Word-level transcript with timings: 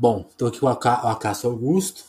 Bom, 0.00 0.24
estou 0.30 0.46
aqui 0.46 0.60
com 0.60 0.66
o 0.66 0.68
Acácio 0.68 1.50
Augusto. 1.50 2.04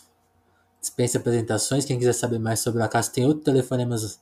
Dispensa 0.80 1.18
apresentações. 1.18 1.86
Quem 1.86 1.98
quiser 1.98 2.14
saber 2.14 2.38
mais 2.38 2.60
sobre 2.60 2.80
o 2.80 2.86
Acácio 2.86 3.12
tem 3.12 3.26
outro 3.26 3.44
telefonemas 3.44 4.22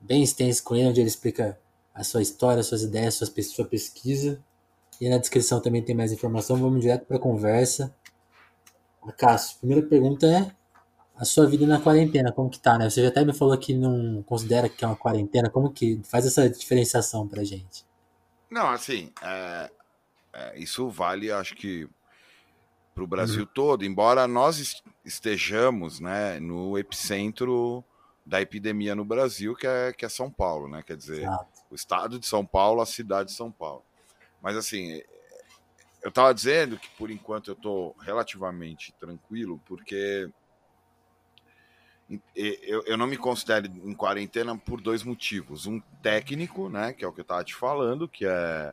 bem 0.00 0.22
extenso 0.22 0.64
com 0.64 0.74
ele, 0.74 0.88
onde 0.88 1.00
ele 1.00 1.08
explica 1.08 1.60
a 1.94 2.02
sua 2.02 2.22
história, 2.22 2.62
suas 2.62 2.82
ideias, 2.82 3.14
sua 3.14 3.66
pesquisa. 3.66 4.42
E 4.98 5.10
na 5.10 5.18
descrição 5.18 5.60
também 5.60 5.82
tem 5.82 5.94
mais 5.94 6.10
informação. 6.10 6.56
Vamos 6.56 6.80
direto 6.80 7.04
para 7.04 7.18
a 7.18 7.20
conversa. 7.20 7.94
Acácio, 9.06 9.58
primeira 9.58 9.86
pergunta 9.86 10.26
é 10.26 10.50
a 11.18 11.26
sua 11.26 11.46
vida 11.46 11.66
na 11.66 11.78
quarentena, 11.78 12.32
como 12.32 12.48
que 12.48 12.58
tá, 12.58 12.78
né? 12.78 12.88
Você 12.88 13.02
já 13.02 13.08
até 13.08 13.22
me 13.26 13.34
falou 13.34 13.58
que 13.58 13.74
não 13.74 14.22
considera 14.22 14.70
que 14.70 14.82
é 14.82 14.88
uma 14.88 14.96
quarentena. 14.96 15.50
Como 15.50 15.70
que 15.70 16.00
faz 16.02 16.24
essa 16.24 16.48
diferenciação 16.48 17.28
pra 17.28 17.44
gente? 17.44 17.84
Não, 18.50 18.68
assim, 18.68 19.12
é, 19.22 19.70
é, 20.32 20.58
isso 20.58 20.88
vale, 20.88 21.30
acho 21.30 21.54
que 21.54 21.86
para 22.96 23.04
o 23.04 23.06
Brasil 23.06 23.42
uhum. 23.42 23.50
todo, 23.52 23.84
embora 23.84 24.26
nós 24.26 24.82
estejamos 25.04 26.00
né, 26.00 26.40
no 26.40 26.78
epicentro 26.78 27.84
da 28.24 28.40
epidemia 28.40 28.94
no 28.94 29.04
Brasil, 29.04 29.54
que 29.54 29.66
é, 29.66 29.92
que 29.92 30.06
é 30.06 30.08
São 30.08 30.30
Paulo, 30.30 30.66
né? 30.66 30.82
Quer 30.82 30.96
dizer, 30.96 31.20
Exato. 31.20 31.46
o 31.70 31.74
estado 31.74 32.18
de 32.18 32.26
São 32.26 32.44
Paulo, 32.46 32.80
a 32.80 32.86
cidade 32.86 33.28
de 33.28 33.36
São 33.36 33.52
Paulo. 33.52 33.84
Mas 34.40 34.56
assim, 34.56 35.02
eu 36.02 36.08
estava 36.08 36.32
dizendo 36.32 36.78
que 36.78 36.88
por 36.96 37.10
enquanto 37.10 37.48
eu 37.48 37.54
estou 37.54 37.94
relativamente 38.00 38.92
tranquilo, 38.92 39.60
porque 39.66 40.30
eu, 42.34 42.82
eu 42.86 42.96
não 42.96 43.06
me 43.06 43.18
considero 43.18 43.66
em 43.66 43.92
quarentena 43.92 44.56
por 44.56 44.80
dois 44.80 45.02
motivos. 45.02 45.66
Um 45.66 45.80
técnico, 46.02 46.70
né? 46.70 46.94
Que 46.94 47.04
é 47.04 47.08
o 47.08 47.12
que 47.12 47.20
eu 47.20 47.24
estava 47.24 47.44
te 47.44 47.54
falando, 47.54 48.08
que 48.08 48.24
é 48.24 48.72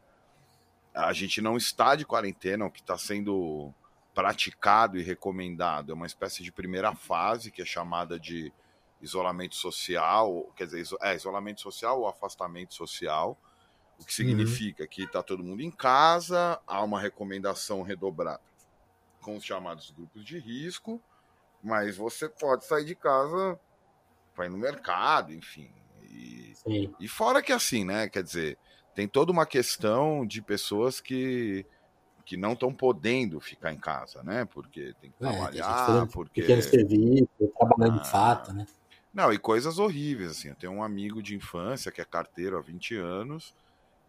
a 0.94 1.12
gente 1.12 1.42
não 1.42 1.58
está 1.58 1.96
de 1.96 2.06
quarentena, 2.06 2.66
o 2.66 2.72
que 2.72 2.80
está 2.80 2.98
sendo 2.98 3.74
praticado 4.14 4.98
e 4.98 5.02
recomendado 5.02 5.92
é 5.92 5.96
uma 5.96 6.06
espécie 6.06 6.44
de 6.44 6.52
primeira 6.52 6.94
fase, 6.94 7.52
que 7.52 7.62
é 7.62 7.66
chamada 7.66 8.20
de 8.20 8.54
isolamento 9.02 9.56
social, 9.56 10.52
quer 10.56 10.66
dizer, 10.66 10.86
é 11.02 11.16
isolamento 11.16 11.62
social 11.62 12.00
ou 12.00 12.08
afastamento 12.08 12.74
social, 12.74 13.38
o 14.00 14.06
que 14.06 14.22
uhum. 14.22 14.30
significa 14.30 14.84
uhum. 14.84 14.90
que 14.90 15.04
está 15.04 15.22
todo 15.22 15.44
mundo 15.44 15.62
em 15.62 15.72
casa, 15.72 16.60
há 16.66 16.82
uma 16.84 17.00
recomendação 17.00 17.82
redobrada 17.82 18.42
com 19.22 19.38
os 19.38 19.44
chamados 19.44 19.92
grupos 19.92 20.24
de 20.24 20.38
risco, 20.38 21.02
mas 21.64 21.98
você 21.98 22.30
pode 22.30 22.66
sair 22.66 22.86
de 22.86 22.96
casa, 22.96 23.60
vai 24.36 24.50
no 24.50 24.58
mercado, 24.58 25.34
enfim. 25.34 25.72
E, 26.04 26.54
e 27.00 27.08
fora 27.08 27.42
que 27.42 27.52
assim, 27.52 27.84
né? 27.86 28.10
Quer 28.10 28.22
dizer, 28.24 28.58
tem 28.94 29.08
toda 29.08 29.32
uma 29.32 29.46
questão 29.46 30.26
de 30.26 30.42
pessoas 30.42 31.00
que 31.02 31.66
que 32.26 32.38
não 32.38 32.54
estão 32.54 32.74
podendo 32.74 33.40
ficar 33.40 33.74
em 33.74 33.78
casa, 33.78 34.24
né? 34.24 34.46
Porque 34.46 34.94
tem 35.02 35.12
que 35.12 35.26
é, 35.26 35.30
trabalhar, 35.30 35.86
tem 35.86 36.08
porque 36.08 36.42
pequeno 36.42 36.62
serviço, 36.62 37.30
trabalhando 37.58 38.00
ah, 38.00 38.04
de 38.04 38.10
fato, 38.10 38.54
né? 38.54 38.66
Não, 39.14 39.32
e 39.32 39.38
coisas 39.38 39.78
horríveis 39.78 40.32
assim. 40.32 40.50
Eu 40.50 40.56
tenho 40.56 40.74
um 40.74 40.84
amigo 40.84 41.22
de 41.22 41.36
infância 41.36 41.92
que 41.92 42.02
é 42.02 42.06
carteiro 42.06 42.58
há 42.58 42.62
20 42.62 42.96
anos 42.96 43.54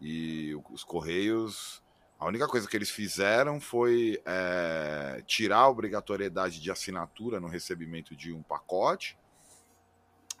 e 0.01 0.55
os 0.71 0.83
correios 0.83 1.83
a 2.17 2.25
única 2.27 2.47
coisa 2.47 2.67
que 2.67 2.75
eles 2.75 2.89
fizeram 2.89 3.59
foi 3.59 4.21
é, 4.25 5.21
tirar 5.27 5.59
a 5.59 5.69
obrigatoriedade 5.69 6.61
de 6.61 6.71
assinatura 6.71 7.39
no 7.39 7.47
recebimento 7.47 8.15
de 8.15 8.31
um 8.31 8.41
pacote, 8.41 9.17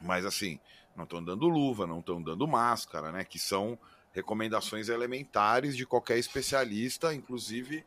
mas 0.01 0.25
assim, 0.25 0.59
não 0.95 1.03
estão 1.03 1.23
dando 1.23 1.47
luva, 1.47 1.85
não 1.85 1.99
estão 1.99 2.21
dando 2.21 2.47
máscara, 2.47 3.11
né? 3.11 3.25
Que 3.25 3.37
são 3.37 3.77
recomendações 4.15 4.87
elementares 4.87 5.75
de 5.75 5.85
qualquer 5.85 6.17
especialista, 6.17 7.13
inclusive 7.13 7.83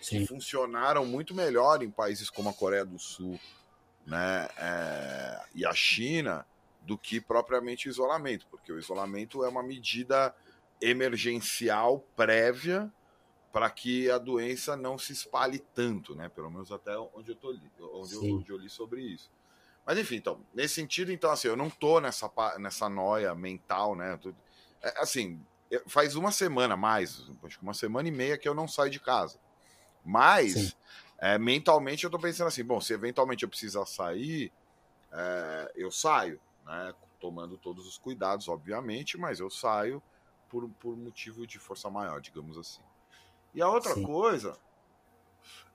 que 0.00 0.26
funcionaram 0.26 1.06
muito 1.06 1.32
melhor 1.32 1.82
em 1.82 1.90
países 1.90 2.28
como 2.28 2.48
a 2.48 2.52
Coreia 2.52 2.84
do 2.84 2.98
Sul 2.98 3.38
né, 4.04 4.48
é, 4.56 5.40
e 5.54 5.64
a 5.64 5.72
China 5.72 6.44
do 6.82 6.98
que 6.98 7.20
propriamente 7.20 7.88
o 7.88 7.90
isolamento, 7.90 8.46
porque 8.50 8.72
o 8.72 8.78
isolamento 8.78 9.44
é 9.44 9.48
uma 9.48 9.62
medida 9.62 10.34
emergencial 10.80 12.04
prévia 12.16 12.92
para 13.52 13.70
que 13.70 14.10
a 14.10 14.18
doença 14.18 14.76
não 14.76 14.98
se 14.98 15.12
espalhe 15.12 15.58
tanto, 15.58 16.14
né? 16.14 16.28
Pelo 16.28 16.50
menos 16.50 16.72
até 16.72 16.96
onde 16.98 17.32
eu 17.32 17.36
tô 17.36 17.50
onde 17.50 18.14
eu, 18.14 18.36
onde 18.36 18.50
eu, 18.50 18.56
li 18.56 18.68
sobre 18.68 19.02
isso. 19.02 19.30
Mas 19.84 19.98
enfim, 19.98 20.16
então, 20.16 20.40
nesse 20.54 20.74
sentido, 20.74 21.10
então 21.10 21.30
assim, 21.30 21.48
eu 21.48 21.56
não 21.56 21.70
tô 21.70 22.00
nessa 22.00 22.30
nessa 22.58 22.88
noia 22.88 23.34
mental, 23.34 23.96
né? 23.96 24.16
Tô, 24.16 24.30
é, 24.30 24.34
assim, 24.96 25.40
faz 25.86 26.14
uma 26.14 26.32
semana 26.32 26.76
mais, 26.76 27.28
acho 27.44 27.58
que 27.58 27.62
uma 27.62 27.74
semana 27.74 28.08
e 28.08 28.12
meia 28.12 28.38
que 28.38 28.48
eu 28.48 28.54
não 28.54 28.68
saio 28.68 28.90
de 28.90 29.00
casa. 29.00 29.38
Mas 30.04 30.76
é, 31.18 31.38
mentalmente 31.38 32.04
eu 32.04 32.10
tô 32.10 32.18
pensando 32.18 32.48
assim, 32.48 32.64
bom, 32.64 32.80
se 32.80 32.92
eventualmente 32.92 33.42
eu 33.42 33.48
precisar 33.48 33.84
sair, 33.86 34.52
é, 35.12 35.72
eu 35.74 35.90
saio, 35.90 36.40
né? 36.64 36.94
Tomando 37.20 37.58
todos 37.58 37.86
os 37.86 37.98
cuidados, 37.98 38.48
obviamente, 38.48 39.18
mas 39.18 39.40
eu 39.40 39.50
saio 39.50 40.00
por, 40.48 40.68
por 40.80 40.96
motivo 40.96 41.46
de 41.46 41.58
força 41.58 41.90
maior, 41.90 42.20
digamos 42.20 42.56
assim. 42.56 42.80
E 43.52 43.60
a 43.60 43.68
outra 43.68 43.94
Sim. 43.94 44.04
coisa 44.04 44.56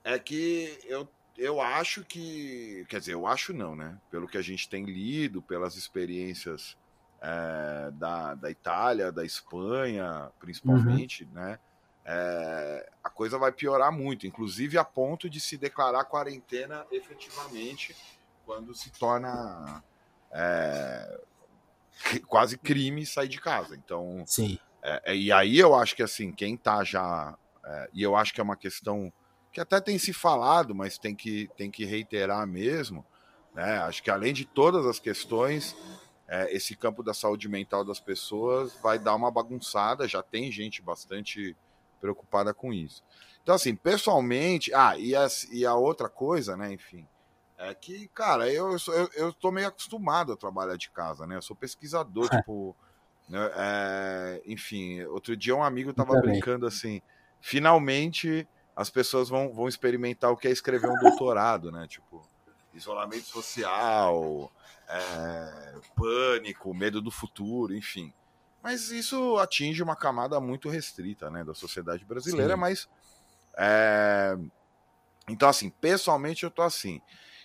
é 0.04 0.18
que 0.18 0.80
eu, 0.86 1.08
eu 1.38 1.60
acho 1.60 2.04
que. 2.06 2.86
Quer 2.88 3.00
dizer, 3.00 3.14
eu 3.14 3.28
acho 3.28 3.54
não, 3.54 3.76
né? 3.76 4.00
Pelo 4.10 4.28
que 4.28 4.38
a 4.38 4.42
gente 4.42 4.70
tem 4.70 4.86
lido, 4.86 5.42
pelas 5.42 5.76
experiências 5.76 6.78
é, 7.24 7.92
da, 7.92 8.36
da 8.36 8.52
Itália, 8.52 9.10
da 9.10 9.24
Espanha, 9.24 10.30
principalmente, 10.40 11.24
uhum. 11.24 11.32
né? 11.34 11.60
É, 12.06 12.90
a 13.02 13.10
coisa 13.10 13.38
vai 13.38 13.50
piorar 13.50 13.90
muito, 13.90 14.28
inclusive 14.28 14.78
a 14.78 14.84
ponto 14.84 15.30
de 15.30 15.40
se 15.40 15.58
declarar 15.58 16.04
quarentena 16.04 16.86
efetivamente 16.92 17.96
quando 18.46 18.76
se 18.76 18.92
torna 18.92 19.82
é, 20.30 21.22
quase 22.28 22.58
crime 22.58 23.06
sair 23.06 23.30
de 23.30 23.40
casa. 23.40 23.74
Então, 23.78 24.26
Sim. 24.28 24.60
É, 24.82 25.16
e 25.16 25.32
aí 25.32 25.58
eu 25.58 25.74
acho 25.74 25.96
que 25.96 26.04
assim, 26.04 26.34
quem 26.34 26.58
tá 26.58 26.84
já 26.84 27.38
e 27.94 28.04
eu 28.04 28.14
acho 28.14 28.34
que 28.34 28.42
é 28.42 28.44
uma 28.44 28.58
questão 28.58 29.12
que 29.54 29.62
até 29.62 29.80
tem 29.80 29.98
se 29.98 30.12
falado, 30.12 30.76
mas 30.76 30.98
tem 30.98 31.16
que, 31.16 31.50
tem 31.56 31.72
que 31.72 31.86
reiterar 31.86 32.46
mesmo. 32.46 33.06
Né? 33.54 33.78
Acho 33.78 34.02
que 34.02 34.10
além 34.10 34.34
de 34.34 34.44
todas 34.46 34.86
as 34.86 35.00
questões, 35.00 35.76
é, 36.34 36.52
esse 36.56 36.76
campo 36.76 37.04
da 37.04 37.14
saúde 37.14 37.48
mental 37.48 37.86
das 37.86 38.00
pessoas 38.00 38.74
vai 38.82 38.98
dar 38.98 39.14
uma 39.14 39.30
bagunçada. 39.30 40.08
Já 40.08 40.24
tem 40.24 40.52
gente 40.52 40.82
bastante 40.82 41.56
preocupada 42.02 42.54
com 42.54 42.74
isso. 42.74 43.04
Então, 43.44 43.54
assim, 43.54 43.76
pessoalmente. 43.76 44.74
Ah, 44.74 44.98
e 44.98 45.16
a, 45.16 45.28
e 45.52 45.66
a 45.66 45.76
outra 45.76 46.10
coisa, 46.10 46.58
né, 46.58 46.74
enfim, 46.74 47.08
é 47.58 47.74
que, 47.76 48.08
cara, 48.08 48.52
eu, 48.52 48.76
eu, 48.88 49.10
eu 49.16 49.34
tô 49.34 49.52
meio 49.52 49.68
acostumado 49.68 50.34
a 50.34 50.38
trabalhar 50.38 50.76
de 50.76 50.90
casa, 50.90 51.28
né? 51.28 51.36
Eu 51.36 51.42
sou 51.42 51.56
pesquisador, 51.56 52.28
tipo. 52.30 52.76
Né, 53.30 53.52
é, 53.56 54.42
enfim, 54.46 55.02
outro 55.04 55.38
dia 55.38 55.56
um 55.56 55.64
amigo 55.64 55.94
tava 55.94 56.20
brincando 56.20 56.68
assim 56.68 57.02
finalmente 57.44 58.48
as 58.76 58.90
pessoas 58.90 59.30
vão, 59.30 59.54
vão 59.54 59.68
experimentar 59.68 60.32
o 60.32 60.38
que 60.38 60.48
é 60.48 60.52
escrever 60.52 60.90
um 60.90 60.98
doutorado, 61.00 61.72
né? 61.72 61.86
Tipo, 61.88 62.26
isolamento 62.74 63.26
social, 63.26 64.52
é, 64.88 65.74
pânico, 65.96 66.74
medo 66.74 67.02
do 67.02 67.12
futuro, 67.12 67.76
enfim. 67.76 68.14
Mas 68.62 68.90
isso 68.90 69.38
atinge 69.38 69.84
uma 69.84 69.96
camada 69.96 70.40
muito 70.40 70.70
restrita, 70.70 71.30
né, 71.30 71.44
da 71.44 71.54
sociedade 71.54 72.06
brasileira, 72.06 72.54
Sim. 72.54 72.60
mas 72.60 72.90
é... 73.58 74.38
então 75.28 75.50
assim, 75.50 75.70
pessoalmente 75.70 76.44
eu 76.44 76.52
tô 76.52 76.62
assim. 76.62 77.02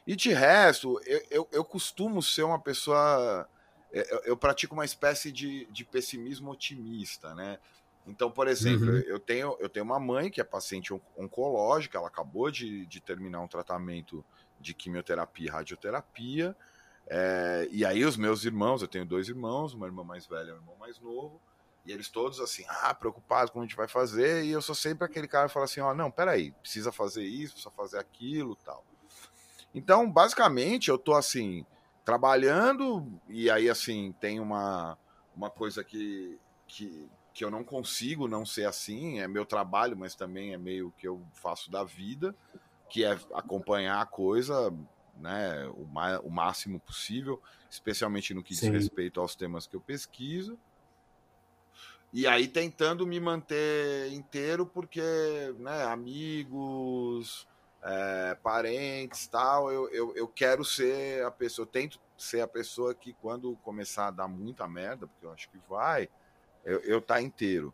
E 0.06 0.15
de 0.15 0.32
resto, 0.32 1.00
eu, 1.04 1.22
eu, 1.31 1.49
eu 1.53 1.65
costumo 1.65 2.22
ser 2.22 2.44
uma 2.44 2.59
pessoa 2.59 3.49
eu, 3.91 4.20
eu, 4.25 4.37
pratico 4.37 4.75
uma 4.75 4.84
espécie 4.84 5.32
de, 5.32 5.66
de 5.66 5.84
pessimismo 5.84 6.50
otimista, 6.50 7.34
né? 7.34 7.59
Então, 8.06 8.31
por 8.31 8.49
exemplo, 8.49 8.88
uhum. 8.88 8.99
eu, 9.00 9.19
tenho, 9.19 9.56
eu 9.61 9.69
tenho 9.69 9.84
uma 9.84 10.00
mãe 10.00 10.31
que 10.31 10.41
é 10.41 10.44
paciente 10.44 10.93
oncológica, 11.17 11.99
ela 11.99 12.08
acabou 12.08 12.50
de, 12.50 12.87
de 12.87 13.00
terminar 13.00 13.41
um 13.41 13.49
tratamento 13.49 14.25
de 14.58 14.73
quimioterapia 14.73 15.46
e 15.46 15.50
radioterapia. 15.50 16.56
É, 17.10 17.66
e 17.70 17.87
aí 17.87 18.05
os 18.05 18.16
meus 18.19 18.44
irmãos, 18.44 18.82
eu 18.82 18.88
tenho 18.88 19.06
dois 19.06 19.28
irmãos, 19.28 19.72
uma 19.72 19.87
irmã 19.87 20.05
mais 20.05 20.26
velha 20.26 20.50
e 20.50 20.52
um 20.52 20.56
irmão 20.56 20.76
mais 20.78 21.00
novo, 21.00 21.40
e 21.87 21.90
eles 21.90 22.10
todos 22.10 22.38
assim, 22.38 22.64
ah, 22.69 22.93
preocupados 22.93 23.50
como 23.50 23.64
a 23.64 23.66
gente 23.66 23.76
vai 23.76 23.88
fazer, 23.88 24.44
e 24.44 24.50
eu 24.50 24.60
sou 24.60 24.75
sempre 24.75 25.06
aquele 25.06 25.26
cara 25.26 25.46
que 25.46 25.55
fala 25.55 25.64
assim, 25.64 25.81
ó, 25.81 25.90
oh, 25.90 25.94
não, 25.94 26.10
peraí, 26.10 26.52
precisa 26.52 26.93
fazer 26.93 27.25
isso, 27.25 27.55
precisa 27.55 27.75
fazer 27.75 27.99
aquilo 27.99 28.55
tal. 28.56 28.84
Então, 29.75 30.10
basicamente, 30.10 30.90
eu 30.90 30.99
tô 30.99 31.14
assim, 31.14 31.64
trabalhando, 32.05 33.06
e 33.26 33.50
aí 33.50 33.70
assim, 33.70 34.14
tem 34.20 34.38
uma, 34.38 34.99
uma 35.34 35.49
coisa 35.49 35.82
que, 35.82 36.38
que, 36.66 37.08
que 37.32 37.43
eu 37.43 37.50
não 37.50 37.64
consigo 37.64 38.28
não 38.28 38.44
ser 38.44 38.66
assim, 38.66 39.19
é 39.20 39.26
meu 39.26 39.46
trabalho, 39.46 39.96
mas 39.96 40.14
também 40.14 40.52
é 40.52 40.58
meio 40.58 40.93
que 40.99 41.08
eu 41.08 41.22
faço 41.32 41.70
da 41.70 41.84
vida, 41.84 42.34
que 42.90 43.02
é 43.02 43.12
acompanhar 43.32 44.00
a 44.02 44.06
coisa 44.06 44.75
né, 45.20 45.67
o, 45.69 45.82
o 46.26 46.31
máximo 46.31 46.81
possível, 46.81 47.41
especialmente 47.70 48.32
no 48.35 48.43
que 48.43 48.55
Sim. 48.55 48.70
diz 48.73 48.82
respeito 48.82 49.20
aos 49.20 49.35
temas 49.35 49.67
que 49.67 49.76
eu 49.76 49.81
pesquiso. 49.81 50.59
E 52.12 52.26
aí 52.26 52.49
tentando 52.49 53.06
me 53.06 53.20
manter 53.20 54.11
inteiro, 54.12 54.65
porque 54.65 55.03
né, 55.59 55.85
amigos, 55.85 57.47
é, 57.82 58.35
parentes 58.43 59.26
tal, 59.26 59.70
eu, 59.70 59.88
eu, 59.91 60.17
eu 60.17 60.26
quero 60.26 60.65
ser 60.65 61.25
a 61.25 61.31
pessoa, 61.31 61.65
eu 61.65 61.70
tento 61.70 62.00
ser 62.17 62.41
a 62.41 62.49
pessoa 62.49 62.94
que 62.94 63.12
quando 63.12 63.56
começar 63.62 64.09
a 64.09 64.11
dar 64.11 64.29
muita 64.29 64.67
merda, 64.67 65.06
porque 65.06 65.26
eu 65.26 65.32
acho 65.32 65.50
que 65.50 65.59
vai, 65.69 66.09
eu, 66.65 66.81
eu 66.81 67.00
tá 67.00 67.20
inteiro. 67.20 67.73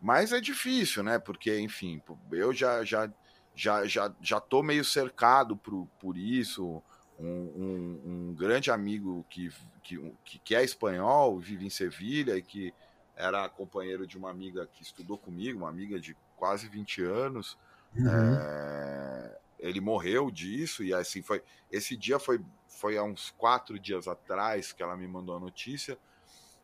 Mas 0.00 0.32
é 0.32 0.40
difícil, 0.40 1.02
né? 1.02 1.18
Porque, 1.18 1.58
enfim, 1.58 2.00
eu 2.30 2.52
já 2.52 2.84
já 2.84 3.10
já 3.54 3.86
já, 3.86 4.12
já 4.20 4.40
tô 4.40 4.62
meio 4.62 4.84
cercado 4.84 5.56
por, 5.56 5.86
por 5.98 6.16
isso. 6.16 6.82
Um, 7.18 7.26
um, 7.26 8.02
um 8.04 8.34
grande 8.34 8.72
amigo 8.72 9.24
que, 9.30 9.48
que, 9.82 10.12
que 10.40 10.54
é 10.54 10.64
espanhol, 10.64 11.38
vive 11.38 11.64
em 11.64 11.70
Sevilha 11.70 12.36
e 12.36 12.42
que 12.42 12.74
era 13.16 13.48
companheiro 13.48 14.06
de 14.06 14.18
uma 14.18 14.30
amiga 14.30 14.66
que 14.66 14.82
estudou 14.82 15.16
comigo, 15.16 15.60
uma 15.60 15.68
amiga 15.68 16.00
de 16.00 16.16
quase 16.36 16.68
20 16.68 17.02
anos. 17.02 17.56
Uhum. 17.94 18.08
É, 18.08 19.38
ele 19.58 19.80
morreu 19.80 20.30
disso 20.30 20.82
e 20.82 20.92
assim 20.92 21.22
foi. 21.22 21.42
Esse 21.70 21.96
dia 21.96 22.18
foi, 22.18 22.40
foi 22.68 22.98
há 22.98 23.02
uns 23.04 23.30
quatro 23.30 23.78
dias 23.78 24.08
atrás 24.08 24.72
que 24.72 24.82
ela 24.82 24.96
me 24.96 25.06
mandou 25.06 25.36
a 25.36 25.40
notícia. 25.40 25.96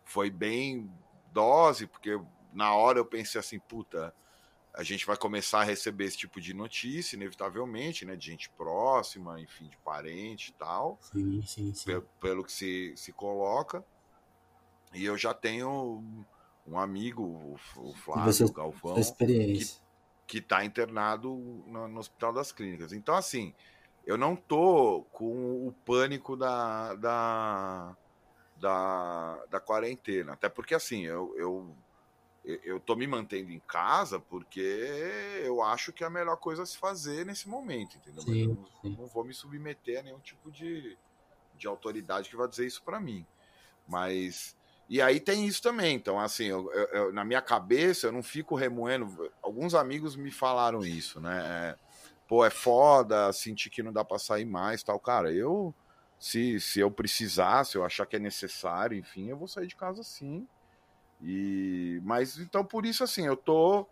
Foi 0.04 0.28
bem 0.28 0.90
dose, 1.32 1.86
porque 1.86 2.20
na 2.52 2.74
hora 2.74 2.98
eu 2.98 3.04
pensei 3.04 3.38
assim, 3.38 3.60
puta, 3.60 4.12
a 4.72 4.82
gente 4.82 5.04
vai 5.04 5.16
começar 5.16 5.60
a 5.60 5.64
receber 5.64 6.04
esse 6.04 6.16
tipo 6.16 6.40
de 6.40 6.54
notícia, 6.54 7.16
inevitavelmente, 7.16 8.04
né? 8.04 8.14
De 8.16 8.26
gente 8.26 8.48
próxima, 8.50 9.40
enfim, 9.40 9.68
de 9.68 9.76
parente 9.78 10.50
e 10.50 10.52
tal. 10.54 10.98
Sim, 11.00 11.42
sim, 11.42 11.74
sim. 11.74 11.84
Pelo, 11.84 12.02
pelo 12.20 12.44
que 12.44 12.52
se, 12.52 12.94
se 12.96 13.12
coloca. 13.12 13.84
E 14.92 15.04
eu 15.04 15.16
já 15.16 15.34
tenho 15.34 16.02
um 16.66 16.78
amigo, 16.78 17.58
o 17.76 17.94
Flávio 17.94 18.32
você, 18.32 18.52
Galvão, 18.52 18.94
que 20.26 20.38
está 20.38 20.64
internado 20.64 21.34
no, 21.66 21.88
no, 21.88 21.98
Hospital 21.98 22.32
das 22.32 22.52
Clínicas. 22.52 22.92
Então, 22.92 23.16
assim, 23.16 23.52
eu 24.06 24.16
não 24.16 24.36
tô 24.36 25.04
com 25.12 25.66
o 25.66 25.74
pânico 25.84 26.36
da, 26.36 26.94
da, 26.94 27.96
da, 28.56 29.44
da 29.50 29.60
quarentena. 29.60 30.34
Até 30.34 30.48
porque, 30.48 30.74
assim, 30.74 31.04
eu, 31.04 31.34
eu, 31.36 31.74
eu 32.44 32.80
tô 32.80 32.96
me 32.96 33.06
mantendo 33.06 33.50
em 33.50 33.60
casa 33.60 34.18
porque 34.18 34.60
eu 35.44 35.62
acho 35.62 35.92
que 35.92 36.02
é 36.02 36.06
a 36.06 36.10
melhor 36.10 36.36
coisa 36.36 36.62
a 36.62 36.66
se 36.66 36.78
fazer 36.78 37.26
nesse 37.26 37.48
momento, 37.48 37.96
entendeu? 37.96 38.22
Sim, 38.22 38.30
Mas 38.30 38.38
eu 38.40 38.90
não, 38.90 38.90
não, 39.02 39.06
vou 39.06 39.24
me 39.24 39.34
submeter 39.34 40.00
a 40.00 40.02
nenhum 40.02 40.20
tipo 40.20 40.50
de, 40.50 40.96
de 41.54 41.66
autoridade 41.66 42.30
que 42.30 42.36
vai 42.36 42.48
dizer 42.48 42.66
isso 42.66 42.82
para 42.82 42.98
mim. 42.98 43.26
Mas 43.86 44.56
e 44.88 45.00
aí 45.00 45.20
tem 45.20 45.46
isso 45.46 45.62
também. 45.62 45.94
Então, 45.94 46.18
assim, 46.18 46.46
eu, 46.46 46.72
eu, 46.72 47.12
na 47.12 47.24
minha 47.24 47.40
cabeça, 47.40 48.08
eu 48.08 48.12
não 48.12 48.22
fico 48.22 48.56
remoendo. 48.56 49.30
Alguns 49.42 49.74
amigos 49.74 50.16
me 50.16 50.30
falaram 50.30 50.84
isso, 50.84 51.20
né? 51.20 51.76
É, 51.76 51.90
Pô, 52.30 52.44
é 52.44 52.50
foda, 52.50 53.32
sentir 53.32 53.70
que 53.70 53.82
não 53.82 53.92
dá 53.92 54.04
para 54.04 54.16
sair 54.16 54.44
mais 54.44 54.84
tal. 54.84 55.00
Cara, 55.00 55.32
eu, 55.32 55.74
se, 56.16 56.60
se 56.60 56.78
eu 56.78 56.88
precisar, 56.88 57.64
se 57.64 57.76
eu 57.76 57.84
achar 57.84 58.06
que 58.06 58.14
é 58.14 58.20
necessário, 58.20 58.96
enfim, 58.96 59.28
eu 59.28 59.36
vou 59.36 59.48
sair 59.48 59.66
de 59.66 59.74
casa 59.74 60.04
sim. 60.04 60.46
E, 61.22 62.00
mas 62.02 62.38
então, 62.38 62.64
por 62.64 62.86
isso, 62.86 63.04
assim, 63.04 63.26
eu 63.26 63.36
tô 63.36 63.86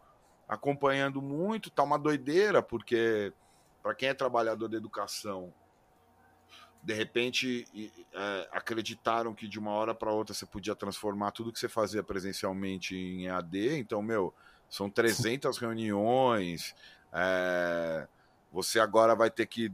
acompanhando 0.48 1.20
muito, 1.20 1.70
tá 1.70 1.82
uma 1.82 1.98
doideira, 1.98 2.62
porque 2.62 3.32
para 3.82 3.94
quem 3.94 4.08
é 4.08 4.14
trabalhador 4.14 4.68
da 4.68 4.76
educação, 4.76 5.52
de 6.82 6.94
repente 6.94 7.66
é, 8.14 8.48
acreditaram 8.52 9.34
que 9.34 9.46
de 9.46 9.58
uma 9.58 9.72
hora 9.72 9.94
para 9.94 10.12
outra 10.12 10.34
você 10.34 10.46
podia 10.46 10.74
transformar 10.74 11.32
tudo 11.32 11.52
que 11.52 11.58
você 11.58 11.68
fazia 11.68 12.02
presencialmente 12.02 12.96
em 12.96 13.26
EAD. 13.26 13.78
Então, 13.78 14.00
meu, 14.00 14.32
são 14.70 14.88
300 14.88 15.58
reuniões. 15.58 16.74
É, 17.12 18.08
você 18.50 18.80
agora 18.80 19.14
vai 19.14 19.30
ter 19.30 19.46
que, 19.46 19.70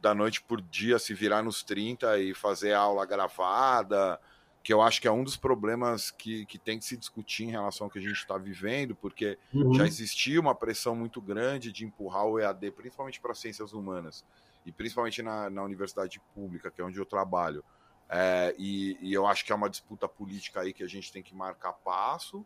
da 0.00 0.14
noite 0.14 0.42
por 0.42 0.60
dia, 0.62 0.98
se 0.98 1.12
virar 1.12 1.42
nos 1.42 1.62
30 1.62 2.18
e 2.18 2.32
fazer 2.32 2.72
aula 2.72 3.04
gravada, 3.04 4.18
que 4.64 4.72
eu 4.72 4.80
acho 4.80 4.98
que 4.98 5.06
é 5.06 5.12
um 5.12 5.22
dos 5.22 5.36
problemas 5.36 6.10
que, 6.10 6.46
que 6.46 6.58
tem 6.58 6.78
que 6.78 6.86
se 6.86 6.96
discutir 6.96 7.44
em 7.44 7.50
relação 7.50 7.86
ao 7.86 7.90
que 7.90 7.98
a 7.98 8.02
gente 8.02 8.14
está 8.14 8.38
vivendo, 8.38 8.94
porque 8.94 9.38
uhum. 9.52 9.74
já 9.74 9.86
existia 9.86 10.40
uma 10.40 10.54
pressão 10.54 10.96
muito 10.96 11.20
grande 11.20 11.70
de 11.70 11.84
empurrar 11.84 12.24
o 12.24 12.40
EAD, 12.40 12.70
principalmente 12.70 13.20
para 13.20 13.34
ciências 13.34 13.74
humanas 13.74 14.24
e 14.64 14.72
principalmente 14.72 15.22
na, 15.22 15.50
na 15.50 15.62
universidade 15.62 16.18
pública, 16.34 16.70
que 16.70 16.80
é 16.80 16.84
onde 16.84 16.98
eu 16.98 17.04
trabalho. 17.04 17.62
É, 18.08 18.54
e, 18.58 18.96
e, 19.02 19.12
eu 19.12 19.26
acho 19.26 19.44
que 19.44 19.52
é 19.52 19.54
uma 19.54 19.68
disputa 19.68 20.08
política 20.08 20.62
aí 20.62 20.72
que 20.72 20.82
a 20.82 20.88
gente 20.88 21.12
tem 21.12 21.22
que 21.22 21.34
marcar 21.34 21.74
passo. 21.74 22.42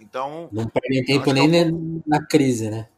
Então. 0.00 0.48
Não 0.50 0.66
perde 0.66 1.04
tempo 1.04 1.30
nem 1.30 1.60
é 1.60 1.66
um... 1.66 2.02
na 2.06 2.24
crise, 2.24 2.70
né? 2.70 2.88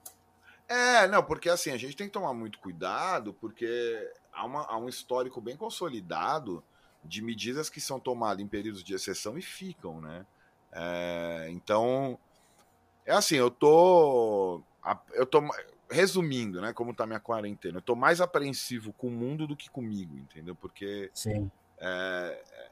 É, 0.69 1.09
não, 1.09 1.25
porque 1.25 1.49
assim, 1.49 1.73
a 1.73 1.77
gente 1.77 1.97
tem 1.97 2.07
que 2.07 2.13
tomar 2.13 2.33
muito 2.33 2.61
cuidado, 2.61 3.35
porque 3.35 4.09
há, 4.33 4.47
uma, 4.47 4.63
há 4.67 4.79
um 4.79 4.89
histórico 4.89 5.41
bem 5.41 5.57
consolidado 5.57 6.63
de 7.05 7.23
medidas 7.23 7.71
que 7.71 7.81
são 7.81 7.99
tomadas 7.99 8.45
em 8.45 8.49
períodos 8.49 8.83
de 8.83 8.95
exceção 8.95 9.39
e 9.39 9.43
ficam, 9.43 10.01
né? 10.01 10.27
É, 10.73 11.49
então, 11.51 12.19
é 13.07 13.13
assim, 13.13 13.37
eu 13.37 13.51
tô. 13.51 14.63
Eu 15.13 15.27
tô 15.27 15.43
resumindo, 15.91 16.61
né, 16.61 16.73
como 16.73 16.95
tá 16.95 17.07
minha 17.07 17.21
quarentena, 17.21 17.79
eu 17.79 17.83
tô 17.83 17.97
mais 17.97 18.21
apreensivo 18.21 18.93
com 18.93 19.09
o 19.09 19.11
mundo 19.11 19.47
do 19.47 19.57
que 19.57 19.71
comigo, 19.71 20.17
entendeu? 20.17 20.55
Porque. 20.55 21.11
É, 21.81 22.43
é, 22.51 22.71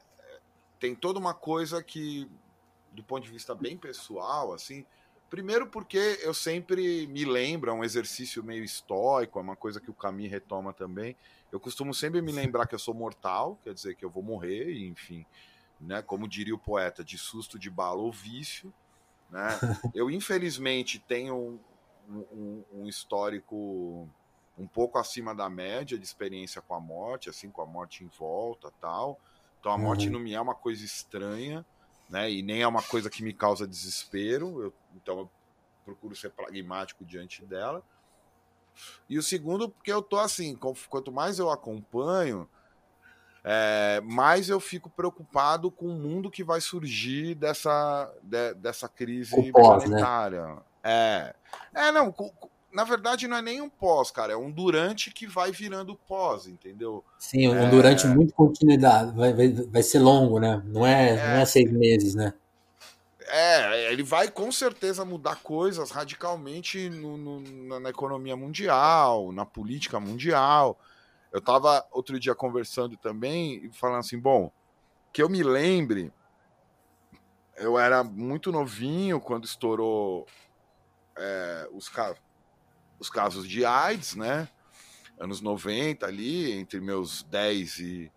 tem 0.79 0.94
toda 0.94 1.19
uma 1.19 1.32
coisa 1.32 1.82
que, 1.82 2.31
do 2.93 3.02
ponto 3.02 3.25
de 3.25 3.31
vista 3.31 3.55
bem 3.55 3.76
pessoal, 3.76 4.52
assim, 4.52 4.84
primeiro 5.31 5.67
porque 5.67 6.19
eu 6.22 6.34
sempre 6.34 7.06
me 7.06 7.25
lembro, 7.25 7.70
é 7.70 7.75
um 7.75 7.84
exercício 7.84 8.44
meio 8.44 8.62
estoico, 8.62 9.38
é 9.38 9.43
uma 9.43 9.56
coisa 9.56 9.81
que 9.81 9.90
o 9.90 9.94
Caminho 9.94 10.31
retoma 10.31 10.72
também, 10.72 11.17
eu 11.52 11.60
costumo 11.60 11.94
sempre 11.94 12.20
me 12.20 12.32
lembrar 12.32 12.66
que 12.66 12.75
eu 12.75 12.78
sou 12.78 12.94
mortal, 12.94 13.58
quer 13.62 13.72
dizer 13.72 13.94
que 13.94 14.04
eu 14.04 14.10
vou 14.10 14.22
morrer, 14.22 14.70
e, 14.70 14.87
enfim, 14.87 15.25
né, 15.81 16.02
como 16.02 16.28
diria 16.28 16.54
o 16.54 16.58
poeta, 16.58 17.04
de 17.04 17.19
susto 17.19 17.58
de 17.58 17.70
bala 17.70 18.00
ou 18.00 18.12
vício, 18.12 18.72
né? 19.31 19.48
Eu 19.94 20.10
infelizmente 20.10 20.98
tenho 20.98 21.60
um, 22.08 22.64
um, 22.72 22.87
histórico 22.87 24.08
um 24.56 24.66
pouco 24.66 24.98
acima 24.98 25.34
da 25.34 25.50
média 25.50 25.98
de 25.98 26.04
experiência 26.04 26.62
com 26.62 26.75
a 26.75 26.81
morte, 26.81 27.28
assim, 27.28 27.50
com 27.50 27.60
a 27.60 27.66
morte 27.66 28.04
em 28.04 28.08
volta 28.19 28.72
tal. 28.81 29.19
Então 29.60 29.72
a 29.72 29.78
morte 29.78 30.06
uhum. 30.06 30.14
não 30.14 30.20
me 30.20 30.32
é 30.32 30.40
uma 30.40 30.54
coisa 30.54 30.84
estranha, 30.84 31.64
né? 32.08 32.31
E 32.31 32.43
nem 32.43 32.62
é 32.62 32.69
uma 32.69 32.82
coisa 32.82 33.10
que 33.10 33.22
me 33.22 33.32
causa 33.32 33.66
desespero. 33.66 34.62
Eu, 34.62 34.72
então 34.94 35.19
eu 35.19 35.31
procuro 35.84 36.14
ser 36.16 36.31
pragmático 36.31 37.05
diante 37.05 37.44
dela. 37.44 37.82
E 39.09 39.19
o 39.19 39.23
segundo, 39.23 39.69
porque 39.69 39.93
eu 39.93 40.03
tô 40.03 40.19
assim, 40.19 40.56
quanto 40.89 41.13
mais 41.13 41.39
eu 41.39 41.51
acompanho, 41.51 42.49
é, 43.49 44.01
mais 44.05 44.49
eu 44.49 44.59
fico 44.59 44.91
preocupado 44.91 45.71
com 45.71 45.87
o 45.87 45.95
mundo 45.95 46.29
que 46.29 46.43
vai 46.43 46.61
surgir 46.61 47.37
dessa, 47.37 48.13
de, 48.21 48.55
dessa 48.55 48.89
crise 48.89 49.53
pós, 49.53 49.85
planetária. 49.85 50.47
Né? 50.47 50.56
É. 50.83 51.35
É, 51.73 51.93
não. 51.93 52.13
Na 52.73 52.83
verdade, 52.83 53.29
não 53.29 53.37
é 53.37 53.43
nem 53.43 53.61
um 53.61 53.69
pós, 53.71 54.11
cara. 54.11 54.33
É 54.33 54.37
um 54.37 54.51
durante 54.51 55.13
que 55.13 55.29
vai 55.29 55.53
virando 55.53 55.95
pós, 55.95 56.49
entendeu? 56.49 57.05
Sim, 57.19 57.49
um 57.49 57.56
é... 57.56 57.71
durante 57.71 58.06
muito 58.09 58.35
continuidade. 58.35 59.17
Vai, 59.17 59.33
vai, 59.33 59.49
vai 59.49 59.83
ser 59.83 60.01
longo, 60.01 60.41
né? 60.41 60.61
Não 60.67 60.85
é, 60.85 61.11
é... 61.11 61.17
não 61.17 61.41
é 61.41 61.45
seis 61.47 61.71
meses, 61.71 62.17
né? 62.17 62.35
É, 63.29 63.93
ele 63.93 64.03
vai 64.03 64.31
com 64.31 64.53
certeza 64.53 65.05
mudar 65.05 65.37
coisas 65.37 65.91
radicalmente 65.91 66.89
no, 66.89 67.17
no, 67.17 67.81
na 67.81 67.91
economia 67.91 68.37
mundial, 68.37 69.33
na 69.33 69.45
política 69.45 69.99
mundial. 69.99 70.79
Eu 71.33 71.41
estava 71.41 71.87
outro 71.91 72.21
dia 72.21 72.35
conversando 72.35 72.97
também 72.97 73.71
falando 73.73 73.99
assim, 73.99 74.19
bom, 74.19 74.51
que 75.13 75.23
eu 75.23 75.29
me 75.29 75.43
lembre, 75.43 76.13
eu 77.56 77.79
era 77.79 78.05
muito 78.05 78.53
novinho 78.53 79.21
quando 79.21 79.45
estourou 79.45 80.27
é, 81.17 81.69
os, 81.73 81.91
os 82.99 83.11
casos 83.11 83.49
de 83.49 83.65
AIDS, 83.65 84.15
né? 84.15 84.49
Anos 85.19 85.41
90 85.41 86.06
ali, 86.06 86.53
entre 86.53 86.81
meus 86.81 87.23
10 87.25 87.79
e, 87.79 88.13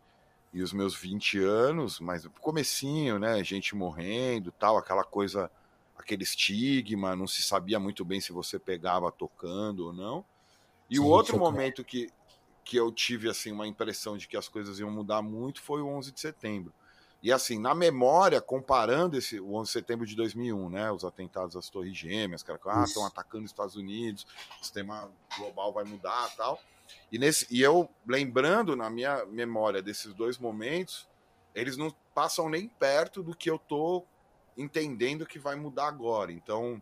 e 0.51 0.61
os 0.61 0.73
meus 0.73 0.95
20 0.95 1.39
anos, 1.39 1.99
mas 1.99 2.25
comecinho, 2.41 3.19
né? 3.19 3.43
Gente 3.43 3.75
morrendo, 3.75 4.51
tal, 4.51 4.77
aquela 4.77 5.03
coisa, 5.03 5.49
aquele 5.97 6.23
estigma, 6.23 7.15
não 7.15 7.27
se 7.27 7.41
sabia 7.41 7.79
muito 7.79 8.03
bem 8.03 8.19
se 8.19 8.31
você 8.31 8.57
pegava 8.57 9.11
tocando 9.11 9.87
ou 9.87 9.93
não. 9.93 10.25
E 10.89 10.95
Sim, 10.95 11.01
o 11.01 11.05
outro 11.05 11.37
momento 11.37 11.83
que, 11.83 12.09
que 12.63 12.77
eu 12.77 12.91
tive 12.91 13.29
assim 13.29 13.51
uma 13.51 13.67
impressão 13.67 14.17
de 14.17 14.27
que 14.27 14.35
as 14.35 14.47
coisas 14.47 14.79
iam 14.79 14.89
mudar 14.89 15.21
muito 15.21 15.61
foi 15.61 15.81
o 15.81 15.87
11 15.87 16.11
de 16.11 16.19
setembro. 16.19 16.73
E 17.21 17.33
assim, 17.33 17.59
na 17.59 17.75
memória, 17.75 18.39
comparando 18.39 19.17
esse, 19.17 19.39
o 19.39 19.53
11 19.55 19.67
de 19.67 19.73
setembro 19.73 20.05
de 20.05 20.15
2001, 20.15 20.69
né, 20.69 20.91
os 20.91 21.03
atentados 21.03 21.55
às 21.55 21.69
Torres 21.69 21.95
Gêmeas, 21.95 22.41
cara, 22.41 22.57
ah, 22.65 22.83
estão 22.85 23.05
atacando 23.05 23.43
os 23.43 23.51
Estados 23.51 23.75
Unidos, 23.75 24.25
o 24.59 24.63
sistema 24.63 25.11
global 25.37 25.73
vai 25.73 25.83
mudar 25.83 26.33
tal. 26.37 26.59
E, 27.11 27.17
nesse, 27.17 27.47
e 27.49 27.61
eu, 27.61 27.89
lembrando 28.07 28.75
na 28.75 28.89
minha 28.89 29.25
memória 29.25 29.81
desses 29.81 30.13
dois 30.13 30.37
momentos, 30.37 31.07
eles 31.53 31.77
não 31.77 31.93
passam 32.13 32.49
nem 32.49 32.67
perto 32.67 33.23
do 33.23 33.35
que 33.35 33.49
eu 33.49 33.57
tô 33.57 34.05
entendendo 34.57 35.25
que 35.25 35.39
vai 35.39 35.55
mudar 35.55 35.87
agora. 35.87 36.31
Então, 36.31 36.81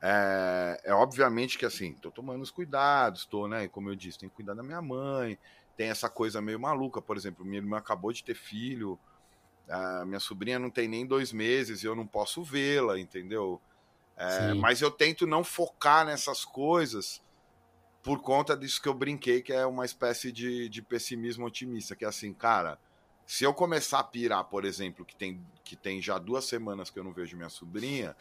É, 0.00 0.80
é 0.84 0.92
obviamente 0.94 1.58
que 1.58 1.66
assim, 1.66 1.92
tô 1.94 2.10
tomando 2.10 2.42
os 2.42 2.52
cuidados, 2.52 3.26
tô, 3.26 3.48
né? 3.48 3.66
Como 3.66 3.90
eu 3.90 3.96
disse, 3.96 4.18
tenho 4.18 4.30
que 4.30 4.36
cuidar 4.36 4.54
da 4.54 4.62
minha 4.62 4.80
mãe, 4.80 5.36
tem 5.76 5.88
essa 5.90 6.08
coisa 6.08 6.40
meio 6.40 6.60
maluca, 6.60 7.02
por 7.02 7.16
exemplo, 7.16 7.44
minha 7.44 7.58
irmã 7.60 7.78
acabou 7.78 8.12
de 8.12 8.22
ter 8.22 8.34
filho, 8.36 8.98
a 9.68 10.04
minha 10.04 10.20
sobrinha 10.20 10.58
não 10.58 10.70
tem 10.70 10.86
nem 10.88 11.04
dois 11.04 11.32
meses 11.32 11.82
e 11.82 11.86
eu 11.86 11.96
não 11.96 12.06
posso 12.06 12.44
vê-la, 12.44 12.98
entendeu? 12.98 13.60
É, 14.16 14.54
mas 14.54 14.80
eu 14.80 14.90
tento 14.90 15.26
não 15.26 15.42
focar 15.44 16.06
nessas 16.06 16.44
coisas 16.44 17.20
por 18.02 18.20
conta 18.20 18.56
disso 18.56 18.80
que 18.80 18.88
eu 18.88 18.94
brinquei, 18.94 19.42
que 19.42 19.52
é 19.52 19.66
uma 19.66 19.84
espécie 19.84 20.32
de, 20.32 20.68
de 20.68 20.82
pessimismo 20.82 21.46
otimista, 21.46 21.96
que 21.96 22.04
é 22.04 22.08
assim, 22.08 22.32
cara, 22.32 22.78
se 23.26 23.44
eu 23.44 23.52
começar 23.52 23.98
a 23.98 24.04
pirar, 24.04 24.44
por 24.44 24.64
exemplo, 24.64 25.04
que 25.04 25.14
tem, 25.14 25.44
que 25.62 25.76
tem 25.76 26.00
já 26.00 26.18
duas 26.18 26.46
semanas 26.46 26.88
que 26.88 26.98
eu 26.98 27.04
não 27.04 27.12
vejo 27.12 27.36
minha 27.36 27.50
sobrinha, 27.50 28.16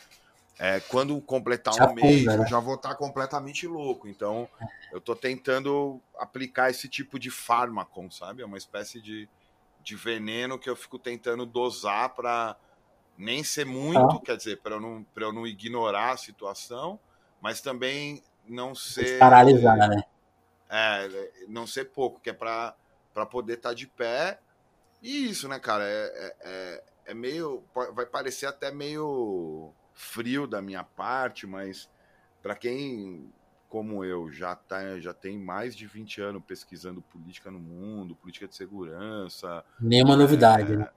é, 0.60 0.79
quando 0.79 1.19
completar 1.22 1.74
já 1.74 1.88
um 1.88 1.93
mês, 1.93 2.25
né? 2.25 2.36
eu 2.36 2.48
já 2.48 2.60
vou 2.60 2.75
estar 2.75 2.96
completamente 2.96 3.67
louco. 3.67 4.07
Então, 4.07 4.50
eu 4.91 4.98
estou 4.98 5.15
tentando 5.15 6.01
aplicar 6.17 6.69
esse 6.69 6.89
tipo 6.89 7.19
de 7.19 7.29
fármaco, 7.29 8.12
sabe? 8.12 8.41
É 8.41 8.46
uma 8.46 8.57
espécie 8.57 9.00
de, 9.00 9.29
de 9.84 9.96
veneno 9.96 10.57
que 10.57 10.69
eu 10.69 10.75
fico 10.75 10.98
tentando 10.98 11.46
dosar 11.46 12.10
para 12.15 12.57
nem 13.17 13.43
ser 13.43 13.65
muito, 13.65 14.17
ah. 14.17 14.22
quer 14.22 14.36
dizer, 14.36 14.57
para 14.62 14.75
eu, 14.75 14.81
não, 14.81 15.05
eu 15.15 15.31
não 15.31 15.48
ignorar 15.48 16.12
a 16.12 16.17
situação, 16.17 17.00
mas 17.41 17.62
também 17.62 18.22
não 18.48 18.74
ser. 18.75 19.20
Paralisar, 19.20 19.77
né? 19.77 20.04
É, 20.70 21.32
não 21.48 21.66
ser 21.66 21.86
pouco, 21.86 22.20
que 22.20 22.30
é 22.30 22.34
para 22.34 22.75
poder 23.30 23.54
estar 23.54 23.70
tá 23.70 23.75
de 23.75 23.88
pé. 23.88 24.39
E 25.01 25.30
isso, 25.30 25.48
né, 25.48 25.60
cara? 25.60 25.84
É, 25.84 26.06
é, 26.06 26.36
é, 26.42 26.84
é 27.08 27.13
meio. 27.13 27.63
Vai 27.94 28.06
parecer 28.06 28.46
até 28.46 28.72
meio 28.72 29.72
frio 29.94 30.48
da 30.48 30.62
minha 30.62 30.84
parte, 30.84 31.48
mas 31.48 31.89
para 32.42 32.56
quem 32.56 33.32
como 33.70 34.04
eu 34.04 34.32
já 34.32 34.56
tá, 34.56 35.00
já 35.00 35.13
tem 35.13 35.38
mais 35.38 35.75
de 35.75 35.86
20 35.86 36.22
anos 36.22 36.44
pesquisando 36.46 37.01
política 37.01 37.51
no 37.51 37.60
mundo, 37.60 38.16
política 38.16 38.48
de 38.48 38.56
segurança. 38.56 39.63
Nenhuma 39.80 40.13
é... 40.13 40.18
novidade, 40.18 40.75
né? 40.75 40.89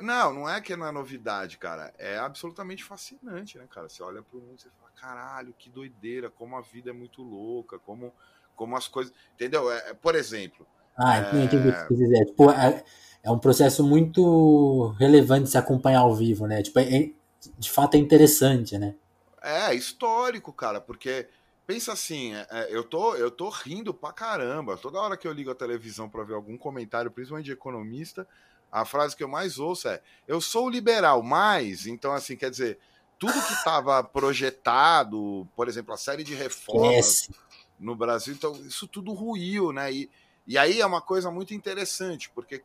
Não, 0.00 0.32
não 0.32 0.48
é 0.48 0.60
que 0.60 0.76
não 0.76 0.86
é 0.86 0.92
novidade, 0.92 1.56
cara. 1.56 1.92
É 1.98 2.18
absolutamente 2.18 2.84
fascinante, 2.84 3.56
né, 3.58 3.66
cara? 3.70 3.88
Você 3.88 4.02
olha 4.02 4.22
pro 4.22 4.38
mundo 4.38 4.58
e 4.58 4.70
fala, 4.78 4.90
caralho, 4.94 5.54
que 5.58 5.70
doideira, 5.70 6.28
como 6.28 6.56
a 6.56 6.60
vida 6.60 6.90
é 6.90 6.92
muito 6.92 7.22
louca, 7.22 7.78
como, 7.78 8.12
como 8.54 8.76
as 8.76 8.88
coisas. 8.88 9.12
Entendeu? 9.34 9.70
É, 9.70 9.90
é 9.90 9.94
por 9.94 10.14
exemplo. 10.14 10.66
Ah, 10.96 11.18
é... 11.18 11.44
entendi 11.44 11.68
o 11.68 11.88
que 11.88 11.94
dizer. 11.94 12.26
Tipo, 12.26 12.50
é, 12.50 12.84
é 13.22 13.30
um 13.30 13.38
processo 13.38 13.82
muito 13.82 14.88
relevante 14.98 15.48
se 15.48 15.56
acompanhar 15.56 16.00
ao 16.00 16.14
vivo, 16.14 16.46
né? 16.46 16.62
Tipo, 16.62 16.78
é, 16.80 17.10
de 17.58 17.70
fato 17.70 17.94
é 17.94 17.98
interessante, 17.98 18.78
né? 18.78 18.94
É, 19.42 19.74
histórico, 19.74 20.52
cara, 20.52 20.80
porque 20.80 21.26
pensa 21.66 21.92
assim, 21.92 22.34
é, 22.34 22.46
é, 22.50 22.68
eu, 22.70 22.84
tô, 22.84 23.14
eu 23.14 23.30
tô 23.30 23.48
rindo 23.48 23.94
pra 23.94 24.12
caramba. 24.12 24.76
Toda 24.76 25.00
hora 25.00 25.16
que 25.16 25.26
eu 25.26 25.32
ligo 25.32 25.50
a 25.50 25.54
televisão 25.54 26.08
para 26.08 26.24
ver 26.24 26.34
algum 26.34 26.58
comentário, 26.58 27.10
principalmente 27.10 27.46
de 27.46 27.52
economista, 27.52 28.26
a 28.70 28.84
frase 28.84 29.16
que 29.16 29.22
eu 29.22 29.28
mais 29.28 29.58
ouço 29.58 29.88
é: 29.88 30.00
eu 30.26 30.40
sou 30.40 30.68
liberal, 30.68 31.22
mas. 31.22 31.86
Então, 31.86 32.12
assim, 32.12 32.36
quer 32.36 32.50
dizer, 32.50 32.78
tudo 33.18 33.32
que 33.32 33.52
estava 33.52 34.02
projetado, 34.02 35.46
por 35.54 35.68
exemplo, 35.68 35.92
a 35.92 35.98
série 35.98 36.24
de 36.24 36.34
reformas 36.34 37.28
yes. 37.28 37.30
no 37.78 37.94
Brasil, 37.94 38.32
então, 38.32 38.52
isso 38.66 38.88
tudo 38.88 39.12
ruiu, 39.12 39.72
né? 39.72 39.92
E, 39.92 40.10
e 40.46 40.56
aí 40.56 40.80
é 40.80 40.86
uma 40.86 41.02
coisa 41.02 41.30
muito 41.30 41.52
interessante, 41.52 42.30
porque 42.30 42.62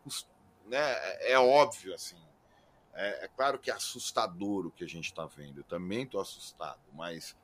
né, 0.66 0.80
é, 0.80 1.34
é 1.34 1.40
óbvio, 1.40 1.94
assim, 1.94 2.16
é, 2.94 3.26
é, 3.26 3.28
claro 3.36 3.60
que 3.60 3.70
é 3.70 3.74
assustador 3.74 4.68
o 4.68 4.72
que 4.72 4.84
a 4.84 4.88
gente 4.88 5.06
está 5.06 5.26
vendo. 5.26 5.60
Eu 5.60 5.64
também 5.66 6.04
estou 6.04 6.22
assustado, 6.22 6.80
mas 6.94 7.36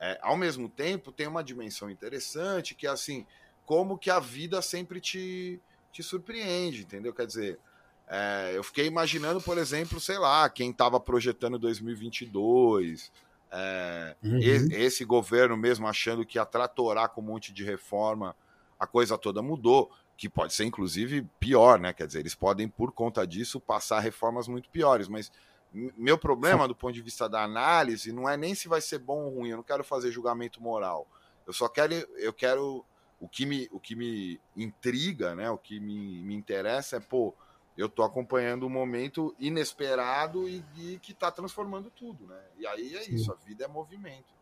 é, 0.00 0.18
ao 0.20 0.36
mesmo 0.36 0.68
tempo 0.68 1.12
tem 1.12 1.28
uma 1.28 1.44
dimensão 1.44 1.88
interessante 1.88 2.74
que 2.74 2.86
é 2.86 2.90
assim, 2.90 3.24
como 3.64 3.96
que 3.96 4.10
a 4.10 4.18
vida 4.18 4.60
sempre 4.60 5.00
te, 5.00 5.60
te 5.92 6.02
surpreende, 6.02 6.82
entendeu? 6.82 7.14
Quer 7.14 7.26
dizer, 7.26 7.60
é, 8.08 8.52
eu 8.54 8.62
fiquei 8.62 8.86
imaginando, 8.86 9.40
por 9.40 9.58
exemplo, 9.58 10.00
sei 10.00 10.18
lá, 10.18 10.48
quem 10.48 10.70
estava 10.70 11.00
projetando 11.00 11.58
2022, 11.58 13.10
é, 13.50 14.16
uhum. 14.22 14.38
esse 14.70 15.04
governo 15.04 15.56
mesmo 15.56 15.88
achando 15.88 16.24
que 16.24 16.38
ia 16.38 16.46
tratorar 16.46 17.08
com 17.10 17.20
um 17.20 17.24
monte 17.24 17.52
de 17.52 17.64
reforma, 17.64 18.36
a 18.78 18.86
coisa 18.86 19.16
toda 19.18 19.42
mudou 19.42 19.90
que 20.16 20.28
pode 20.28 20.54
ser 20.54 20.64
inclusive 20.64 21.28
pior, 21.38 21.78
né? 21.78 21.92
Quer 21.92 22.06
dizer, 22.06 22.20
eles 22.20 22.34
podem, 22.34 22.68
por 22.68 22.90
conta 22.92 23.26
disso, 23.26 23.60
passar 23.60 24.00
reformas 24.00 24.48
muito 24.48 24.68
piores. 24.70 25.08
Mas 25.08 25.30
meu 25.72 26.16
problema, 26.16 26.66
do 26.66 26.74
ponto 26.74 26.94
de 26.94 27.02
vista 27.02 27.28
da 27.28 27.42
análise, 27.42 28.12
não 28.12 28.28
é 28.28 28.36
nem 28.36 28.54
se 28.54 28.66
vai 28.66 28.80
ser 28.80 28.98
bom 28.98 29.24
ou 29.24 29.34
ruim. 29.34 29.50
Eu 29.50 29.58
não 29.58 29.64
quero 29.64 29.84
fazer 29.84 30.10
julgamento 30.10 30.62
moral. 30.62 31.06
Eu 31.46 31.52
só 31.52 31.68
quero, 31.68 31.92
eu 32.16 32.32
quero 32.32 32.84
o 33.20 33.28
que 33.28 33.44
me, 33.44 33.68
o 33.70 33.78
que 33.78 33.94
me 33.94 34.40
intriga, 34.56 35.34
né? 35.34 35.50
O 35.50 35.58
que 35.58 35.78
me, 35.78 36.22
me 36.22 36.34
interessa 36.34 36.96
é, 36.96 37.00
pô, 37.00 37.34
eu 37.76 37.88
tô 37.88 38.02
acompanhando 38.02 38.66
um 38.66 38.70
momento 38.70 39.34
inesperado 39.38 40.48
e, 40.48 40.64
e 40.78 40.98
que 40.98 41.12
tá 41.12 41.30
transformando 41.30 41.90
tudo, 41.90 42.26
né? 42.26 42.40
E 42.58 42.66
aí 42.66 42.94
é 42.96 43.02
Sim. 43.02 43.14
isso, 43.14 43.32
a 43.32 43.36
vida 43.36 43.64
é 43.64 43.68
movimento. 43.68 44.34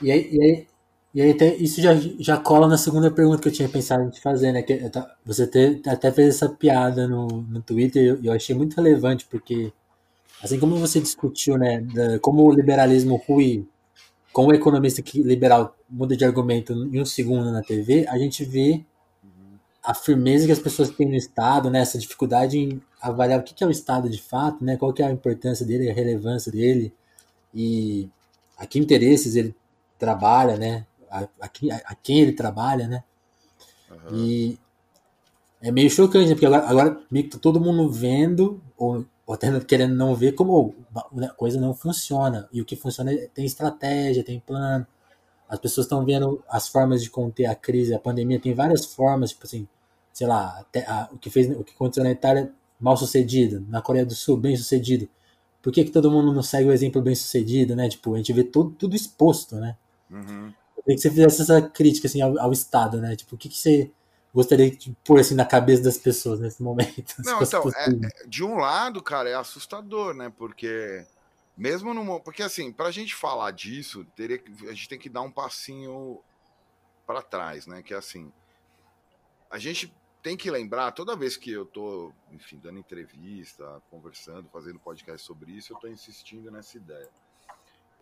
E 0.00 0.10
aí, 0.10 0.30
e 0.32 0.42
aí 0.42 0.66
e 1.12 1.20
aí 1.20 1.36
isso 1.58 1.80
já, 1.82 1.90
já 2.20 2.36
cola 2.36 2.68
na 2.68 2.78
segunda 2.78 3.10
pergunta 3.10 3.42
que 3.42 3.48
eu 3.48 3.52
tinha 3.52 3.68
pensado 3.68 4.04
em 4.04 4.10
te 4.10 4.20
fazer, 4.20 4.52
né? 4.52 4.62
Que 4.62 4.80
você 5.24 5.44
te, 5.46 5.82
até 5.88 6.12
fez 6.12 6.36
essa 6.36 6.48
piada 6.48 7.08
no, 7.08 7.26
no 7.26 7.60
Twitter 7.60 8.02
e 8.02 8.06
eu, 8.06 8.24
eu 8.24 8.32
achei 8.32 8.54
muito 8.54 8.76
relevante, 8.76 9.26
porque 9.28 9.72
assim 10.42 10.58
como 10.60 10.76
você 10.76 11.00
discutiu, 11.00 11.58
né, 11.58 11.80
da, 11.80 12.18
como 12.20 12.44
o 12.44 12.52
liberalismo 12.52 13.16
rui, 13.26 13.66
como 14.32 14.50
o 14.50 14.54
economista 14.54 15.02
que 15.02 15.20
liberal 15.22 15.76
muda 15.88 16.16
de 16.16 16.24
argumento 16.24 16.72
em 16.72 17.00
um 17.00 17.04
segundo 17.04 17.50
na 17.50 17.62
TV, 17.62 18.06
a 18.08 18.16
gente 18.16 18.44
vê 18.44 18.84
a 19.82 19.94
firmeza 19.94 20.46
que 20.46 20.52
as 20.52 20.58
pessoas 20.58 20.90
têm 20.90 21.08
no 21.08 21.14
Estado, 21.14 21.70
né, 21.70 21.80
essa 21.80 21.98
dificuldade 21.98 22.58
em 22.58 22.82
avaliar 23.00 23.40
o 23.40 23.42
que 23.42 23.64
é 23.64 23.66
o 23.66 23.70
Estado 23.70 24.08
de 24.08 24.20
fato, 24.20 24.64
né, 24.64 24.76
qual 24.76 24.92
que 24.92 25.02
é 25.02 25.06
a 25.06 25.10
importância 25.10 25.64
dele, 25.64 25.90
a 25.90 25.94
relevância 25.94 26.52
dele 26.52 26.92
e 27.54 28.08
a 28.58 28.66
que 28.66 28.78
interesses 28.78 29.36
ele 29.36 29.54
trabalha, 29.98 30.56
né, 30.56 30.86
a, 31.10 31.20
a, 31.40 31.50
a 31.86 31.94
quem 31.94 32.20
ele 32.20 32.32
trabalha, 32.32 32.86
né? 32.86 33.02
Uhum. 33.90 34.16
E 34.16 34.58
é 35.60 35.70
meio 35.70 35.90
chocante, 35.90 36.28
né? 36.28 36.34
Porque 36.34 36.46
agora, 36.46 36.66
agora 36.66 37.00
meio 37.10 37.24
que 37.24 37.32
tá 37.32 37.38
todo 37.38 37.60
mundo 37.60 37.90
vendo, 37.90 38.60
ou, 38.78 39.04
ou 39.26 39.34
até 39.34 39.60
querendo 39.60 39.94
não 39.94 40.14
ver, 40.14 40.32
como 40.32 40.74
a 40.94 41.28
coisa 41.30 41.60
não 41.60 41.74
funciona. 41.74 42.48
E 42.52 42.60
o 42.60 42.64
que 42.64 42.76
funciona 42.76 43.12
é, 43.12 43.28
tem 43.34 43.44
estratégia, 43.44 44.24
tem 44.24 44.40
plano. 44.40 44.86
As 45.50 45.58
pessoas 45.58 45.84
estão 45.84 46.04
vendo 46.04 46.42
as 46.48 46.68
formas 46.68 47.02
de 47.02 47.10
conter 47.10 47.46
a 47.46 47.54
crise, 47.56 47.92
a 47.92 47.98
pandemia 47.98 48.38
tem 48.38 48.54
várias 48.54 48.86
formas, 48.86 49.30
tipo 49.30 49.44
assim, 49.44 49.66
sei 50.12 50.26
lá, 50.26 50.64
a, 50.86 51.08
o 51.12 51.18
que 51.18 51.28
fez 51.28 51.50
o 51.50 51.64
que 51.64 51.72
aconteceu 51.72 52.04
na 52.04 52.12
Itália 52.12 52.52
mal 52.80 52.96
sucedido, 52.96 53.66
na 53.68 53.82
Coreia 53.82 54.06
do 54.06 54.14
Sul 54.14 54.36
bem 54.36 54.56
sucedido. 54.56 55.08
Por 55.60 55.72
que, 55.72 55.84
que 55.84 55.90
todo 55.90 56.10
mundo 56.10 56.32
não 56.32 56.42
segue 56.42 56.68
o 56.68 56.72
exemplo 56.72 57.02
bem 57.02 57.14
sucedido, 57.14 57.76
né? 57.76 57.88
Tipo, 57.88 58.14
a 58.14 58.16
gente 58.16 58.32
vê 58.32 58.44
tudo, 58.44 58.70
tudo 58.70 58.96
exposto, 58.96 59.56
né? 59.56 59.76
Uhum. 60.08 60.52
Eu 60.76 60.82
queria 60.82 60.96
que 60.96 61.02
você 61.02 61.10
fizesse 61.10 61.42
essa 61.42 61.60
crítica 61.60 62.06
assim, 62.06 62.22
ao, 62.22 62.38
ao 62.38 62.52
Estado, 62.52 62.98
né? 62.98 63.14
Tipo, 63.16 63.34
o 63.34 63.38
que, 63.38 63.48
que 63.48 63.58
você 63.58 63.90
gostaria 64.32 64.70
de 64.70 64.96
pôr 65.04 65.20
assim, 65.20 65.34
na 65.34 65.44
cabeça 65.44 65.82
das 65.82 65.98
pessoas 65.98 66.40
nesse 66.40 66.62
momento? 66.62 67.14
Não, 67.24 67.42
então, 67.42 67.62
é, 67.76 68.26
de 68.26 68.42
um 68.42 68.56
lado, 68.56 69.02
cara, 69.02 69.28
é 69.28 69.34
assustador, 69.34 70.14
né? 70.14 70.32
Porque 70.38 71.04
mesmo 71.60 71.94
no. 71.94 72.20
Porque 72.20 72.42
assim, 72.42 72.72
pra 72.72 72.90
gente 72.90 73.14
falar 73.14 73.50
disso, 73.52 74.04
teria, 74.16 74.42
a 74.62 74.72
gente 74.72 74.88
tem 74.88 74.98
que 74.98 75.08
dar 75.08 75.22
um 75.22 75.30
passinho 75.30 76.20
para 77.06 77.22
trás, 77.22 77.66
né? 77.66 77.82
Que 77.82 77.94
é 77.94 77.96
assim. 77.96 78.32
A 79.50 79.58
gente 79.58 79.94
tem 80.22 80.36
que 80.36 80.50
lembrar, 80.50 80.92
toda 80.92 81.16
vez 81.16 81.36
que 81.36 81.50
eu 81.50 81.64
tô, 81.64 82.12
enfim, 82.30 82.58
dando 82.62 82.78
entrevista, 82.78 83.82
conversando, 83.90 84.48
fazendo 84.50 84.78
podcast 84.78 85.26
sobre 85.26 85.52
isso, 85.52 85.72
eu 85.72 85.78
tô 85.78 85.88
insistindo 85.88 86.50
nessa 86.50 86.76
ideia 86.76 87.08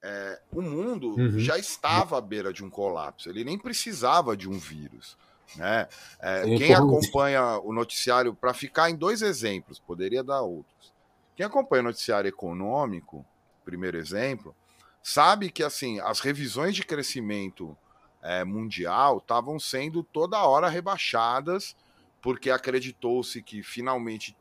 é, 0.02 0.40
o 0.52 0.62
mundo 0.62 1.16
uhum. 1.18 1.38
já 1.38 1.58
estava 1.58 2.18
à 2.18 2.20
beira 2.20 2.52
de 2.52 2.64
um 2.64 2.70
colapso, 2.70 3.28
ele 3.28 3.44
nem 3.44 3.58
precisava 3.58 4.36
de 4.36 4.48
um 4.48 4.58
vírus. 4.58 5.16
Né? 5.56 5.88
É, 6.20 6.42
quem 6.56 6.74
acompanha 6.74 7.58
o 7.58 7.72
noticiário, 7.72 8.34
para 8.34 8.52
ficar 8.52 8.90
em 8.90 8.96
dois 8.96 9.22
exemplos, 9.22 9.78
poderia 9.78 10.22
dar 10.22 10.42
outros. 10.42 10.92
Quem 11.34 11.46
acompanha 11.46 11.82
o 11.82 11.86
noticiário 11.86 12.28
econômico, 12.28 13.24
primeiro 13.68 13.98
exemplo, 13.98 14.56
sabe 15.02 15.50
que 15.50 15.62
assim 15.62 16.00
as 16.00 16.20
revisões 16.20 16.74
de 16.74 16.82
crescimento 16.82 17.76
é, 18.22 18.42
mundial 18.42 19.18
estavam 19.18 19.60
sendo 19.60 20.02
toda 20.02 20.42
hora 20.42 20.70
rebaixadas, 20.70 21.76
porque 22.22 22.50
acreditou-se 22.50 23.42
que 23.42 23.62
finalmente 23.62 24.34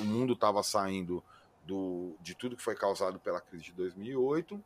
o 0.00 0.02
mundo 0.02 0.32
estava 0.32 0.64
saindo 0.64 1.22
do, 1.64 2.16
de 2.20 2.34
tudo 2.34 2.56
que 2.56 2.62
foi 2.62 2.74
causado 2.74 3.20
pela 3.20 3.40
crise 3.40 3.66
de 3.66 3.72
2008 3.72 4.60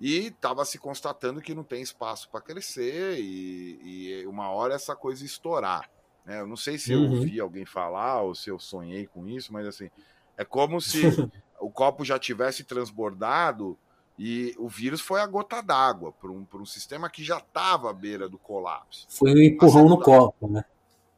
e 0.00 0.28
estava 0.28 0.64
se 0.64 0.78
constatando 0.78 1.42
que 1.42 1.54
não 1.54 1.62
tem 1.62 1.82
espaço 1.82 2.30
para 2.30 2.40
crescer 2.40 3.18
e, 3.18 4.22
e, 4.22 4.26
uma 4.26 4.48
hora 4.48 4.74
essa 4.74 4.96
coisa 4.96 5.26
estourar. 5.26 5.90
Né? 6.24 6.40
Eu 6.40 6.46
não 6.46 6.56
sei 6.56 6.78
se 6.78 6.92
eu 6.92 7.00
uhum. 7.00 7.16
ouvi 7.16 7.38
alguém 7.38 7.66
falar 7.66 8.22
ou 8.22 8.34
se 8.34 8.48
eu 8.48 8.58
sonhei 8.58 9.06
com 9.06 9.28
isso, 9.28 9.52
mas 9.52 9.66
assim, 9.66 9.90
é 10.38 10.44
como 10.44 10.80
se 10.80 11.02
o 11.60 11.70
copo 11.70 12.04
já 12.04 12.18
tivesse 12.18 12.64
transbordado 12.64 13.78
E 14.18 14.54
o 14.58 14.68
vírus 14.68 15.00
foi 15.00 15.20
a 15.20 15.26
gota 15.26 15.62
d'água 15.62 16.12
para 16.12 16.30
um, 16.30 16.46
um 16.54 16.66
sistema 16.66 17.08
que 17.08 17.22
já 17.22 17.38
estava 17.38 17.90
à 17.90 17.92
beira 17.92 18.28
do 18.28 18.38
colapso. 18.38 19.06
Foi 19.08 19.32
o 19.32 19.42
empurrão 19.42 19.88
segunda, 19.88 19.94
no 19.94 20.02
copo, 20.02 20.48
né? 20.48 20.64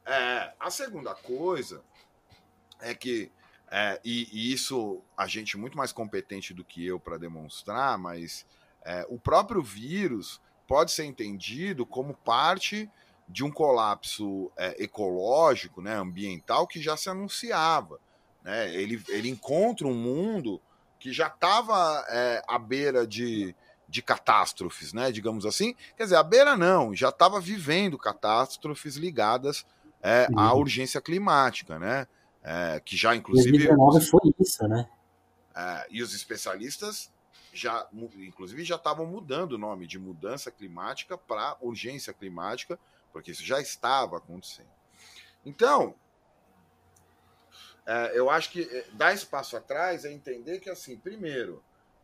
É, 0.05 0.53
a 0.59 0.69
segunda 0.69 1.15
coisa 1.15 1.81
é 2.79 2.93
que, 2.93 3.31
é, 3.71 3.99
e, 4.03 4.27
e, 4.31 4.53
isso 4.53 5.01
a 5.17 5.25
gente 5.25 5.57
muito 5.57 5.77
mais 5.77 5.91
competente 5.91 6.53
do 6.53 6.63
que 6.63 6.85
eu 6.85 6.99
para 6.99 7.17
demonstrar, 7.17 7.97
mas 7.97 8.45
é, 8.83 9.05
o 9.09 9.17
próprio 9.17 9.63
vírus 9.63 10.39
pode 10.67 10.91
ser 10.91 11.05
entendido 11.05 11.85
como 11.85 12.13
parte 12.13 12.89
de 13.27 13.43
um 13.43 13.51
colapso 13.51 14.51
é, 14.57 14.83
ecológico, 14.83 15.81
né, 15.81 15.95
ambiental, 15.95 16.67
que 16.67 16.81
já 16.81 16.97
se 16.97 17.09
anunciava. 17.09 17.99
Né? 18.43 18.73
Ele, 18.73 19.01
ele 19.09 19.29
encontra 19.29 19.87
um 19.87 19.93
mundo 19.93 20.61
que 20.99 21.11
já 21.11 21.27
estava 21.27 22.05
é, 22.09 22.43
à 22.47 22.59
beira 22.59 23.07
de, 23.07 23.55
de 23.87 24.01
catástrofes, 24.01 24.93
né, 24.93 25.11
digamos 25.11 25.45
assim. 25.45 25.75
Quer 25.97 26.03
dizer, 26.03 26.15
à 26.15 26.23
beira 26.23 26.55
não, 26.55 26.95
já 26.95 27.09
estava 27.09 27.39
vivendo 27.39 27.97
catástrofes 27.97 28.95
ligadas 28.95 29.65
é, 30.01 30.27
à 30.35 30.53
urgência 30.53 31.01
climática, 31.01 31.77
né? 31.79 32.07
É, 32.43 32.81
que 32.83 32.97
já 32.97 33.15
inclusive 33.15 33.51
2019 33.51 34.05
foi 34.05 34.33
isso, 34.39 34.67
né? 34.67 34.87
É, 35.55 35.87
e 35.91 36.01
os 36.01 36.13
especialistas 36.13 37.11
já, 37.53 37.87
inclusive, 38.15 38.63
já 38.63 38.75
estavam 38.75 39.05
mudando 39.05 39.53
o 39.53 39.57
nome 39.57 39.85
de 39.85 39.99
mudança 39.99 40.49
climática 40.49 41.17
para 41.17 41.57
urgência 41.59 42.13
climática, 42.13 42.79
porque 43.11 43.31
isso 43.31 43.43
já 43.43 43.59
estava 43.59 44.17
acontecendo. 44.17 44.69
Então, 45.45 45.95
eu 48.13 48.29
acho 48.29 48.49
que 48.51 48.61
é, 48.61 48.85
dar 48.93 49.13
espaço 49.13 49.57
atrás 49.57 50.05
é 50.05 50.11
entender 50.11 50.59
que, 50.59 50.69
assim, 50.69 50.97
primeiro, 50.97 51.63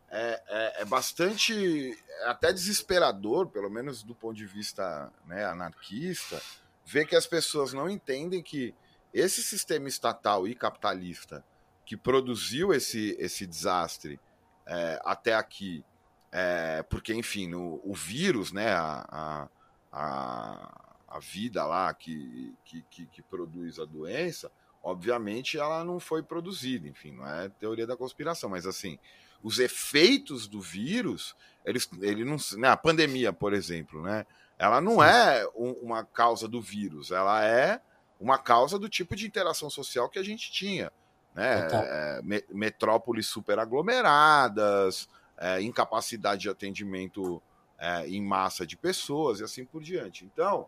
é, 0.10 0.41
é, 0.48 0.82
é, 0.82 0.86
bastante, 0.86 1.98
até 2.24 2.51
desesperador, 2.53 3.48
pelo 3.48 3.70
menos 3.70 4.03
do 4.03 4.15
ponto 4.15 4.36
de 4.36 4.46
vista 4.46 5.12
né, 5.25 5.46
anarquista, 5.46 6.41
ver 6.86 7.06
que 7.06 7.15
as 7.15 7.27
pessoas 7.27 7.74
não 7.74 7.89
entendem 7.89 8.41
que 8.41 8.74
esse 9.13 9.44
sistema 9.44 9.88
estatal 9.88 10.48
e 10.48 10.56
capitalista 10.56 11.44
que 11.86 11.98
produziu 11.98 12.74
esse, 12.74 13.15
esse 13.20 13.46
desastre 13.46 14.20
é, 14.65 15.00
até 15.03 15.34
aqui, 15.34 15.84
é, 16.32 16.84
porque, 16.84 17.13
enfim, 17.13 17.48
no, 17.48 17.82
o 17.84 17.94
vírus, 17.94 18.51
né, 18.51 18.72
a, 18.74 19.50
a, 19.91 21.08
a 21.08 21.20
vida 21.20 21.65
lá 21.65 21.94
que, 21.94 22.53
que, 22.65 22.82
que, 22.89 23.06
que 23.06 23.22
produz 23.22 23.79
a 23.79 23.86
doença, 23.86 24.51
obviamente 24.81 25.57
ela 25.57 25.84
não 25.84 26.00
foi 26.00 26.24
produzida, 26.24 26.88
enfim, 26.88 27.12
não 27.12 27.27
é 27.27 27.50
teoria 27.50 27.86
da 27.86 27.98
conspiração, 27.98 28.50
mas 28.50 28.65
assim, 28.65 28.98
os 29.43 29.60
efeitos 29.60 30.48
do 30.48 30.62
vírus, 30.62 31.36
eles, 31.65 31.89
ele 32.01 32.24
não, 32.24 32.38
né, 32.57 32.69
a 32.69 32.77
pandemia, 32.77 33.31
por 33.31 33.53
exemplo, 33.53 34.01
né, 34.01 34.25
ela 34.57 34.81
não 34.81 34.96
Sim. 34.96 35.03
é 35.03 35.48
um, 35.55 35.72
uma 35.84 36.03
causa 36.03 36.48
do 36.48 36.62
vírus, 36.62 37.12
ela 37.12 37.43
é 37.43 37.81
uma 38.19 38.38
causa 38.38 38.79
do 38.79 38.89
tipo 38.89 39.15
de 39.15 39.27
interação 39.27 39.69
social 39.69 40.10
que 40.10 40.19
a 40.19 40.24
gente 40.24 40.51
tinha, 40.51 40.91
né, 41.36 41.67
é, 41.72 42.22
metrópoles 42.50 43.27
superaglomeradas, 43.27 45.07
é, 45.38 45.62
incapacidade 45.62 46.41
de 46.41 46.50
atendimento 46.50 47.41
é, 47.77 48.07
em 48.07 48.22
massa 48.22 48.65
de 48.65 48.75
pessoas 48.75 49.39
e 49.39 49.43
assim 49.43 49.63
por 49.63 49.84
diante. 49.84 50.25
Então, 50.25 50.67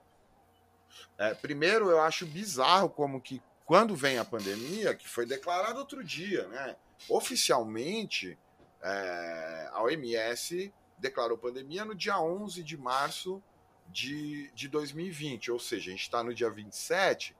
é, 1.17 1.33
primeiro, 1.33 1.89
eu 1.89 2.01
acho 2.01 2.25
bizarro 2.25 2.89
como 2.89 3.19
que 3.19 3.41
quando 3.69 3.95
vem 3.95 4.17
a 4.17 4.25
pandemia, 4.25 4.95
que 4.95 5.07
foi 5.07 5.27
declarado 5.27 5.77
outro 5.77 6.03
dia, 6.03 6.47
né? 6.47 6.75
Oficialmente, 7.07 8.35
é, 8.81 9.69
a 9.71 9.83
OMS 9.83 10.73
declarou 10.97 11.37
pandemia 11.37 11.85
no 11.85 11.93
dia 11.93 12.19
11 12.19 12.63
de 12.63 12.75
março 12.75 13.43
de, 13.87 14.49
de 14.55 14.67
2020, 14.67 15.51
ou 15.51 15.59
seja, 15.59 15.89
a 15.89 15.91
gente 15.91 16.01
está 16.01 16.23
no 16.23 16.33
dia 16.33 16.49
27, 16.49 17.35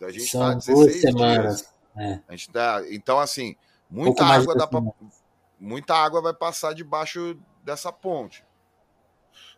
a 0.00 0.10
gente 0.10 0.24
está 0.24 0.54
16 0.54 1.00
semanas. 1.02 1.56
dias. 1.58 1.74
É. 1.94 2.20
A 2.28 2.32
gente 2.34 2.50
tá, 2.50 2.82
então, 2.88 3.18
assim, 3.18 3.54
muita 3.90 4.24
água, 4.24 4.56
dá 4.56 4.66
pra, 4.66 4.80
muita 5.60 5.94
água 5.94 6.22
vai 6.22 6.32
passar 6.32 6.72
debaixo 6.72 7.38
dessa 7.62 7.92
ponte. 7.92 8.42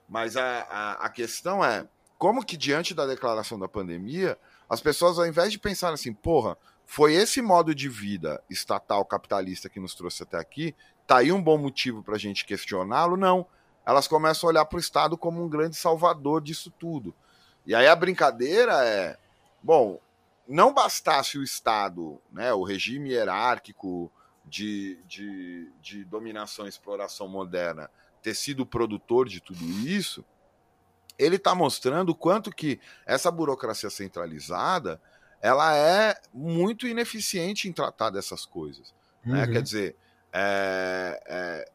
Mas 0.09 0.37
a, 0.37 0.63
a, 0.63 0.93
a 1.07 1.09
questão 1.09 1.65
é, 1.65 1.87
como 2.19 2.45
que 2.45 2.57
diante 2.57 2.95
da 2.95 3.07
declaração 3.07 3.57
da 3.57 3.69
pandemia, 3.69 4.37
as 4.69 4.81
pessoas, 4.81 5.19
ao 5.19 5.27
invés 5.27 5.53
de 5.53 5.59
pensar 5.59 5.93
assim, 5.93 6.13
porra, 6.13 6.57
foi 6.85 7.15
esse 7.15 7.43
modo 7.43 7.75
de 7.75 7.89
vida 7.89 8.43
estatal 8.49 9.05
capitalista 9.05 9.69
que 9.69 9.81
nos 9.81 9.95
trouxe 9.95 10.23
até 10.23 10.39
aqui, 10.39 10.75
tá 11.07 11.19
aí 11.19 11.33
um 11.33 11.43
bom 11.43 11.59
motivo 11.59 12.03
para 12.03 12.15
a 12.15 12.19
gente 12.19 12.45
questioná-lo? 12.45 13.17
Não. 13.17 13.47
Elas 13.85 14.09
começam 14.09 14.49
a 14.49 14.51
olhar 14.51 14.65
para 14.65 14.77
o 14.77 14.81
Estado 14.81 15.17
como 15.17 15.45
um 15.45 15.49
grande 15.49 15.77
salvador 15.77 16.41
disso 16.41 16.71
tudo. 16.71 17.15
E 17.65 17.75
aí 17.75 17.87
a 17.87 17.97
brincadeira 17.97 18.85
é, 18.85 19.17
bom, 19.63 20.01
não 20.47 20.73
bastasse 20.73 21.39
o 21.39 21.43
Estado, 21.43 22.21
né, 22.33 22.53
o 22.53 22.63
regime 22.63 23.11
hierárquico 23.11 24.11
de, 24.45 24.99
de, 25.07 25.73
de 25.81 26.05
dominação 26.05 26.67
e 26.67 26.69
exploração 26.69 27.29
moderna, 27.29 27.91
ter 28.23 28.35
sido 28.35 28.61
o 28.61 28.67
produtor 28.67 29.29
de 29.29 29.41
tudo 29.41 29.65
isso, 29.65 30.25
ele 31.19 31.37
está 31.37 31.55
mostrando 31.55 32.11
o 32.11 32.15
quanto 32.15 32.51
que 32.51 32.81
essa 33.05 33.31
burocracia 33.31 33.91
centralizada 33.91 35.01
ela 35.41 35.77
é 35.77 36.19
muito 36.33 36.87
ineficiente 36.87 37.69
em 37.69 37.73
tratar 37.73 38.11
dessas 38.11 38.45
coisas. 38.45 38.95
Né? 39.25 39.45
Uhum. 39.45 39.53
Quer 39.53 39.63
dizer, 39.63 39.97
é, 40.33 41.23
é, 41.27 41.71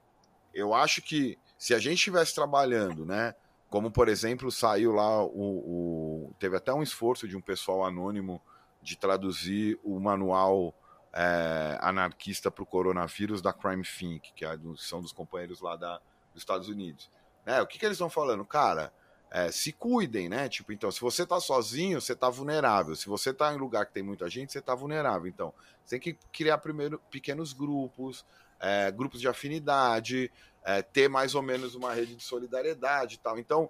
eu 0.54 0.74
acho 0.74 1.02
que 1.02 1.38
se 1.58 1.74
a 1.74 1.80
gente 1.80 1.96
estivesse 1.96 2.34
trabalhando, 2.34 3.06
né, 3.06 3.36
como 3.70 3.92
por 3.92 4.10
exemplo 4.10 4.52
saiu 4.52 4.92
lá 4.92 5.24
o, 5.24 6.28
o, 6.28 6.36
teve 6.40 6.58
até 6.58 6.74
um 6.74 6.84
esforço 6.84 7.28
de 7.28 7.38
um 7.38 7.42
pessoal 7.42 7.86
anônimo 7.86 8.42
de 8.82 8.98
traduzir 8.98 9.80
o 9.84 10.00
manual 10.00 10.76
é, 11.14 11.78
anarquista 11.82 12.50
para 12.50 12.64
o 12.64 12.66
coronavírus 12.66 13.42
da 13.42 13.54
Crime 13.54 13.84
Think, 13.84 14.34
que 14.34 14.46
é, 14.46 14.58
são 14.78 15.02
dos 15.02 15.12
companheiros 15.12 15.62
lá 15.62 15.76
da, 15.76 15.98
dos 16.34 16.42
Estados 16.42 16.68
Unidos. 16.68 17.10
Né? 17.46 17.62
O 17.62 17.68
que, 17.68 17.78
que 17.78 17.86
eles 17.86 17.96
estão 17.96 18.10
falando, 18.10 18.46
cara? 18.46 18.94
É, 19.32 19.50
se 19.50 19.72
cuidem, 19.72 20.28
né? 20.28 20.50
Tipo, 20.50 20.74
então, 20.74 20.92
se 20.92 21.00
você 21.00 21.26
tá 21.26 21.40
sozinho, 21.40 22.02
você 22.02 22.14
tá 22.14 22.30
vulnerável. 22.30 22.94
Se 22.98 23.08
você 23.08 23.34
tá 23.34 23.54
em 23.54 23.58
lugar 23.58 23.86
que 23.86 23.94
tem 23.94 24.04
muita 24.04 24.30
gente, 24.30 24.52
você 24.52 24.62
tá 24.62 24.76
vulnerável. 24.76 25.26
Então, 25.26 25.54
você 25.86 25.98
tem 25.98 26.00
que 26.00 26.20
criar 26.34 26.58
primeiro 26.58 27.00
pequenos 27.10 27.54
grupos, 27.54 28.26
é, 28.60 28.92
grupos 28.92 29.22
de 29.22 29.30
afinidade, 29.30 30.30
é, 30.64 30.82
ter 30.82 31.08
mais 31.08 31.34
ou 31.34 31.42
menos 31.42 31.76
uma 31.76 31.94
rede 31.94 32.14
de 32.14 32.24
solidariedade 32.24 33.16
e 33.16 33.18
tal. 33.20 33.40
Então, 33.40 33.70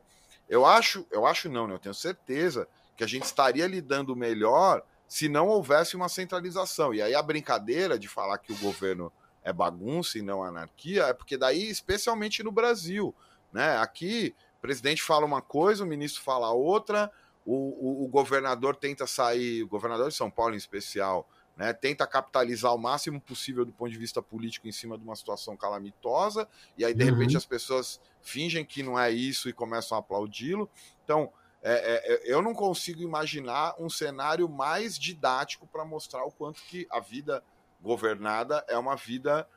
eu 0.50 0.66
acho, 0.66 1.06
eu 1.12 1.28
acho 1.28 1.48
não, 1.48 1.68
né? 1.68 1.76
Eu 1.76 1.80
tenho 1.80 1.94
certeza 1.94 2.68
que 2.98 3.04
a 3.04 3.08
gente 3.08 3.24
estaria 3.24 3.68
lidando 3.68 4.16
melhor 4.16 4.84
se 5.08 5.30
não 5.30 5.48
houvesse 5.48 5.96
uma 5.96 6.10
centralização. 6.10 6.92
E 6.92 7.04
aí 7.04 7.14
a 7.14 7.22
brincadeira 7.22 8.00
de 8.00 8.08
falar 8.08 8.40
que 8.40 8.52
o 8.52 8.58
governo 8.58 9.14
é 9.44 9.54
bagunça 9.54 10.18
e 10.18 10.22
não 10.22 10.44
anarquia 10.44 11.04
é 11.04 11.14
porque 11.14 11.38
daí, 11.38 11.70
especialmente 11.70 12.42
no 12.42 12.52
Brasil, 12.52 13.14
né? 13.52 13.78
Aqui 13.78 14.36
o 14.62 14.68
presidente 14.72 15.02
fala 15.02 15.26
uma 15.26 15.42
coisa, 15.42 15.84
o 15.84 15.88
ministro 15.88 16.22
fala 16.22 16.52
outra, 16.52 17.12
o, 17.44 17.56
o, 17.56 18.06
o 18.06 18.08
governador 18.08 18.76
tenta 18.76 19.08
sair, 19.08 19.64
o 19.64 19.68
governador 19.68 20.10
de 20.10 20.16
São 20.16 20.30
Paulo 20.30 20.54
em 20.54 20.58
especial, 20.58 21.28
né, 21.58 21.74
tenta 21.74 22.06
capitalizar 22.06 22.72
o 22.72 22.78
máximo 22.78 23.20
possível 23.20 23.66
do 23.66 23.74
ponto 23.74 23.90
de 23.92 23.98
vista 23.98 24.22
político 24.22 24.68
em 24.68 24.72
cima 24.72 25.00
de 25.00 25.04
uma 25.04 25.16
situação 25.16 25.58
calamitosa, 25.58 26.48
e 26.78 26.86
aí 26.86 26.94
de 26.94 27.04
uhum. 27.04 27.10
repente 27.10 27.36
as 27.36 27.44
pessoas 27.44 28.00
fingem 28.22 28.64
que 28.64 28.84
não 28.84 29.00
é 29.00 29.10
isso 29.10 29.50
e 29.50 29.54
começam 29.54 29.98
a 29.98 30.00
aplaudi-lo. 30.00 30.70
Então, 31.04 31.34
é, 31.64 31.74
é, 31.74 32.14
é 32.14 32.32
eu 32.32 32.40
não 32.40 32.54
consigo 32.54 33.02
imaginar 33.02 33.74
um 33.80 33.90
cenário 33.90 34.48
mais 34.48 34.96
didático 34.96 35.66
para 35.66 35.84
mostrar 35.84 36.24
o 36.24 36.32
quanto 36.32 36.62
que 36.62 36.86
a 36.92 37.00
vida 37.00 37.44
governada 37.82 38.64
é 38.68 38.78
uma 38.78 38.96
vida 38.96 39.48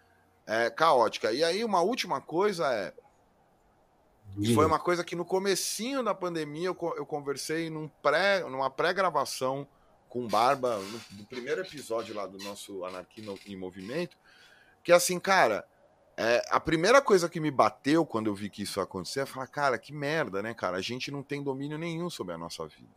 é, 0.47 0.71
caótica. 0.71 1.31
E 1.31 1.45
aí, 1.45 1.63
uma 1.63 1.83
última 1.83 2.23
coisa 2.23 2.73
é 2.73 2.95
e 4.39 4.55
foi 4.55 4.67
uma 4.67 4.79
coisa 4.79 5.05
que 5.05 5.15
no 5.15 5.25
comecinho 5.25 6.03
da 6.03 6.15
pandemia 6.15 6.69
eu, 6.69 6.95
eu 6.97 7.07
conversei 7.07 7.71
num 7.71 7.89
pré, 7.89 8.41
numa 8.41 8.71
pré-gravação 8.71 9.67
com 10.09 10.27
Barba, 10.27 10.77
no, 10.79 11.01
no, 11.19 11.27
primeiro 11.27 11.61
episódio 11.61 12.15
lá 12.15 12.27
do 12.27 12.39
nosso 12.39 12.85
Anarquia 12.85 13.25
em 13.47 13.57
Movimento, 13.57 14.17
que 14.83 14.93
assim, 14.93 15.19
cara, 15.19 15.67
é, 16.17 16.43
a 16.51 16.61
primeira 16.61 17.03
coisa 17.03 17.29
que 17.29 17.41
me 17.41 17.51
bateu 17.51 18.07
quando 18.07 18.29
eu 18.29 18.35
vi 18.35 18.49
que 18.49 18.63
isso 18.63 18.79
ia 18.79 18.85
acontecer 18.85 19.21
é 19.21 19.27
falar, 19.27 19.49
cara, 19.49 19.79
que 19.79 19.93
merda, 19.93 20.43
né, 20.43 20.55
cara? 20.55 20.77
A 20.77 20.81
gente 20.81 21.11
não 21.11 21.23
tem 21.23 21.43
domínio 21.43 21.77
nenhum 21.77 22.09
sobre 22.09 22.35
a 22.35 22.39
nossa 22.39 22.67
vida. 22.67 22.95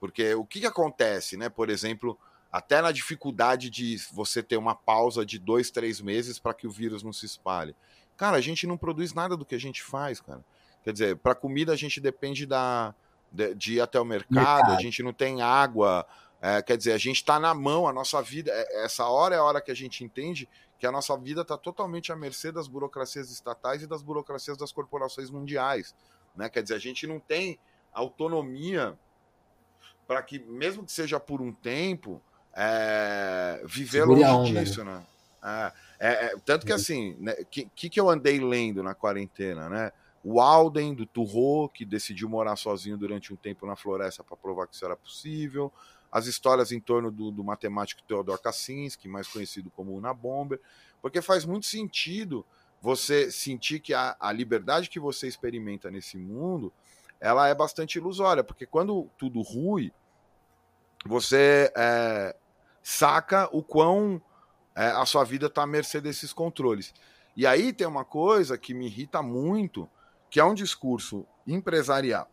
Porque 0.00 0.34
o 0.34 0.44
que, 0.44 0.60
que 0.60 0.66
acontece, 0.66 1.36
né? 1.36 1.48
Por 1.48 1.68
exemplo, 1.68 2.18
até 2.50 2.80
na 2.80 2.92
dificuldade 2.92 3.68
de 3.68 3.98
você 4.12 4.42
ter 4.42 4.56
uma 4.56 4.74
pausa 4.74 5.26
de 5.26 5.38
dois, 5.38 5.70
três 5.70 6.00
meses 6.00 6.38
para 6.38 6.54
que 6.54 6.66
o 6.66 6.70
vírus 6.70 7.02
não 7.02 7.12
se 7.12 7.26
espalhe. 7.26 7.74
Cara, 8.16 8.38
a 8.38 8.40
gente 8.40 8.66
não 8.66 8.78
produz 8.78 9.12
nada 9.12 9.36
do 9.36 9.44
que 9.44 9.54
a 9.54 9.60
gente 9.60 9.82
faz, 9.82 10.20
cara. 10.20 10.42
Quer 10.86 10.92
dizer, 10.92 11.16
para 11.16 11.34
comida 11.34 11.72
a 11.72 11.76
gente 11.76 12.00
depende 12.00 12.46
da, 12.46 12.94
de, 13.32 13.52
de, 13.56 13.74
ir 13.74 13.80
até 13.80 13.98
o 13.98 14.04
mercado, 14.04 14.36
mercado, 14.36 14.72
a 14.72 14.80
gente 14.80 15.02
não 15.02 15.12
tem 15.12 15.42
água, 15.42 16.06
É, 16.40 16.62
quer 16.62 16.76
dizer, 16.76 16.92
a 16.92 16.98
gente 16.98 17.16
está 17.16 17.40
na 17.40 17.52
mão, 17.52 17.88
a 17.88 17.92
nossa 17.92 18.22
vida, 18.22 18.52
é, 18.52 18.84
essa 18.84 19.04
hora 19.06 19.34
é 19.34 19.38
a 19.38 19.42
hora 19.42 19.60
que 19.60 19.72
a 19.72 19.74
gente 19.74 20.04
entende 20.04 20.48
que 20.78 20.86
a 20.86 20.92
nossa 20.92 21.16
vida 21.16 21.40
está 21.40 21.58
totalmente 21.58 22.12
à 22.12 22.14
mercê 22.14 22.52
das 22.52 22.68
burocracias 22.68 23.32
estatais 23.32 23.82
e 23.82 23.86
das 23.88 24.00
burocracias 24.00 24.56
das 24.56 24.70
corporações 24.70 25.28
mundiais. 25.28 25.92
Né? 26.36 26.48
Quer 26.48 26.62
dizer, 26.62 26.76
a 26.76 26.78
gente 26.78 27.04
não 27.04 27.18
tem 27.18 27.58
autonomia 27.92 28.96
para 30.06 30.22
que, 30.22 30.38
mesmo 30.38 30.84
que 30.84 30.92
seja 30.92 31.18
por 31.18 31.40
um 31.40 31.52
tempo, 31.52 32.22
é, 32.54 33.60
viver 33.64 34.04
longe 34.04 34.22
onda, 34.22 34.60
disso, 34.62 34.84
né? 34.84 35.04
né? 35.42 35.72
É, 35.98 36.26
é, 36.26 36.36
tanto 36.44 36.64
que 36.64 36.70
uhum. 36.70 36.76
assim, 36.76 37.14
o 37.14 37.24
né, 37.24 37.34
que, 37.50 37.90
que 37.90 37.98
eu 37.98 38.08
andei 38.08 38.38
lendo 38.38 38.84
na 38.84 38.94
quarentena, 38.94 39.68
né? 39.68 39.90
O 40.28 40.40
Alden 40.40 40.92
do 40.92 41.06
Turro, 41.06 41.68
que 41.68 41.84
decidiu 41.84 42.28
morar 42.28 42.56
sozinho 42.56 42.98
durante 42.98 43.32
um 43.32 43.36
tempo 43.36 43.64
na 43.64 43.76
floresta 43.76 44.24
para 44.24 44.36
provar 44.36 44.66
que 44.66 44.74
isso 44.74 44.84
era 44.84 44.96
possível. 44.96 45.72
As 46.10 46.26
histórias 46.26 46.72
em 46.72 46.80
torno 46.80 47.12
do, 47.12 47.30
do 47.30 47.44
matemático 47.44 48.02
Theodor 48.02 48.40
Kaczynski, 48.40 49.06
mais 49.06 49.28
conhecido 49.28 49.70
como 49.70 49.96
Una 49.96 50.12
Bomber, 50.12 50.60
porque 51.00 51.22
faz 51.22 51.44
muito 51.44 51.66
sentido 51.66 52.44
você 52.82 53.30
sentir 53.30 53.78
que 53.78 53.94
a, 53.94 54.16
a 54.18 54.32
liberdade 54.32 54.90
que 54.90 54.98
você 54.98 55.28
experimenta 55.28 55.92
nesse 55.92 56.18
mundo 56.18 56.72
ela 57.20 57.46
é 57.46 57.54
bastante 57.54 57.96
ilusória, 57.96 58.42
porque 58.42 58.66
quando 58.66 59.08
tudo 59.16 59.40
rui, 59.42 59.92
você 61.04 61.72
é, 61.76 62.34
saca 62.82 63.48
o 63.52 63.62
quão 63.62 64.20
é, 64.74 64.86
a 64.88 65.06
sua 65.06 65.22
vida 65.22 65.46
está 65.46 65.62
à 65.62 65.66
mercê 65.68 66.00
desses 66.00 66.32
controles. 66.32 66.92
E 67.36 67.46
aí 67.46 67.72
tem 67.72 67.86
uma 67.86 68.04
coisa 68.04 68.58
que 68.58 68.74
me 68.74 68.86
irrita 68.86 69.22
muito, 69.22 69.88
que 70.36 70.40
é 70.40 70.44
um 70.44 70.52
discurso 70.52 71.24
empresarial 71.46 72.28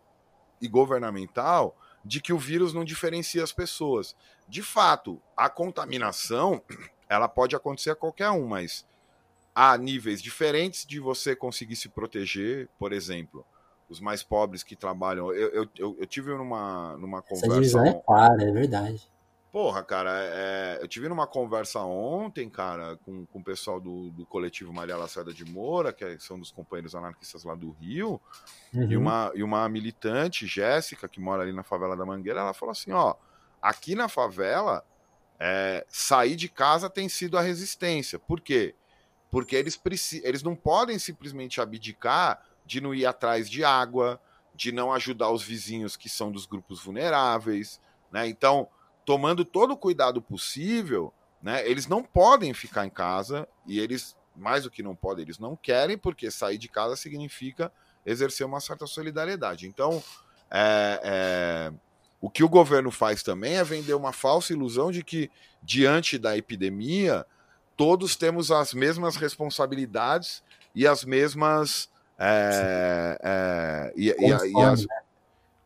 e 0.62 0.68
governamental 0.68 1.74
de 2.04 2.20
que 2.20 2.34
o 2.34 2.38
vírus 2.38 2.74
não 2.74 2.84
diferencia 2.84 3.42
as 3.42 3.54
pessoas. 3.54 4.14
De 4.46 4.62
fato, 4.62 5.22
a 5.38 5.50
contaminação 5.50 6.62
ela 7.08 7.30
pode 7.30 7.56
acontecer 7.56 7.92
a 7.92 7.96
qualquer 7.96 8.30
um, 8.32 8.46
mas 8.46 8.86
há 9.56 9.78
níveis 9.78 10.22
diferentes 10.22 10.86
de 10.86 11.00
você 11.00 11.34
conseguir 11.34 11.78
se 11.78 11.88
proteger, 11.88 12.68
por 12.78 12.92
exemplo 12.92 13.46
os 13.90 14.02
mais 14.02 14.22
pobres 14.22 14.64
que 14.64 14.76
trabalham. 14.76 15.32
Eu, 15.32 15.50
eu, 15.50 15.70
eu, 15.78 15.98
eu 16.00 16.06
tive 16.06 16.34
numa, 16.34 16.98
numa 16.98 17.22
conversa. 17.22 17.46
Essa 17.46 17.56
divisão 17.56 17.86
é 17.86 17.94
clara, 17.94 18.44
é 18.44 18.52
verdade. 18.52 19.10
Porra, 19.54 19.84
cara, 19.84 20.10
é, 20.12 20.80
eu 20.82 20.88
tive 20.88 21.08
numa 21.08 21.28
conversa 21.28 21.80
ontem, 21.82 22.50
cara, 22.50 22.98
com, 23.06 23.24
com 23.28 23.38
o 23.38 23.44
pessoal 23.44 23.80
do, 23.80 24.10
do 24.10 24.26
coletivo 24.26 24.74
Maria 24.74 24.98
Lacerda 24.98 25.32
de 25.32 25.46
Moura, 25.46 25.94
que 25.94 26.18
são 26.18 26.40
dos 26.40 26.50
companheiros 26.50 26.96
anarquistas 26.96 27.44
lá 27.44 27.54
do 27.54 27.70
Rio, 27.70 28.20
uhum. 28.74 28.92
e, 28.92 28.98
uma, 28.98 29.32
e 29.36 29.44
uma 29.44 29.70
militante, 29.70 30.48
Jéssica, 30.48 31.08
que 31.08 31.20
mora 31.20 31.44
ali 31.44 31.54
na 31.54 31.62
favela 31.62 31.96
da 31.96 32.04
Mangueira, 32.04 32.40
ela 32.40 32.54
falou 32.56 32.72
assim: 32.72 32.94
ó, 32.94 33.14
aqui 33.62 33.94
na 33.94 34.10
favela, 34.10 34.84
é, 35.40 35.86
sair 35.88 36.36
de 36.36 36.50
casa 36.50 36.90
tem 36.90 37.08
sido 37.08 37.38
a 37.38 37.42
resistência. 37.42 38.18
Por 38.18 38.42
quê? 38.42 38.74
Porque 39.30 39.56
eles, 39.56 39.80
eles 40.24 40.42
não 40.42 40.56
podem 40.56 40.98
simplesmente 40.98 41.62
abdicar 41.62 42.44
de 42.66 42.82
não 42.82 42.92
ir 42.92 43.06
atrás 43.06 43.48
de 43.48 43.64
água, 43.64 44.20
de 44.56 44.72
não 44.72 44.92
ajudar 44.92 45.30
os 45.30 45.44
vizinhos 45.44 45.96
que 45.96 46.10
são 46.10 46.32
dos 46.32 46.48
grupos 46.48 46.84
vulneráveis, 46.84 47.80
né? 48.12 48.28
Então, 48.28 48.68
tomando 49.06 49.44
todo 49.44 49.72
o 49.72 49.78
cuidado 49.78 50.22
possível, 50.22 51.14
né? 51.42 51.68
Eles 51.68 51.88
não 51.88 52.04
podem 52.04 52.54
ficar 52.54 52.86
em 52.86 52.90
casa 52.90 53.48
e 53.66 53.80
eles, 53.80 54.16
mais 54.36 54.64
do 54.64 54.72
que 54.72 54.82
não 54.82 54.96
podem, 54.96 55.24
eles 55.24 55.40
não 55.40 55.56
querem, 55.56 55.98
porque 55.98 56.32
sair 56.32 56.58
de 56.58 56.70
casa 56.70 56.96
significa 56.96 57.72
exercer 58.06 58.46
uma 58.46 58.60
certa 58.60 58.88
solidariedade. 58.88 59.68
Então, 59.68 60.02
é, 60.50 61.00
é, 61.04 61.74
o 62.22 62.30
que 62.30 62.44
o 62.44 62.50
governo 62.50 62.92
faz 62.92 63.24
também 63.24 63.58
é 63.58 63.64
vender 63.64 63.94
uma 63.94 64.14
falsa 64.14 64.54
ilusão 64.54 64.92
de 64.92 65.04
que, 65.04 65.30
diante 65.62 66.18
da 66.18 66.38
epidemia, 66.38 67.26
todos 67.76 68.16
temos 68.16 68.52
as 68.52 68.74
mesmas 68.74 69.16
responsabilidades 69.16 70.44
e 70.74 70.88
as 70.88 71.04
mesmas 71.04 71.90
é, 72.18 73.18
é, 73.22 73.94
e, 73.96 74.10
e, 74.10 74.30
e, 74.30 74.62
as? 74.62 74.86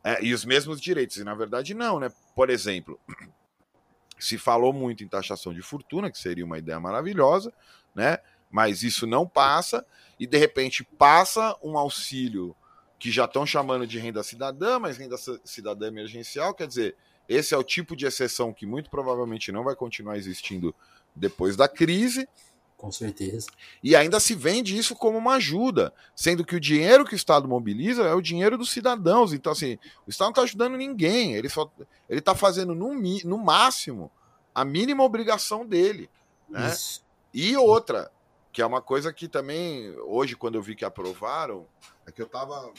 É, 0.04 0.24
e, 0.24 0.34
os 0.34 0.46
mesmos 0.46 0.80
direitos. 0.80 1.18
E 1.18 1.24
na 1.24 1.36
verdade, 1.36 1.74
não, 1.74 2.00
né? 2.00 2.12
Por 2.36 2.50
exemplo, 2.50 3.00
se 4.20 4.38
falou 4.38 4.74
muito 4.74 5.04
em 5.04 5.08
taxação 5.08 5.54
de 5.54 5.62
fortuna, 5.62 6.12
que 6.12 6.18
seria 6.18 6.46
uma 6.46 6.58
ideia 6.58 6.80
maravilhosa, 6.80 7.54
né? 7.94 8.20
Mas 8.50 8.84
isso 8.84 9.06
não 9.06 9.28
passa, 9.28 9.86
e 10.20 10.26
de 10.26 10.38
repente 10.38 10.84
passa 10.84 11.56
um 11.62 11.78
auxílio 11.78 12.56
que 12.98 13.12
já 13.12 13.26
estão 13.26 13.46
chamando 13.46 13.86
de 13.86 14.00
renda 14.00 14.24
cidadã, 14.24 14.80
mas 14.80 14.98
renda 14.98 15.18
cidadã 15.44 15.88
emergencial, 15.88 16.54
quer 16.54 16.68
dizer, 16.68 16.96
esse 17.30 17.54
é 17.54 17.58
o 17.58 17.64
tipo 17.64 17.96
de 17.96 18.06
exceção 18.06 18.54
que 18.54 18.66
muito 18.66 18.90
provavelmente 18.90 19.52
não 19.52 19.64
vai 19.64 19.76
continuar 19.76 20.18
existindo 20.18 20.74
depois 21.16 21.56
da 21.56 21.68
crise, 21.68 22.28
com 22.78 22.92
certeza. 22.92 23.48
E 23.84 23.96
ainda 23.96 24.20
se 24.20 24.36
vende 24.36 24.78
isso 24.78 24.96
como 24.96 25.18
uma 25.18 25.34
ajuda, 25.34 25.92
sendo 26.16 26.46
que 26.46 26.56
o 26.56 26.60
dinheiro 26.60 27.04
que 27.04 27.16
o 27.16 27.16
Estado 27.16 27.48
mobiliza 27.48 28.04
é 28.04 28.13
o 28.13 28.22
dinheiro 28.22 28.58
dos 28.58 28.70
cidadãos. 28.70 29.34
Então, 29.34 29.52
assim, 29.52 29.80
o 30.06 30.10
Estado 30.10 30.28
não 30.28 30.32
está 30.32 30.42
ajudando 30.44 30.78
ninguém. 30.78 31.34
Ele 31.34 31.50
só 31.50 31.70
ele 32.08 32.20
está 32.20 32.36
fazendo, 32.36 32.76
no, 32.76 32.94
no 32.94 33.38
máximo, 33.38 34.12
a 34.54 34.63
mínima 34.63 35.04
obrigação 35.04 35.66
dele. 35.66 36.08
Né? 36.48 36.70
Isso. 36.70 37.04
E 37.34 37.58
outra, 37.58 38.12
que 38.54 38.62
é 38.62 38.66
uma 38.66 38.82
coisa 38.82 39.12
que 39.12 39.28
também, 39.28 39.90
hoje, 40.02 40.36
quando 40.36 40.56
eu 40.56 40.62
vi 40.62 40.76
que 40.76 40.86
aprovaram, 40.86 41.66
é 42.06 42.12
que 42.12 42.22
eu 42.22 42.28
estava 42.28 42.72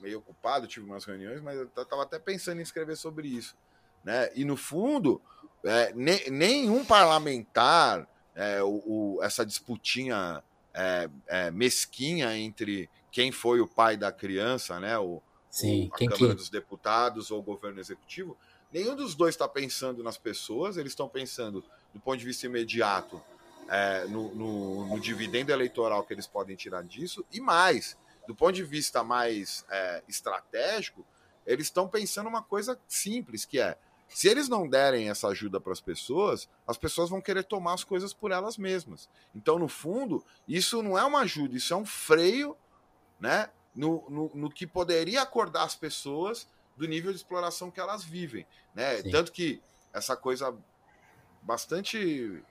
meio 0.00 0.18
ocupado, 0.18 0.66
tive 0.66 0.86
umas 0.86 1.04
reuniões, 1.04 1.40
mas 1.40 1.58
eu 1.58 1.64
estava 1.64 2.02
até 2.02 2.18
pensando 2.18 2.60
em 2.60 2.62
escrever 2.62 2.96
sobre 2.96 3.28
isso. 3.28 3.56
Né? 4.04 4.30
E, 4.34 4.44
no 4.44 4.56
fundo, 4.56 5.20
é, 5.64 5.92
ne, 5.94 6.30
nenhum 6.30 6.84
parlamentar 6.84 8.08
é, 8.34 8.62
o, 8.62 8.82
o, 8.86 9.22
essa 9.22 9.44
disputinha 9.44 10.42
é, 10.74 11.08
é, 11.26 11.50
mesquinha 11.50 12.36
entre 12.36 12.88
quem 13.10 13.30
foi 13.30 13.60
o 13.60 13.66
pai 13.66 13.96
da 13.96 14.10
criança, 14.10 14.80
né? 14.80 14.98
O, 14.98 15.22
Sim, 15.50 15.88
o, 15.90 15.94
a 15.94 15.98
Câmara 15.98 16.16
que... 16.16 16.34
dos 16.34 16.48
Deputados 16.48 17.30
ou 17.30 17.40
o 17.40 17.42
governo 17.42 17.78
executivo. 17.78 18.36
Nenhum 18.72 18.96
dos 18.96 19.14
dois 19.14 19.34
está 19.34 19.46
pensando 19.46 20.02
nas 20.02 20.16
pessoas, 20.16 20.78
eles 20.78 20.92
estão 20.92 21.08
pensando, 21.08 21.62
do 21.92 22.00
ponto 22.00 22.16
de 22.16 22.24
vista 22.24 22.46
imediato, 22.46 23.22
é, 23.68 24.06
no, 24.06 24.34
no, 24.34 24.86
no, 24.86 25.00
dividendo 25.00 25.52
eleitoral 25.52 26.04
que 26.04 26.14
eles 26.14 26.26
podem 26.26 26.56
tirar 26.56 26.82
disso, 26.82 27.24
e 27.30 27.40
mais, 27.40 27.96
do 28.26 28.34
ponto 28.34 28.52
de 28.52 28.64
vista 28.64 29.04
mais 29.04 29.64
é, 29.70 30.02
estratégico, 30.08 31.04
eles 31.46 31.66
estão 31.66 31.86
pensando 31.86 32.28
uma 32.28 32.42
coisa 32.42 32.78
simples, 32.88 33.44
que 33.44 33.60
é 33.60 33.76
se 34.12 34.28
eles 34.28 34.48
não 34.48 34.68
derem 34.68 35.08
essa 35.08 35.28
ajuda 35.28 35.60
para 35.60 35.72
as 35.72 35.80
pessoas, 35.80 36.48
as 36.66 36.76
pessoas 36.76 37.10
vão 37.10 37.20
querer 37.20 37.44
tomar 37.44 37.74
as 37.74 37.84
coisas 37.84 38.12
por 38.12 38.30
elas 38.30 38.58
mesmas. 38.58 39.08
Então, 39.34 39.58
no 39.58 39.68
fundo, 39.68 40.24
isso 40.46 40.82
não 40.82 40.98
é 40.98 41.04
uma 41.04 41.20
ajuda, 41.20 41.56
isso 41.56 41.72
é 41.72 41.76
um 41.76 41.86
freio 41.86 42.56
né, 43.18 43.48
no, 43.74 44.04
no, 44.08 44.30
no 44.34 44.50
que 44.50 44.66
poderia 44.66 45.22
acordar 45.22 45.64
as 45.64 45.74
pessoas 45.74 46.46
do 46.76 46.86
nível 46.86 47.10
de 47.10 47.16
exploração 47.16 47.70
que 47.70 47.80
elas 47.80 48.04
vivem. 48.04 48.46
Né? 48.74 49.02
Tanto 49.02 49.32
que 49.32 49.62
essa 49.92 50.16
coisa 50.16 50.54
bastante 51.42 52.42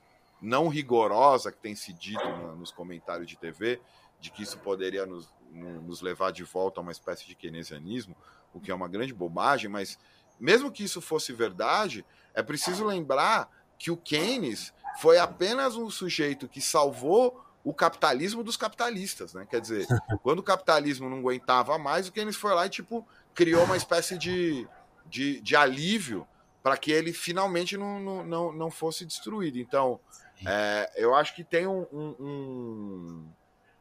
não 0.41 0.67
rigorosa 0.67 1.51
que 1.51 1.59
tem 1.59 1.75
se 1.75 1.93
dito 1.93 2.27
nos 2.57 2.71
comentários 2.71 3.27
de 3.27 3.37
TV, 3.37 3.79
de 4.19 4.31
que 4.31 4.43
isso 4.43 4.57
poderia 4.59 5.05
nos, 5.05 5.29
nos 5.51 6.01
levar 6.01 6.31
de 6.31 6.43
volta 6.43 6.79
a 6.79 6.83
uma 6.83 6.91
espécie 6.91 7.25
de 7.25 7.35
keynesianismo, 7.35 8.15
o 8.53 8.59
que 8.59 8.71
é 8.71 8.75
uma 8.75 8.87
grande 8.87 9.13
bobagem, 9.13 9.69
mas 9.69 9.97
mesmo 10.41 10.71
que 10.71 10.83
isso 10.83 10.99
fosse 10.99 11.31
verdade, 11.31 12.03
é 12.33 12.41
preciso 12.41 12.83
lembrar 12.83 13.49
que 13.77 13.91
o 13.91 13.97
Keynes 13.97 14.73
foi 14.99 15.19
apenas 15.19 15.75
um 15.75 15.89
sujeito 15.89 16.47
que 16.47 16.59
salvou 16.59 17.45
o 17.63 17.73
capitalismo 17.73 18.43
dos 18.43 18.57
capitalistas, 18.57 19.35
né? 19.35 19.45
Quer 19.49 19.61
dizer, 19.61 19.85
quando 20.23 20.39
o 20.39 20.43
capitalismo 20.43 21.07
não 21.07 21.19
aguentava 21.19 21.77
mais, 21.77 22.07
o 22.07 22.11
Keynes 22.11 22.35
foi 22.35 22.53
lá 22.55 22.65
e 22.65 22.69
tipo 22.69 23.07
criou 23.35 23.63
uma 23.63 23.77
espécie 23.77 24.17
de, 24.17 24.67
de, 25.05 25.39
de 25.41 25.55
alívio 25.55 26.27
para 26.63 26.75
que 26.75 26.91
ele 26.91 27.13
finalmente 27.13 27.77
não, 27.77 28.23
não, 28.23 28.51
não, 28.51 28.71
fosse 28.71 29.05
destruído. 29.05 29.57
Então, 29.57 29.99
é, 30.45 30.91
eu 30.95 31.15
acho 31.15 31.35
que 31.35 31.43
tem 31.43 31.65
um, 31.65 31.87
um, 31.91 33.25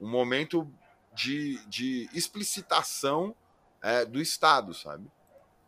um 0.01 0.09
momento 0.09 0.70
de, 1.12 1.59
de 1.66 2.09
explicitação 2.14 3.35
é, 3.83 4.05
do 4.05 4.20
Estado, 4.20 4.73
sabe? 4.73 5.11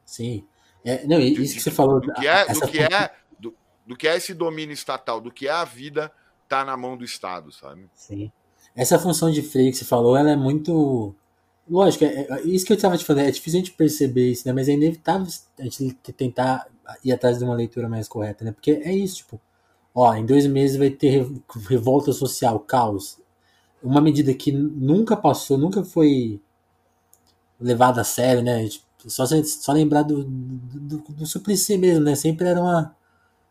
Sim. 0.06 0.46
É, 0.84 1.06
não, 1.06 1.18
isso 1.18 1.54
que 1.54 1.60
você 1.60 1.70
falou. 1.70 2.00
Do 2.00 2.12
que 2.12 2.26
é, 2.26 2.52
do 2.52 2.68
que 2.68 2.78
é, 2.80 3.10
do, 3.38 3.54
do, 3.86 3.96
que 3.96 4.08
é 4.08 4.16
esse 4.16 4.34
domínio 4.34 4.72
estatal, 4.72 5.20
do 5.20 5.30
que 5.30 5.46
é 5.46 5.52
a 5.52 5.64
vida 5.64 6.12
tá 6.48 6.64
na 6.64 6.76
mão 6.76 6.96
do 6.96 7.04
Estado, 7.04 7.52
sabe? 7.52 7.88
Sim. 7.94 8.30
Essa 8.74 8.98
função 8.98 9.30
de 9.30 9.42
freio 9.42 9.70
que 9.70 9.78
você 9.78 9.84
falou, 9.84 10.16
ela 10.16 10.30
é 10.30 10.36
muito. 10.36 11.14
Lógico, 11.68 12.04
é, 12.04 12.26
é 12.28 12.42
isso 12.42 12.66
que 12.66 12.72
eu 12.72 12.76
estava 12.76 12.98
te 12.98 13.04
falando, 13.04 13.26
é 13.26 13.30
difícil 13.30 13.60
a 13.60 13.64
gente 13.64 13.72
perceber 13.76 14.32
isso, 14.32 14.46
né? 14.46 14.52
Mas 14.52 14.68
é 14.68 14.72
inevitável 14.72 15.26
a 15.58 15.62
gente 15.62 15.92
tentar 16.16 16.66
ir 17.04 17.12
atrás 17.12 17.38
de 17.38 17.44
uma 17.44 17.54
leitura 17.54 17.88
mais 17.88 18.08
correta, 18.08 18.44
né? 18.44 18.52
Porque 18.52 18.72
é 18.72 18.92
isso, 18.92 19.18
tipo, 19.18 19.40
ó, 19.94 20.14
em 20.14 20.26
dois 20.26 20.46
meses 20.46 20.76
vai 20.76 20.90
ter 20.90 21.26
revolta 21.68 22.12
social, 22.12 22.58
caos. 22.60 23.18
Uma 23.82 24.00
medida 24.00 24.32
que 24.34 24.52
nunca 24.52 25.16
passou, 25.16 25.58
nunca 25.58 25.84
foi 25.84 26.40
levada 27.60 28.00
a 28.00 28.04
sério, 28.04 28.42
né? 28.42 28.68
Só, 29.08 29.24
só 29.26 29.72
lembrar 29.72 30.02
do, 30.02 30.24
do, 30.24 30.98
do, 30.98 31.26
Suplicy 31.26 31.76
mesmo, 31.78 32.04
né? 32.04 32.14
Sempre 32.14 32.48
era 32.48 32.60
uma. 32.60 32.94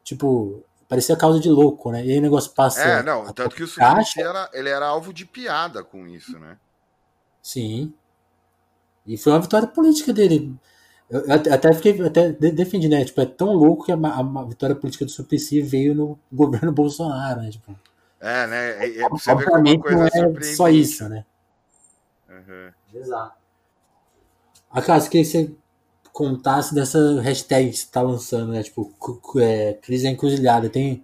Tipo, 0.03 0.63
parecia 0.87 1.15
causa 1.15 1.39
de 1.39 1.49
louco, 1.49 1.91
né? 1.91 2.05
E 2.05 2.11
aí 2.11 2.19
o 2.19 2.21
negócio 2.21 2.51
passa. 2.51 2.81
É, 2.81 3.03
não, 3.03 3.31
tanto 3.33 3.55
que 3.55 3.63
o 3.63 3.67
Suplicy 3.67 4.21
era, 4.21 4.49
ele 4.53 4.69
era 4.69 4.87
alvo 4.87 5.13
de 5.13 5.25
piada 5.25 5.83
com 5.83 6.07
isso, 6.07 6.37
né? 6.39 6.57
Sim. 7.41 7.93
E 9.05 9.17
foi 9.17 9.33
uma 9.33 9.41
vitória 9.41 9.67
política 9.67 10.13
dele. 10.13 10.53
Eu 11.09 11.23
até 11.33 11.73
fiquei 11.73 12.01
até 12.05 12.31
defendi, 12.31 12.87
né? 12.87 13.03
Tipo, 13.03 13.21
é 13.21 13.25
tão 13.25 13.51
louco 13.51 13.85
que 13.85 13.91
a, 13.91 13.95
a 13.95 14.43
vitória 14.43 14.75
política 14.75 15.03
do 15.03 15.11
Suplicy 15.11 15.61
veio 15.61 15.93
no 15.93 16.19
governo 16.31 16.71
Bolsonaro, 16.71 17.41
né? 17.41 17.49
Tipo, 17.49 17.75
é, 18.21 18.47
né? 18.47 18.87
E, 18.87 19.09
você 19.09 19.33
vê 19.35 19.45
como 19.45 19.79
coisa 19.79 19.97
não 19.97 20.37
é 20.37 20.43
só 20.43 20.69
isso, 20.69 21.09
né? 21.09 21.25
Uhum. 22.29 22.71
Exato. 22.93 23.40
Acaso, 24.71 25.09
queria 25.09 25.25
que 25.25 25.31
você 25.31 25.51
contasse 26.13 26.73
dessa 26.73 27.21
hashtag 27.21 27.69
que 27.69 27.77
você 27.77 27.87
tá 27.91 28.01
lançando, 28.01 28.51
né? 28.51 28.63
Tipo, 28.63 28.91
é, 29.37 29.73
crise 29.81 30.07
encruzilhada. 30.07 30.69
Tem 30.69 31.03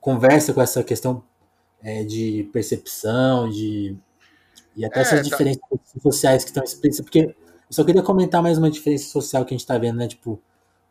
conversa 0.00 0.52
com 0.52 0.60
essa 0.60 0.82
questão 0.82 1.22
é, 1.82 2.04
de 2.04 2.48
percepção, 2.52 3.48
de 3.48 3.96
e 4.76 4.84
até 4.84 5.00
é, 5.00 5.02
essas 5.02 5.20
tá... 5.20 5.28
diferenças 5.28 5.62
sociais 6.02 6.44
que 6.44 6.50
estão 6.50 6.64
explícitas, 6.64 7.04
porque 7.04 7.20
eu 7.20 7.34
só 7.70 7.84
queria 7.84 8.02
comentar 8.02 8.42
mais 8.42 8.58
uma 8.58 8.70
diferença 8.70 9.08
social 9.10 9.44
que 9.44 9.54
a 9.54 9.56
gente 9.56 9.60
está 9.60 9.78
vendo, 9.78 9.96
né? 9.96 10.08
Tipo, 10.08 10.40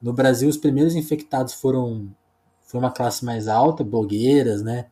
no 0.02 0.14
Brasil 0.14 0.50
os 0.50 0.58
primeiros 0.58 0.96
infectados 0.96 1.54
foram 1.54 2.10
foi 2.64 2.80
uma 2.80 2.92
classe 2.92 3.26
mais 3.26 3.48
alta, 3.48 3.84
blogueiras, 3.84 4.62
né? 4.62 4.86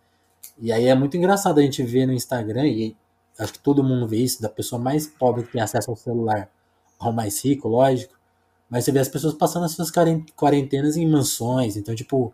E 0.60 0.72
aí 0.72 0.86
é 0.88 0.96
muito 0.96 1.16
engraçado 1.16 1.60
a 1.60 1.64
gente 1.64 1.84
ver 1.84 2.08
no 2.08 2.14
Instagram, 2.14 2.68
e 2.68 2.96
acho 3.38 3.54
que 3.54 3.60
todo 3.60 3.84
mundo 3.84 4.08
vê 4.08 4.18
isso, 4.18 4.42
da 4.42 4.50
pessoa 4.50 4.82
mais 4.82 5.08
pobre 5.08 5.44
que 5.44 5.52
tem 5.52 5.62
acesso 5.62 5.92
ao 5.92 5.96
celular 5.96 6.50
ao 7.00 7.12
mais 7.14 7.44
rico, 7.44 7.68
lógico. 7.68 8.18
Mas 8.70 8.84
você 8.86 8.92
vê 8.92 9.00
as 9.00 9.08
pessoas 9.08 9.34
passando 9.34 9.66
as 9.66 9.72
suas 9.72 9.92
quarentenas 10.36 10.98
em 10.98 11.08
mansões. 11.08 11.78
Então, 11.78 11.96
tipo, 11.96 12.34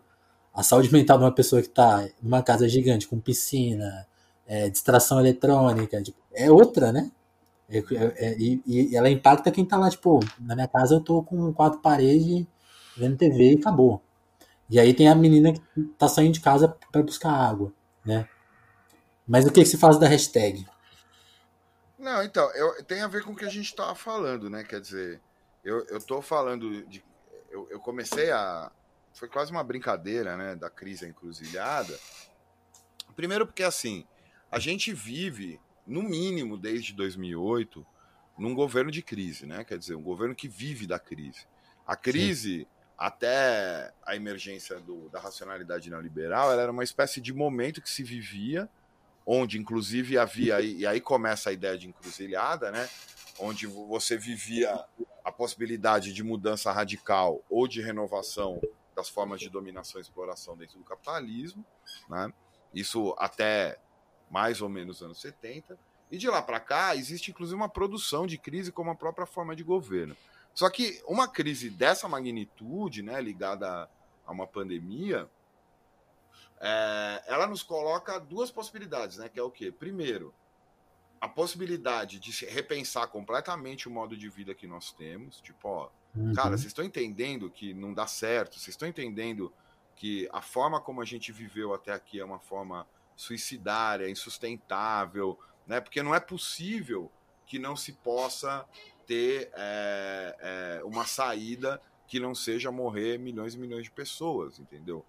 a 0.52 0.62
saúde 0.62 0.92
mental 0.92 1.18
de 1.18 1.24
uma 1.24 1.32
pessoa 1.32 1.62
que 1.62 1.68
está 1.68 2.06
numa 2.22 2.42
casa 2.42 2.68
gigante, 2.68 3.08
com 3.08 3.18
piscina, 3.20 4.06
é, 4.46 4.68
distração 4.68 5.20
eletrônica, 5.20 6.02
tipo, 6.02 6.18
é 6.32 6.50
outra, 6.50 6.92
né? 6.92 7.10
É, 7.68 7.78
é, 7.78 8.14
é, 8.16 8.36
e, 8.38 8.62
e, 8.66 8.96
ela 8.96 9.08
impacta 9.10 9.50
quem 9.50 9.64
tá 9.64 9.76
lá, 9.76 9.90
tipo, 9.90 10.20
na 10.38 10.54
minha 10.54 10.68
casa 10.68 10.94
eu 10.94 11.00
tô 11.00 11.22
com 11.22 11.52
quatro 11.52 11.80
paredes, 11.80 12.46
vendo 12.96 13.16
TV 13.16 13.52
e 13.52 13.56
acabou. 13.56 14.00
E 14.68 14.78
aí 14.78 14.94
tem 14.94 15.08
a 15.08 15.14
menina 15.14 15.52
que 15.52 15.60
tá 15.98 16.08
saindo 16.08 16.32
de 16.34 16.40
casa 16.40 16.68
para 16.90 17.02
buscar 17.02 17.30
água, 17.30 17.72
né? 18.04 18.28
Mas 19.26 19.46
o 19.46 19.50
que, 19.50 19.62
que 19.62 19.68
se 19.68 19.78
faz 19.78 19.98
da 19.98 20.06
hashtag? 20.06 20.66
Não, 22.04 22.22
então, 22.22 22.50
eu, 22.54 22.84
tem 22.84 23.00
a 23.00 23.08
ver 23.08 23.24
com 23.24 23.32
o 23.32 23.34
que 23.34 23.46
a 23.46 23.50
gente 23.50 23.64
estava 23.64 23.94
falando, 23.94 24.50
né? 24.50 24.62
Quer 24.62 24.78
dizer, 24.78 25.22
eu, 25.64 25.86
eu 25.86 25.98
tô 25.98 26.20
falando 26.20 26.84
de. 26.86 27.02
Eu, 27.50 27.66
eu 27.70 27.80
comecei 27.80 28.30
a. 28.30 28.70
Foi 29.14 29.26
quase 29.26 29.50
uma 29.50 29.64
brincadeira, 29.64 30.36
né? 30.36 30.54
Da 30.54 30.68
crise 30.68 31.06
encruzilhada. 31.06 31.98
Primeiro, 33.16 33.46
porque 33.46 33.62
assim, 33.62 34.06
a 34.52 34.58
gente 34.58 34.92
vive, 34.92 35.58
no 35.86 36.02
mínimo 36.02 36.58
desde 36.58 36.92
2008, 36.92 37.86
num 38.36 38.54
governo 38.54 38.90
de 38.90 39.00
crise, 39.00 39.46
né? 39.46 39.64
Quer 39.64 39.78
dizer, 39.78 39.94
um 39.94 40.02
governo 40.02 40.34
que 40.34 40.46
vive 40.46 40.86
da 40.86 40.98
crise. 40.98 41.46
A 41.86 41.96
crise, 41.96 42.60
Sim. 42.60 42.66
até 42.98 43.94
a 44.04 44.14
emergência 44.14 44.78
do, 44.78 45.08
da 45.08 45.20
racionalidade 45.20 45.88
neoliberal, 45.88 46.52
ela 46.52 46.60
era 46.60 46.70
uma 46.70 46.84
espécie 46.84 47.18
de 47.18 47.32
momento 47.32 47.80
que 47.80 47.88
se 47.88 48.02
vivia, 48.02 48.68
onde 49.26 49.58
inclusive 49.58 50.18
havia, 50.18 50.60
e 50.60 50.86
aí 50.86 51.00
começa 51.00 51.50
a 51.50 51.52
ideia 51.52 51.78
de 51.78 51.88
encruzilhada, 51.88 52.70
né? 52.70 52.88
Onde 53.38 53.66
você 53.66 54.16
vivia 54.16 54.84
a 55.24 55.32
possibilidade 55.32 56.12
de 56.12 56.22
mudança 56.22 56.70
radical 56.70 57.42
ou 57.48 57.66
de 57.66 57.80
renovação 57.80 58.60
das 58.94 59.08
formas 59.08 59.40
de 59.40 59.48
dominação 59.48 60.00
e 60.00 60.02
exploração 60.02 60.56
dentro 60.56 60.78
do 60.78 60.84
capitalismo, 60.84 61.64
né? 62.08 62.32
Isso 62.72 63.14
até 63.18 63.78
mais 64.30 64.60
ou 64.60 64.68
menos 64.68 65.02
anos 65.02 65.20
70. 65.20 65.78
E 66.10 66.18
de 66.18 66.28
lá 66.28 66.42
para 66.42 66.60
cá, 66.60 66.94
existe 66.94 67.30
inclusive 67.30 67.56
uma 67.56 67.68
produção 67.68 68.26
de 68.26 68.36
crise 68.38 68.70
como 68.70 68.90
a 68.90 68.94
própria 68.94 69.26
forma 69.26 69.56
de 69.56 69.64
governo. 69.64 70.16
Só 70.54 70.70
que 70.70 71.02
uma 71.08 71.26
crise 71.26 71.70
dessa 71.70 72.08
magnitude, 72.08 73.02
né, 73.02 73.20
ligada 73.20 73.88
a 74.24 74.32
uma 74.32 74.46
pandemia, 74.46 75.28
é, 76.66 77.22
ela 77.26 77.46
nos 77.46 77.62
coloca 77.62 78.18
duas 78.18 78.50
possibilidades, 78.50 79.18
né? 79.18 79.28
Que 79.28 79.38
é 79.38 79.42
o 79.42 79.50
quê? 79.50 79.70
Primeiro, 79.70 80.34
a 81.20 81.28
possibilidade 81.28 82.18
de 82.18 82.46
repensar 82.46 83.06
completamente 83.08 83.86
o 83.86 83.90
modo 83.90 84.16
de 84.16 84.30
vida 84.30 84.54
que 84.54 84.66
nós 84.66 84.90
temos. 84.90 85.42
Tipo, 85.42 85.68
ó, 85.68 85.90
uhum. 86.16 86.32
cara, 86.32 86.56
vocês 86.56 86.68
estão 86.68 86.82
entendendo 86.82 87.50
que 87.50 87.74
não 87.74 87.92
dá 87.92 88.06
certo? 88.06 88.54
Vocês 88.54 88.68
estão 88.68 88.88
entendendo 88.88 89.52
que 89.94 90.26
a 90.32 90.40
forma 90.40 90.80
como 90.80 91.02
a 91.02 91.04
gente 91.04 91.32
viveu 91.32 91.74
até 91.74 91.92
aqui 91.92 92.18
é 92.18 92.24
uma 92.24 92.38
forma 92.38 92.86
suicidária, 93.14 94.08
insustentável, 94.08 95.38
né? 95.66 95.82
Porque 95.82 96.02
não 96.02 96.14
é 96.14 96.20
possível 96.20 97.12
que 97.46 97.58
não 97.58 97.76
se 97.76 97.92
possa 97.92 98.64
ter 99.06 99.50
é, 99.54 100.36
é, 100.80 100.84
uma 100.84 101.04
saída 101.04 101.78
que 102.06 102.18
não 102.18 102.34
seja 102.34 102.72
morrer 102.72 103.18
milhões 103.18 103.52
e 103.52 103.58
milhões 103.58 103.84
de 103.84 103.90
pessoas, 103.90 104.58
entendeu? 104.58 105.04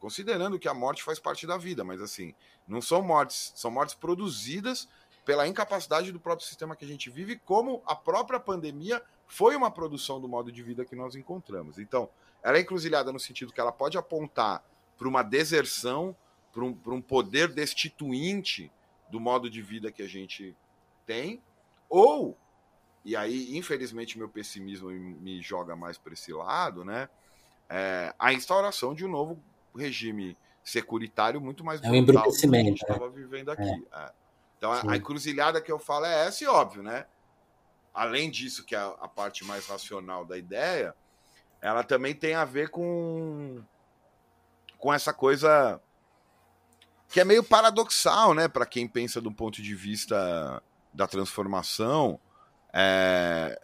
Considerando 0.00 0.58
que 0.58 0.66
a 0.66 0.74
morte 0.74 1.02
faz 1.02 1.18
parte 1.18 1.46
da 1.46 1.58
vida, 1.58 1.84
mas 1.84 2.00
assim, 2.00 2.34
não 2.66 2.80
são 2.80 3.02
mortes, 3.02 3.52
são 3.54 3.70
mortes 3.70 3.94
produzidas 3.94 4.88
pela 5.26 5.46
incapacidade 5.46 6.10
do 6.10 6.18
próprio 6.18 6.48
sistema 6.48 6.74
que 6.74 6.84
a 6.84 6.88
gente 6.88 7.10
vive, 7.10 7.36
como 7.36 7.82
a 7.86 7.94
própria 7.94 8.40
pandemia 8.40 9.02
foi 9.28 9.54
uma 9.54 9.70
produção 9.70 10.20
do 10.20 10.26
modo 10.26 10.50
de 10.50 10.62
vida 10.62 10.84
que 10.84 10.96
nós 10.96 11.14
encontramos. 11.14 11.78
Então, 11.78 12.08
ela 12.42 12.56
é 12.56 12.62
encruzilhada 12.62 13.12
no 13.12 13.20
sentido 13.20 13.52
que 13.52 13.60
ela 13.60 13.70
pode 13.70 13.98
apontar 13.98 14.64
para 14.96 15.06
uma 15.06 15.22
deserção 15.22 16.16
para 16.52 16.64
um, 16.64 16.76
um 16.86 17.00
poder 17.00 17.48
destituinte 17.48 18.72
do 19.10 19.20
modo 19.20 19.48
de 19.50 19.62
vida 19.62 19.92
que 19.92 20.02
a 20.02 20.08
gente 20.08 20.56
tem, 21.06 21.42
ou, 21.88 22.36
e 23.04 23.16
aí, 23.16 23.56
infelizmente, 23.56 24.18
meu 24.18 24.28
pessimismo 24.28 24.90
me 24.90 25.40
joga 25.42 25.76
mais 25.76 25.98
para 25.98 26.12
esse 26.12 26.32
lado, 26.32 26.84
né? 26.84 27.08
É, 27.68 28.14
a 28.18 28.32
instauração 28.32 28.94
de 28.94 29.04
um 29.04 29.08
novo 29.08 29.40
regime 29.74 30.36
securitário 30.62 31.40
muito 31.40 31.64
mais 31.64 31.82
é 31.82 31.90
um 31.90 32.04
brutal 32.04 32.30
do 32.30 32.36
que 32.36 32.46
a 32.46 32.62
gente 32.62 32.82
estava 32.82 33.06
né? 33.06 33.12
vivendo 33.14 33.50
aqui. 33.50 33.62
É. 33.62 34.04
É. 34.04 34.12
Então, 34.56 34.74
Sim. 34.74 34.90
a 34.90 34.96
encruzilhada 34.96 35.60
que 35.60 35.72
eu 35.72 35.78
falo 35.78 36.04
é 36.04 36.26
essa, 36.26 36.44
e 36.44 36.46
óbvio, 36.46 36.82
né? 36.82 37.06
Além 37.94 38.30
disso, 38.30 38.64
que 38.64 38.74
é 38.74 38.78
a 38.78 39.08
parte 39.08 39.44
mais 39.44 39.66
racional 39.66 40.24
da 40.24 40.36
ideia, 40.36 40.94
ela 41.60 41.82
também 41.82 42.14
tem 42.14 42.34
a 42.34 42.44
ver 42.44 42.68
com, 42.68 43.62
com 44.78 44.92
essa 44.92 45.12
coisa 45.12 45.80
que 47.08 47.20
é 47.20 47.24
meio 47.24 47.42
paradoxal, 47.42 48.34
né, 48.34 48.46
para 48.46 48.64
quem 48.64 48.86
pensa 48.86 49.20
do 49.20 49.32
ponto 49.32 49.60
de 49.60 49.74
vista 49.74 50.62
da 50.94 51.08
transformação, 51.08 52.20
é, 52.72 53.60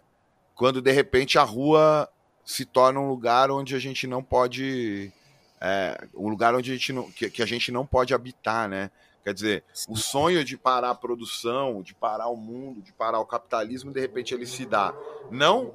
quando 0.53 0.81
de 0.81 0.91
repente 0.91 1.39
a 1.39 1.43
rua 1.43 2.09
se 2.43 2.65
torna 2.65 2.99
um 2.99 3.07
lugar 3.07 3.49
onde 3.49 3.73
a 3.73 3.79
gente 3.79 4.05
não 4.05 4.21
pode, 4.21 5.11
é, 5.59 6.07
um 6.13 6.29
lugar 6.29 6.53
onde 6.55 6.71
a 6.71 6.73
gente 6.75 6.93
não, 6.93 7.11
que, 7.11 7.29
que, 7.29 7.41
a 7.41 7.45
gente 7.45 7.71
não 7.71 7.85
pode 7.85 8.13
habitar, 8.13 8.67
né? 8.67 8.91
Quer 9.23 9.33
dizer, 9.33 9.63
Sim. 9.73 9.91
o 9.91 9.95
sonho 9.97 10.43
de 10.43 10.57
parar 10.57 10.91
a 10.91 10.95
produção, 10.95 11.81
de 11.81 11.93
parar 11.93 12.27
o 12.27 12.37
mundo, 12.37 12.81
de 12.81 12.93
parar 12.93 13.19
o 13.19 13.25
capitalismo, 13.25 13.91
de 13.91 13.99
repente 13.99 14.33
ele 14.33 14.45
se 14.45 14.65
dá 14.65 14.93
não 15.29 15.73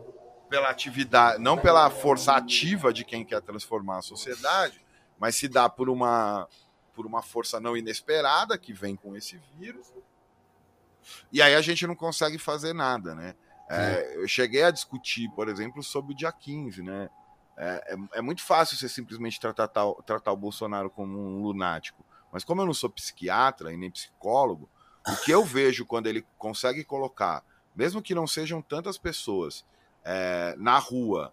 pela 0.49 0.71
atividade, 0.71 1.43
não 1.43 1.59
pela 1.59 1.91
força 1.91 2.33
ativa 2.33 2.93
de 2.93 3.05
quem 3.05 3.25
quer 3.25 3.43
transformar 3.43 3.99
a 3.99 4.03
sociedade, 4.03 4.81
mas 5.19 5.37
se 5.37 5.49
dá 5.49 5.69
por 5.69 5.89
uma 5.89 6.49
por 6.95 7.07
uma 7.07 7.23
força 7.23 7.59
não 7.59 7.77
inesperada 7.77 8.59
que 8.59 8.73
vem 8.73 8.95
com 8.95 9.17
esse 9.17 9.41
vírus. 9.59 9.91
E 11.33 11.41
aí 11.41 11.55
a 11.55 11.61
gente 11.63 11.87
não 11.87 11.97
consegue 11.97 12.39
fazer 12.39 12.75
nada, 12.75 13.15
né? 13.15 13.35
É, 13.69 14.17
eu 14.17 14.29
cheguei 14.29 14.63
a 14.63 14.71
discutir, 14.71 15.31
por 15.31 15.49
exemplo, 15.49 15.83
sobre 15.83 16.13
o 16.13 16.17
dia 16.17 16.31
15, 16.31 16.83
né? 16.83 17.09
É, 17.63 17.95
é, 17.95 18.19
é 18.19 18.21
muito 18.21 18.43
fácil 18.43 18.77
você 18.77 18.89
simplesmente 18.89 19.39
tratar, 19.39 19.69
tratar 20.05 20.33
o 20.33 20.37
Bolsonaro 20.37 20.91
como 20.91 21.17
um 21.17 21.43
lunático. 21.43 22.05
Mas 22.33 22.45
como 22.45 22.61
eu 22.61 22.67
não 22.67 22.75
sou 22.75 22.91
psiquiatra 22.91 23.73
e 23.73 23.77
nem 23.77 23.89
psicólogo, 23.89 24.69
o 25.07 25.17
que 25.25 25.31
eu 25.31 25.45
vejo 25.45 25.87
quando 25.87 26.09
ele 26.09 26.27
consegue 26.37 26.83
colocar, 26.83 27.45
mesmo 27.75 28.03
que 28.03 28.17
não 28.17 28.27
sejam 28.27 28.61
tantas 28.61 28.99
pessoas 28.99 29.65
é, 30.05 30.57
na 30.59 30.77
rua, 30.79 31.33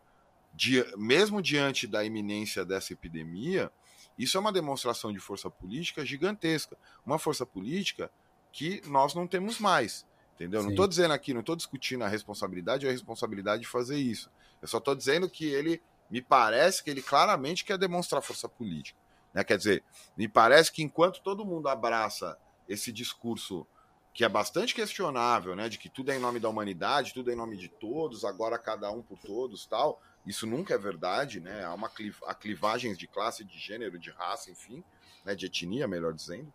di 0.53 0.85
mesmo 0.97 1.41
diante 1.41 1.87
da 1.87 2.03
iminência 2.03 2.63
dessa 2.63 2.93
epidemia, 2.93 3.71
isso 4.15 4.37
é 4.37 4.39
uma 4.39 4.51
demonstração 4.51 5.11
de 5.11 5.19
força 5.19 5.49
política 5.49 6.05
gigantesca. 6.05 6.77
Uma 7.05 7.17
força 7.17 7.45
política 7.45 8.11
que 8.51 8.81
nós 8.85 9.15
não 9.15 9.25
temos 9.25 9.57
mais. 9.59 10.05
Entendeu? 10.35 10.59
Sim. 10.59 10.67
Não 10.67 10.71
estou 10.73 10.87
dizendo 10.87 11.13
aqui, 11.13 11.33
não 11.33 11.39
estou 11.39 11.55
discutindo 11.55 12.03
a 12.03 12.07
responsabilidade 12.07 12.85
ou 12.85 12.89
a 12.89 12.93
responsabilidade 12.93 13.63
de 13.63 13.67
fazer 13.67 13.97
isso. 13.97 14.29
Eu 14.61 14.67
só 14.67 14.77
estou 14.77 14.93
dizendo 14.93 15.29
que 15.29 15.45
ele, 15.45 15.81
me 16.09 16.21
parece 16.21 16.83
que 16.83 16.89
ele 16.89 17.01
claramente 17.01 17.63
quer 17.63 17.77
demonstrar 17.77 18.21
força 18.21 18.49
política. 18.49 18.99
Né? 19.33 19.43
Quer 19.43 19.57
dizer, 19.57 19.83
me 20.17 20.27
parece 20.27 20.71
que 20.71 20.81
enquanto 20.81 21.21
todo 21.21 21.45
mundo 21.45 21.69
abraça 21.69 22.37
esse 22.67 22.91
discurso 22.91 23.65
que 24.13 24.23
é 24.23 24.29
bastante 24.29 24.73
questionável, 24.73 25.55
né? 25.55 25.69
De 25.69 25.77
que 25.77 25.87
tudo 25.87 26.11
é 26.11 26.15
em 26.15 26.19
nome 26.19 26.39
da 26.39 26.49
humanidade, 26.49 27.13
tudo 27.13 27.29
é 27.29 27.33
em 27.33 27.37
nome 27.37 27.55
de 27.55 27.69
todos, 27.69 28.25
agora 28.25 28.57
cada 28.57 28.91
um 28.91 29.01
por 29.01 29.17
todos, 29.19 29.65
tal. 29.65 30.01
Isso 30.25 30.45
nunca 30.45 30.73
é 30.73 30.77
verdade, 30.77 31.39
né? 31.39 31.63
Há 31.63 31.73
uma 31.73 31.89
cliv 31.89 32.17
há 32.25 32.33
clivagens 32.33 32.97
de 32.97 33.07
classe, 33.07 33.43
de 33.43 33.57
gênero, 33.57 33.97
de 33.97 34.09
raça, 34.11 34.51
enfim, 34.51 34.83
né? 35.23 35.35
De 35.35 35.45
etnia, 35.45 35.87
melhor 35.87 36.13
dizendo. 36.13 36.51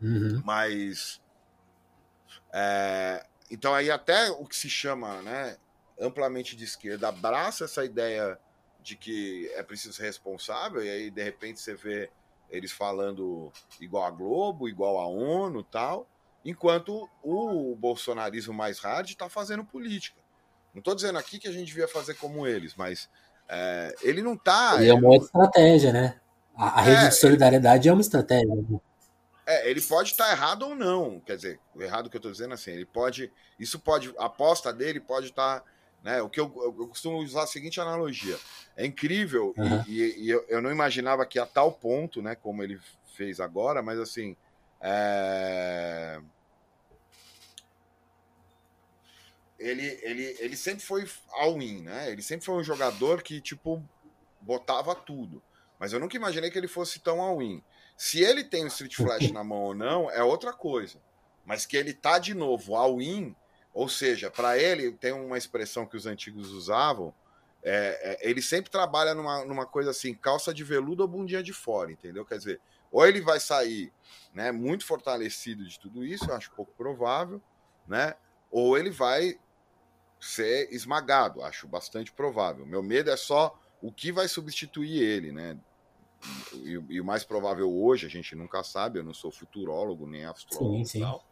Uhum. 0.00 0.40
Mas 0.44 1.20
é, 2.52 3.26
então 3.50 3.74
aí 3.74 3.90
até 3.90 4.30
o 4.30 4.46
que 4.46 4.56
se 4.56 4.70
chama, 4.70 5.20
né? 5.22 5.58
Amplamente 6.00 6.54
de 6.54 6.64
esquerda 6.64 7.08
abraça 7.08 7.64
essa 7.64 7.84
ideia 7.84 8.38
de 8.88 8.96
que 8.96 9.50
é 9.54 9.62
preciso 9.62 9.92
ser 9.92 10.04
responsável 10.04 10.82
e 10.82 10.88
aí 10.88 11.10
de 11.10 11.22
repente 11.22 11.60
você 11.60 11.74
vê 11.74 12.10
eles 12.50 12.72
falando 12.72 13.52
igual 13.78 14.04
a 14.04 14.10
Globo, 14.10 14.68
igual 14.68 14.98
a 14.98 15.06
ONU, 15.06 15.62
tal 15.62 16.08
enquanto 16.44 17.08
o 17.22 17.76
bolsonarismo 17.76 18.54
mais 18.54 18.78
hard 18.78 19.10
está 19.10 19.28
fazendo 19.28 19.64
política. 19.64 20.18
Não 20.72 20.80
estou 20.80 20.94
dizendo 20.94 21.18
aqui 21.18 21.38
que 21.38 21.48
a 21.48 21.52
gente 21.52 21.66
devia 21.66 21.88
fazer 21.88 22.14
como 22.14 22.46
eles, 22.46 22.74
mas 22.74 23.08
é, 23.48 23.94
ele 24.02 24.22
não 24.22 24.34
está. 24.34 24.82
É 24.82 24.92
uma 24.92 25.08
outra 25.08 25.26
estratégia, 25.26 25.92
né? 25.92 26.18
A, 26.56 26.80
a 26.80 26.82
rede 26.82 27.04
é, 27.04 27.08
de 27.08 27.14
solidariedade 27.14 27.82
ele, 27.82 27.90
é 27.90 27.92
uma 27.92 28.00
estratégia. 28.00 28.54
Né? 28.54 28.80
É, 29.46 29.70
ele 29.70 29.80
pode 29.80 30.12
estar 30.12 30.26
tá 30.26 30.32
errado 30.32 30.62
ou 30.62 30.74
não. 30.74 31.20
Quer 31.20 31.36
dizer, 31.36 31.60
o 31.74 31.82
errado 31.82 32.08
que 32.08 32.16
eu 32.16 32.20
estou 32.20 32.32
dizendo 32.32 32.54
assim, 32.54 32.70
ele 32.70 32.86
pode. 32.86 33.32
Isso 33.58 33.78
pode. 33.78 34.14
A 34.18 34.26
aposta 34.26 34.72
dele 34.72 35.00
pode 35.00 35.28
estar. 35.28 35.60
Tá, 35.60 35.66
né, 36.02 36.22
o 36.22 36.28
que 36.28 36.40
eu, 36.40 36.52
eu, 36.56 36.88
costumo 36.88 37.18
usar 37.18 37.42
a 37.42 37.46
seguinte 37.46 37.80
analogia. 37.80 38.38
É 38.76 38.86
incrível, 38.86 39.54
uhum. 39.56 39.84
e, 39.86 40.24
e, 40.24 40.30
eu, 40.30 40.44
eu, 40.48 40.62
não 40.62 40.70
imaginava 40.70 41.26
que 41.26 41.38
a 41.38 41.46
tal 41.46 41.72
ponto, 41.72 42.22
né, 42.22 42.34
como 42.34 42.62
ele 42.62 42.78
fez 43.16 43.40
agora, 43.40 43.82
mas 43.82 43.98
assim. 43.98 44.36
É 44.80 46.20
ele, 49.58 49.98
ele, 50.02 50.36
ele 50.38 50.56
sempre 50.56 50.84
foi 50.84 51.08
all-in, 51.32 51.82
né? 51.82 52.10
Ele 52.10 52.22
sempre 52.22 52.46
foi 52.46 52.54
um 52.54 52.62
jogador 52.62 53.22
que, 53.22 53.40
tipo, 53.40 53.82
botava 54.40 54.94
tudo. 54.94 55.42
Mas 55.78 55.92
eu 55.92 55.98
nunca 55.98 56.16
imaginei 56.16 56.50
que 56.50 56.58
ele 56.58 56.68
fosse 56.68 57.00
tão 57.00 57.20
all-in. 57.20 57.62
Se 57.96 58.22
ele 58.22 58.44
tem 58.44 58.64
o 58.64 58.68
Street 58.68 58.94
Flash 58.94 59.30
na 59.32 59.42
mão 59.42 59.58
ou 59.58 59.74
não, 59.74 60.10
é 60.10 60.22
outra 60.22 60.52
coisa. 60.52 61.00
Mas 61.44 61.66
que 61.66 61.76
ele 61.76 61.92
tá 61.92 62.18
de 62.18 62.34
novo 62.34 62.76
all-in, 62.76 63.34
ou 63.78 63.88
seja, 63.88 64.28
para 64.28 64.58
ele, 64.58 64.90
tem 64.90 65.12
uma 65.12 65.38
expressão 65.38 65.86
que 65.86 65.96
os 65.96 66.04
antigos 66.04 66.50
usavam, 66.50 67.14
é, 67.62 68.18
é, 68.24 68.28
ele 68.28 68.42
sempre 68.42 68.72
trabalha 68.72 69.14
numa, 69.14 69.44
numa 69.44 69.64
coisa 69.64 69.90
assim, 69.90 70.12
calça 70.12 70.52
de 70.52 70.64
veludo 70.64 71.04
ou 71.04 71.08
bundinha 71.08 71.44
de 71.44 71.52
fora, 71.52 71.92
entendeu? 71.92 72.24
Quer 72.24 72.38
dizer, 72.38 72.60
ou 72.90 73.06
ele 73.06 73.20
vai 73.20 73.38
sair 73.38 73.92
né, 74.34 74.50
muito 74.50 74.84
fortalecido 74.84 75.64
de 75.64 75.78
tudo 75.78 76.04
isso, 76.04 76.28
eu 76.28 76.34
acho 76.34 76.50
pouco 76.56 76.72
provável, 76.76 77.40
né? 77.86 78.16
Ou 78.50 78.76
ele 78.76 78.90
vai 78.90 79.38
ser 80.18 80.72
esmagado, 80.72 81.40
acho 81.44 81.68
bastante 81.68 82.10
provável. 82.10 82.66
Meu 82.66 82.82
medo 82.82 83.10
é 83.10 83.16
só 83.16 83.56
o 83.80 83.92
que 83.92 84.10
vai 84.10 84.26
substituir 84.26 85.00
ele, 85.00 85.30
né? 85.30 85.56
E, 86.52 86.72
e, 86.88 87.00
o 87.00 87.04
mais 87.04 87.22
provável 87.22 87.72
hoje, 87.72 88.06
a 88.06 88.10
gente 88.10 88.34
nunca 88.34 88.64
sabe, 88.64 88.98
eu 88.98 89.04
não 89.04 89.14
sou 89.14 89.30
futurólogo 89.30 90.04
nem 90.04 90.24
astrólogo 90.24 90.78
sim, 90.78 90.84
sim. 90.84 91.00
Tal, 91.00 91.24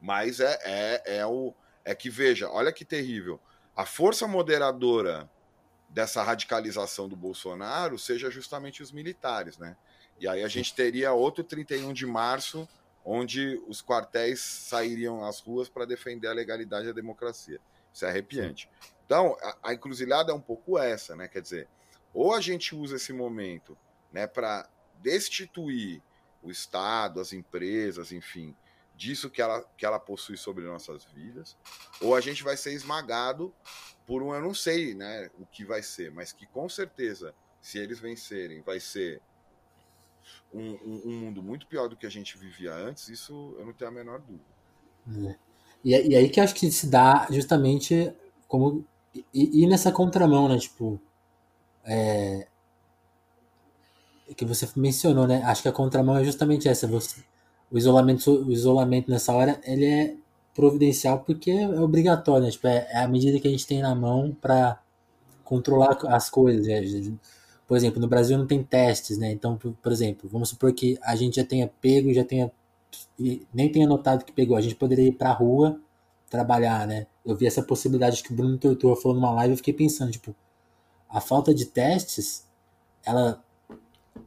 mas 0.00 0.40
é, 0.40 0.58
é, 0.64 1.18
é, 1.18 1.26
o, 1.26 1.54
é 1.84 1.94
que, 1.94 2.08
veja, 2.08 2.48
olha 2.48 2.72
que 2.72 2.84
terrível, 2.84 3.40
a 3.76 3.84
força 3.84 4.26
moderadora 4.26 5.28
dessa 5.88 6.22
radicalização 6.22 7.08
do 7.08 7.16
Bolsonaro 7.16 7.98
seja 7.98 8.30
justamente 8.30 8.82
os 8.82 8.90
militares, 8.90 9.58
né? 9.58 9.76
E 10.18 10.26
aí 10.26 10.42
a 10.42 10.48
gente 10.48 10.74
teria 10.74 11.12
outro 11.12 11.44
31 11.44 11.92
de 11.92 12.06
março, 12.06 12.68
onde 13.04 13.60
os 13.66 13.82
quartéis 13.82 14.40
sairiam 14.40 15.24
às 15.24 15.40
ruas 15.40 15.68
para 15.68 15.84
defender 15.84 16.28
a 16.28 16.32
legalidade 16.32 16.86
e 16.86 16.90
a 16.90 16.94
democracia. 16.94 17.60
Isso 17.92 18.04
é 18.04 18.08
arrepiante. 18.08 18.68
Então, 19.04 19.36
a, 19.40 19.70
a 19.70 19.74
encruzilhada 19.74 20.32
é 20.32 20.34
um 20.34 20.40
pouco 20.40 20.78
essa, 20.78 21.14
né? 21.14 21.28
Quer 21.28 21.42
dizer, 21.42 21.68
ou 22.12 22.32
a 22.32 22.40
gente 22.40 22.74
usa 22.74 22.96
esse 22.96 23.12
momento 23.12 23.76
né, 24.12 24.26
para 24.26 24.68
destituir 25.00 26.00
o 26.42 26.50
Estado, 26.50 27.20
as 27.20 27.32
empresas, 27.32 28.12
enfim, 28.12 28.56
disso 28.94 29.28
que 29.28 29.42
ela, 29.42 29.62
que 29.76 29.84
ela 29.84 29.98
possui 29.98 30.36
sobre 30.36 30.64
nossas 30.64 31.04
vidas, 31.04 31.56
ou 32.00 32.14
a 32.14 32.20
gente 32.20 32.42
vai 32.42 32.56
ser 32.56 32.72
esmagado 32.72 33.52
por 34.06 34.22
um, 34.22 34.34
eu 34.34 34.40
não 34.40 34.54
sei 34.54 34.94
né, 34.94 35.30
o 35.38 35.46
que 35.46 35.64
vai 35.64 35.82
ser, 35.82 36.10
mas 36.12 36.32
que 36.32 36.46
com 36.46 36.68
certeza, 36.68 37.34
se 37.60 37.78
eles 37.78 37.98
vencerem, 37.98 38.62
vai 38.62 38.78
ser 38.78 39.20
um, 40.52 40.72
um, 40.72 41.02
um 41.06 41.12
mundo 41.12 41.42
muito 41.42 41.66
pior 41.66 41.88
do 41.88 41.96
que 41.96 42.06
a 42.06 42.10
gente 42.10 42.38
vivia 42.38 42.72
antes, 42.72 43.08
isso 43.08 43.54
eu 43.58 43.66
não 43.66 43.72
tenho 43.72 43.90
a 43.90 43.94
menor 43.94 44.20
dúvida. 44.20 44.54
É. 45.30 45.36
E, 45.84 45.90
e 45.90 46.16
aí 46.16 46.28
que 46.30 46.40
acho 46.40 46.54
que 46.54 46.70
se 46.70 46.86
dá 46.86 47.26
justamente 47.30 48.12
como. 48.48 48.86
E, 49.32 49.62
e 49.62 49.66
nessa 49.66 49.92
contramão, 49.92 50.48
né? 50.48 50.58
Tipo. 50.58 51.00
É, 51.84 52.48
que 54.34 54.44
você 54.44 54.66
mencionou, 54.74 55.26
né? 55.26 55.42
Acho 55.42 55.62
que 55.62 55.68
a 55.68 55.72
contramão 55.72 56.16
é 56.16 56.24
justamente 56.24 56.68
essa. 56.68 56.86
Você, 56.86 57.22
o, 57.74 57.78
isolamento, 57.78 58.30
o 58.30 58.52
isolamento 58.52 59.10
nessa 59.10 59.34
hora 59.34 59.60
ele 59.64 59.84
é 59.84 60.14
providencial 60.54 61.18
porque 61.18 61.50
é 61.50 61.80
obrigatório, 61.80 62.44
né? 62.44 62.50
Tipo, 62.52 62.68
é, 62.68 62.86
é 62.88 62.98
a 62.98 63.08
medida 63.08 63.40
que 63.40 63.48
a 63.48 63.50
gente 63.50 63.66
tem 63.66 63.82
na 63.82 63.92
mão 63.96 64.34
para 64.40 64.80
controlar 65.42 65.98
as 66.06 66.30
coisas. 66.30 66.68
Né? 66.68 67.12
Por 67.66 67.76
exemplo, 67.76 68.00
no 68.00 68.06
Brasil 68.06 68.38
não 68.38 68.46
tem 68.46 68.62
testes, 68.62 69.18
né? 69.18 69.32
Então, 69.32 69.56
por, 69.56 69.72
por 69.72 69.90
exemplo, 69.90 70.30
vamos 70.30 70.50
supor 70.50 70.72
que 70.72 70.96
a 71.02 71.16
gente 71.16 71.34
já 71.34 71.44
tenha 71.44 71.68
pego, 71.80 72.14
já 72.14 72.24
tenha 72.24 72.48
nem 73.52 73.70
tenha 73.72 73.88
notado 73.88 74.24
que 74.24 74.32
pegou. 74.32 74.56
A 74.56 74.60
gente 74.60 74.76
poderia 74.76 75.08
ir 75.08 75.12
pra 75.12 75.32
rua 75.32 75.80
trabalhar, 76.30 76.86
né? 76.86 77.08
Eu 77.26 77.34
vi 77.34 77.44
essa 77.44 77.62
possibilidade 77.62 78.22
que 78.22 78.32
o 78.32 78.36
Bruno 78.36 78.56
Tortura 78.56 78.94
falou 78.94 79.16
numa 79.16 79.32
live 79.32 79.54
e 79.54 79.56
fiquei 79.56 79.74
pensando, 79.74 80.12
tipo, 80.12 80.32
a 81.08 81.20
falta 81.20 81.52
de 81.52 81.66
testes, 81.66 82.46
ela, 83.04 83.42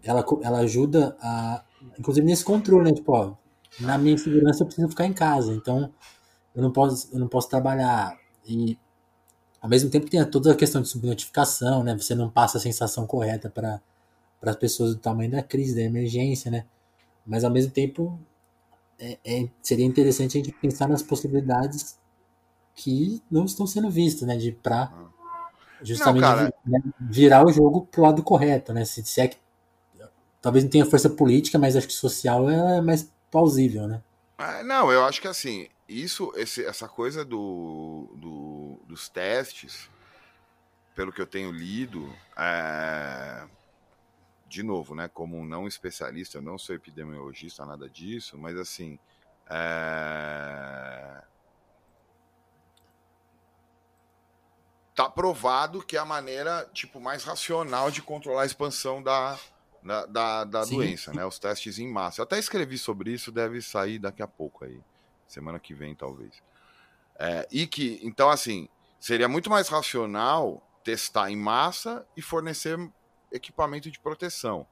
ela, 0.03 0.25
ela 0.43 0.59
ajuda 0.59 1.15
a, 1.21 1.63
inclusive 1.97 2.25
nesse 2.25 2.43
controle, 2.43 2.85
né? 2.85 2.95
Tipo, 2.95 3.11
ó, 3.13 3.33
na 3.79 3.97
minha 3.97 4.17
segurança 4.17 4.63
eu 4.63 4.67
preciso 4.67 4.89
ficar 4.89 5.05
em 5.05 5.13
casa, 5.13 5.53
então 5.53 5.91
eu 6.55 6.61
não 6.61 6.71
posso, 6.71 7.09
eu 7.13 7.19
não 7.19 7.27
posso 7.27 7.49
trabalhar. 7.49 8.17
E 8.45 8.77
ao 9.61 9.69
mesmo 9.69 9.89
tempo 9.89 10.09
tem 10.09 10.23
toda 10.29 10.51
a 10.51 10.55
questão 10.55 10.81
de 10.81 10.89
subnotificação, 10.89 11.83
né? 11.83 11.95
Você 11.95 12.15
não 12.15 12.29
passa 12.29 12.57
a 12.57 12.61
sensação 12.61 13.05
correta 13.05 13.49
para 13.49 13.81
as 14.41 14.55
pessoas 14.55 14.95
do 14.95 15.01
tamanho 15.01 15.31
da 15.31 15.43
crise, 15.43 15.75
da 15.75 15.81
emergência, 15.81 16.49
né? 16.49 16.65
Mas 17.25 17.43
ao 17.43 17.51
mesmo 17.51 17.71
tempo 17.71 18.19
é, 18.99 19.17
é, 19.23 19.49
seria 19.61 19.85
interessante 19.85 20.37
a 20.37 20.43
gente 20.43 20.51
pensar 20.53 20.87
nas 20.87 21.03
possibilidades 21.03 21.99
que 22.73 23.21
não 23.29 23.45
estão 23.45 23.67
sendo 23.67 23.89
vistas, 23.89 24.27
né? 24.27 24.37
De 24.37 24.51
para 24.51 24.91
justamente 25.81 26.21
não, 26.21 26.53
né, 26.65 26.81
virar 26.99 27.45
o 27.45 27.51
jogo 27.51 27.85
pro 27.91 28.01
lado 28.01 28.23
correto, 28.23 28.73
né? 28.73 28.85
Se, 28.85 29.03
se 29.05 29.21
é 29.21 29.27
que 29.27 29.37
talvez 30.47 30.63
não 30.63 30.71
tenha 30.71 30.85
força 30.85 31.09
política, 31.09 31.59
mas 31.59 31.75
acho 31.75 31.87
que 31.87 31.93
social 31.93 32.49
é 32.49 32.79
mais 32.79 33.11
plausível, 33.29 33.85
né? 33.85 34.01
É, 34.37 34.63
não, 34.63 34.89
eu 34.89 35.03
acho 35.03 35.19
que 35.19 35.27
assim, 35.27 35.67
isso, 35.89 36.31
esse, 36.37 36.63
essa 36.63 36.87
coisa 36.87 37.25
do, 37.25 38.07
do, 38.15 38.79
dos 38.87 39.09
testes, 39.09 39.89
pelo 40.95 41.11
que 41.11 41.21
eu 41.21 41.27
tenho 41.27 41.51
lido, 41.51 42.09
é, 42.37 43.45
de 44.47 44.63
novo, 44.63 44.95
né, 44.95 45.09
como 45.09 45.45
não 45.45 45.67
especialista, 45.67 46.37
eu 46.37 46.41
não 46.41 46.57
sou 46.57 46.73
epidemiologista, 46.73 47.65
nada 47.65 47.89
disso, 47.89 48.37
mas 48.37 48.57
assim, 48.57 48.97
é... 49.49 51.23
tá 54.95 55.09
provado 55.09 55.83
que 55.83 55.97
é 55.97 55.99
a 55.99 56.05
maneira 56.05 56.69
tipo 56.71 57.01
mais 57.01 57.25
racional 57.25 57.91
de 57.91 58.01
controlar 58.01 58.43
a 58.43 58.45
expansão 58.45 59.03
da, 59.03 59.37
da, 59.87 60.05
da, 60.05 60.43
da 60.43 60.65
doença, 60.65 61.13
né? 61.13 61.25
Os 61.25 61.39
testes 61.39 61.79
em 61.79 61.89
massa. 61.89 62.21
Eu 62.21 62.23
até 62.23 62.37
escrevi 62.37 62.77
sobre 62.77 63.11
isso, 63.11 63.31
deve 63.31 63.61
sair 63.61 63.97
daqui 63.97 64.21
a 64.21 64.27
pouco 64.27 64.65
aí, 64.65 64.79
semana 65.27 65.59
que 65.59 65.73
vem 65.73 65.95
talvez. 65.95 66.43
É, 67.17 67.47
e 67.51 67.65
que, 67.65 67.99
então 68.03 68.29
assim, 68.29 68.69
seria 68.99 69.27
muito 69.27 69.49
mais 69.49 69.69
racional 69.69 70.61
testar 70.83 71.31
em 71.31 71.35
massa 71.35 72.05
e 72.15 72.21
fornecer 72.21 72.77
equipamento 73.31 73.89
de 73.89 73.99
proteção 73.99 74.67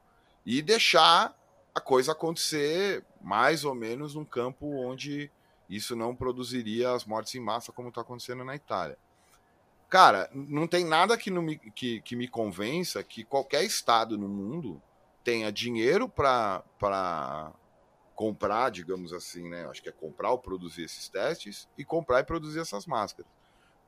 e 0.46 0.62
deixar 0.62 1.36
a 1.74 1.80
coisa 1.82 2.12
acontecer 2.12 3.04
mais 3.22 3.66
ou 3.66 3.74
menos 3.74 4.16
num 4.16 4.24
campo 4.24 4.68
onde 4.86 5.32
isso 5.70 5.96
não 5.96 6.16
produziria 6.16 6.92
as 6.92 7.06
mortes 7.06 7.34
em 7.36 7.40
massa 7.40 7.72
como 7.72 7.90
está 7.90 8.02
acontecendo 8.02 8.46
na 8.46 8.56
Itália. 8.56 8.98
Cara, 9.90 10.30
não 10.34 10.68
tem 10.68 10.86
nada 10.86 11.18
que, 11.18 11.32
me, 11.32 11.58
que, 11.58 12.02
que 12.02 12.16
me 12.16 12.28
convença 12.28 13.04
que 13.04 13.24
qualquer 13.24 13.64
estado 13.64 14.18
no 14.18 14.28
mundo 14.28 14.82
tenha 15.26 15.52
dinheiro 15.52 16.08
para 16.08 16.64
comprar, 18.16 18.70
digamos 18.70 19.12
assim, 19.12 19.50
né? 19.50 19.66
Acho 19.66 19.82
que 19.82 19.90
é 19.90 19.92
comprar 19.92 20.30
ou 20.32 20.38
produzir 20.38 20.84
esses 20.84 21.10
testes 21.10 21.68
e 21.76 21.84
comprar 21.84 22.20
e 22.20 22.24
produzir 22.24 22.60
essas 22.60 22.86
máscaras. 22.86 23.30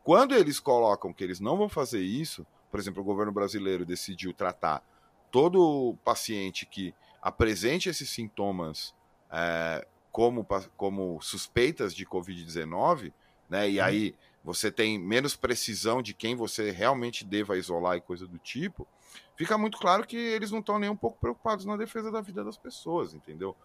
Quando 0.04 0.34
eles 0.34 0.60
colocam 0.60 1.14
que 1.14 1.24
eles 1.24 1.40
não 1.40 1.56
vão 1.56 1.70
fazer 1.70 2.02
isso, 2.02 2.46
por 2.72 2.80
exemplo, 2.80 3.02
o 3.02 3.06
governo 3.06 3.32
brasileiro 3.32 3.86
decidiu 3.86 4.34
tratar 4.34 4.84
todo 5.32 5.96
paciente 6.04 6.66
que 6.66 6.94
apresente 7.22 7.88
esses 7.88 8.10
sintomas 8.10 8.96
é, 9.32 9.88
como, 10.12 10.46
como 10.76 11.22
suspeitas 11.22 11.94
de 11.94 12.06
Covid-19, 12.06 13.14
né? 13.48 13.70
E 13.70 13.80
uhum. 13.80 13.86
aí 13.86 14.16
você 14.44 14.72
tem 14.72 14.98
menos 14.98 15.36
precisão 15.36 16.02
de 16.02 16.14
quem 16.14 16.36
você 16.36 16.72
realmente 16.72 17.26
deva 17.26 17.58
isolar 17.58 17.98
e 17.98 18.02
coisa 18.02 18.26
do 18.26 18.38
tipo, 18.38 18.88
fica 19.36 19.58
muito 19.58 19.78
claro 19.78 20.06
que 20.06 20.18
eles 20.18 20.52
não 20.52 20.60
estão 20.60 20.80
nem 20.80 20.90
um 20.90 20.96
pouco 20.96 21.20
preocupados 21.20 21.66
na 21.66 21.76
defesa 21.76 22.12
da 22.12 22.22
vida 22.22 22.44
das 22.44 22.58
pessoas, 22.58 23.14
entendeu? 23.14 23.56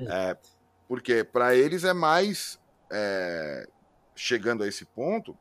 É, 0.00 0.36
porque 0.86 1.24
para 1.24 1.54
eles 1.54 1.84
é 1.84 1.92
mais 1.92 2.60
é, 2.90 3.68
chegando 4.14 4.62
a 4.62 4.68
esse 4.68 4.84
ponto, 4.84 5.36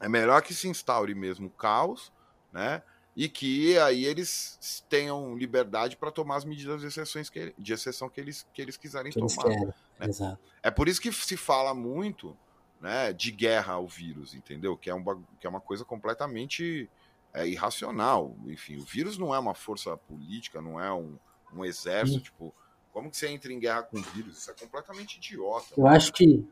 é 0.00 0.08
melhor 0.08 0.42
que 0.42 0.54
se 0.54 0.68
instaure 0.68 1.14
mesmo 1.14 1.50
caos, 1.50 2.12
né? 2.52 2.82
E 3.14 3.28
que 3.28 3.78
aí 3.78 4.06
eles 4.06 4.84
tenham 4.88 5.36
liberdade 5.36 5.96
para 5.96 6.10
tomar 6.10 6.36
as 6.36 6.46
medidas 6.46 6.80
de, 6.80 6.86
exceções 6.86 7.28
que, 7.28 7.54
de 7.58 7.72
exceção 7.72 8.08
que 8.08 8.18
eles, 8.18 8.46
que 8.54 8.62
eles 8.62 8.76
quiserem 8.76 9.12
que 9.12 9.20
tomar. 9.20 9.74
Eles 10.00 10.18
né? 10.18 10.38
É 10.62 10.70
por 10.70 10.88
isso 10.88 11.00
que 11.00 11.12
se 11.12 11.36
fala 11.36 11.74
muito 11.74 12.36
né, 12.82 13.12
de 13.12 13.30
guerra 13.30 13.74
ao 13.74 13.86
vírus, 13.86 14.34
entendeu? 14.34 14.76
Que 14.76 14.90
é, 14.90 14.94
um, 14.94 15.04
que 15.38 15.46
é 15.46 15.48
uma 15.48 15.60
coisa 15.60 15.84
completamente 15.84 16.90
é, 17.32 17.46
irracional. 17.46 18.36
Enfim, 18.46 18.76
o 18.76 18.84
vírus 18.84 19.16
não 19.16 19.32
é 19.32 19.38
uma 19.38 19.54
força 19.54 19.96
política, 19.96 20.60
não 20.60 20.80
é 20.80 20.92
um, 20.92 21.16
um 21.54 21.64
exército, 21.64 22.18
Sim. 22.18 22.24
tipo, 22.24 22.52
como 22.92 23.08
que 23.08 23.16
você 23.16 23.28
entra 23.28 23.52
em 23.52 23.60
guerra 23.60 23.84
com 23.84 23.98
o 23.98 24.02
vírus? 24.02 24.36
Isso 24.38 24.50
é 24.50 24.54
completamente 24.54 25.16
idiota. 25.16 25.66
Eu 25.76 25.86
acho 25.86 26.12
que 26.12 26.44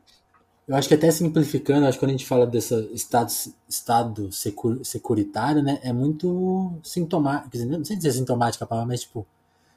eu 0.67 0.75
acho 0.75 0.87
que 0.87 0.93
até 0.93 1.11
simplificando, 1.11 1.85
acho 1.85 1.97
que 1.97 2.05
quando 2.05 2.11
a 2.11 2.13
gente 2.13 2.25
fala 2.25 2.47
desse 2.47 2.73
estado, 2.93 3.29
estado 3.67 4.31
secur, 4.31 4.85
securitário, 4.85 5.61
né, 5.61 5.79
é 5.83 5.91
muito 5.91 6.79
sintomático, 6.81 7.57
não 7.65 7.83
sei 7.83 7.97
dizer 7.97 8.13
sintomática 8.13 8.63
a 8.63 8.67
palavra, 8.67 8.87
mas 8.87 9.01
tipo, 9.01 9.27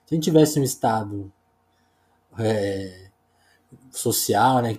se 0.07 0.15
a 0.15 0.17
gente 0.17 0.25
tivesse 0.25 0.61
um 0.61 0.63
estado 0.63 1.33
é, 2.39 3.09
social, 3.91 4.63
né, 4.63 4.79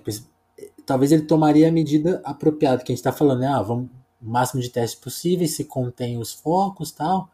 talvez 0.86 1.12
ele 1.12 1.22
tomaria 1.22 1.68
a 1.68 1.72
medida 1.72 2.22
apropriada, 2.24 2.82
que 2.82 2.92
a 2.92 2.94
gente 2.94 3.00
está 3.00 3.12
falando, 3.12 3.40
né? 3.40 3.48
Ah, 3.48 3.60
vamos 3.60 3.90
o 4.20 4.30
máximo 4.30 4.62
de 4.62 4.70
testes 4.70 4.98
possíveis, 4.98 5.54
se 5.54 5.64
contém 5.64 6.16
os 6.18 6.32
focos 6.32 6.90
tal, 6.90 7.28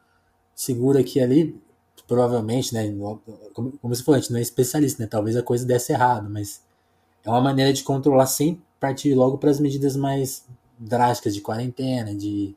segura 0.55 1.01
aqui 1.01 1.21
ali, 1.21 1.61
provavelmente, 2.09 2.75
né? 2.75 2.93
Como, 3.55 3.73
como 3.79 3.95
você 3.95 4.03
falou, 4.03 4.19
a 4.19 4.21
gente 4.21 4.33
não 4.33 4.39
é 4.39 4.43
especialista, 4.43 5.03
né? 5.03 5.09
Talvez 5.09 5.37
a 5.37 5.43
coisa 5.43 5.65
desse 5.65 5.93
errado, 5.93 6.29
mas 6.29 6.61
é 7.25 7.31
uma 7.31 7.41
maneira 7.41 7.73
de 7.73 7.83
controlar 7.85 8.27
sem 8.27 8.61
partir 8.81 9.15
logo 9.15 9.39
para 9.39 9.51
as 9.51 9.61
medidas 9.61 9.97
mais 9.97 10.45
drásticas 10.79 11.35
de 11.35 11.41
quarentena, 11.41 12.15
de, 12.15 12.55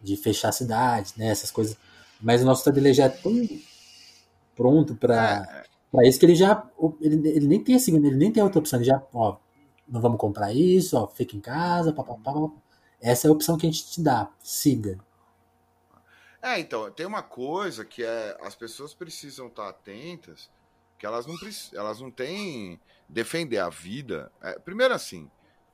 de 0.00 0.16
fechar 0.16 0.48
a 0.48 0.52
cidade, 0.52 1.12
né? 1.16 1.26
Essas 1.26 1.50
coisas. 1.50 1.76
Mas 2.20 2.42
o 2.42 2.44
nosso 2.44 2.68
ele 2.70 2.92
já 2.94 3.04
é 3.04 3.08
tão 3.10 3.48
pronto 4.56 4.94
para 4.94 5.64
para 5.90 6.06
isso 6.06 6.18
que 6.18 6.26
ele 6.26 6.34
já 6.34 6.68
ele, 7.00 7.28
ele 7.28 7.46
nem 7.46 7.62
tem 7.62 7.74
assim, 7.76 7.96
ele 7.96 8.16
nem 8.16 8.30
tem 8.30 8.42
outra 8.42 8.58
opção, 8.58 8.78
ele 8.78 8.86
já, 8.86 9.02
ó, 9.14 9.36
não 9.88 10.00
vamos 10.00 10.18
comprar 10.18 10.52
isso, 10.52 10.96
ó, 10.96 11.06
fica 11.06 11.36
em 11.36 11.40
casa, 11.40 11.92
papapá. 11.92 12.32
Essa 13.00 13.26
é 13.26 13.30
a 13.30 13.32
opção 13.32 13.56
que 13.56 13.66
a 13.66 13.70
gente 13.70 13.90
te 13.90 14.02
dá, 14.02 14.30
siga. 14.40 14.98
É, 16.42 16.58
então, 16.60 16.90
tem 16.90 17.06
uma 17.06 17.22
coisa 17.22 17.84
que 17.84 18.02
é 18.02 18.36
as 18.42 18.54
pessoas 18.54 18.94
precisam 18.94 19.48
estar 19.48 19.68
atentas, 19.68 20.50
que 20.98 21.06
elas 21.06 21.26
não 21.26 21.36
elas 21.72 22.00
não 22.00 22.10
têm 22.10 22.80
defender 23.08 23.58
a 23.58 23.68
vida. 23.68 24.30
É, 24.40 24.58
primeiro 24.58 24.94
assim, 24.94 25.30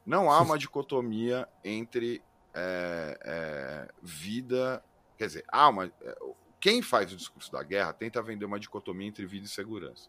não 0.06 0.30
há 0.30 0.40
uma 0.40 0.58
dicotomia 0.58 1.48
entre 1.62 2.22
é, 2.54 3.18
é, 3.22 3.88
vida, 4.02 4.82
quer 5.18 5.26
dizer, 5.26 5.44
há 5.48 5.68
uma 5.68 5.86
é, 5.86 6.18
quem 6.60 6.80
faz 6.80 7.12
o 7.12 7.16
discurso 7.16 7.52
da 7.52 7.62
guerra 7.62 7.92
tenta 7.92 8.22
vender 8.22 8.44
uma 8.46 8.58
dicotomia 8.58 9.08
entre 9.08 9.26
vida 9.26 9.46
e 9.46 9.48
segurança. 9.48 10.08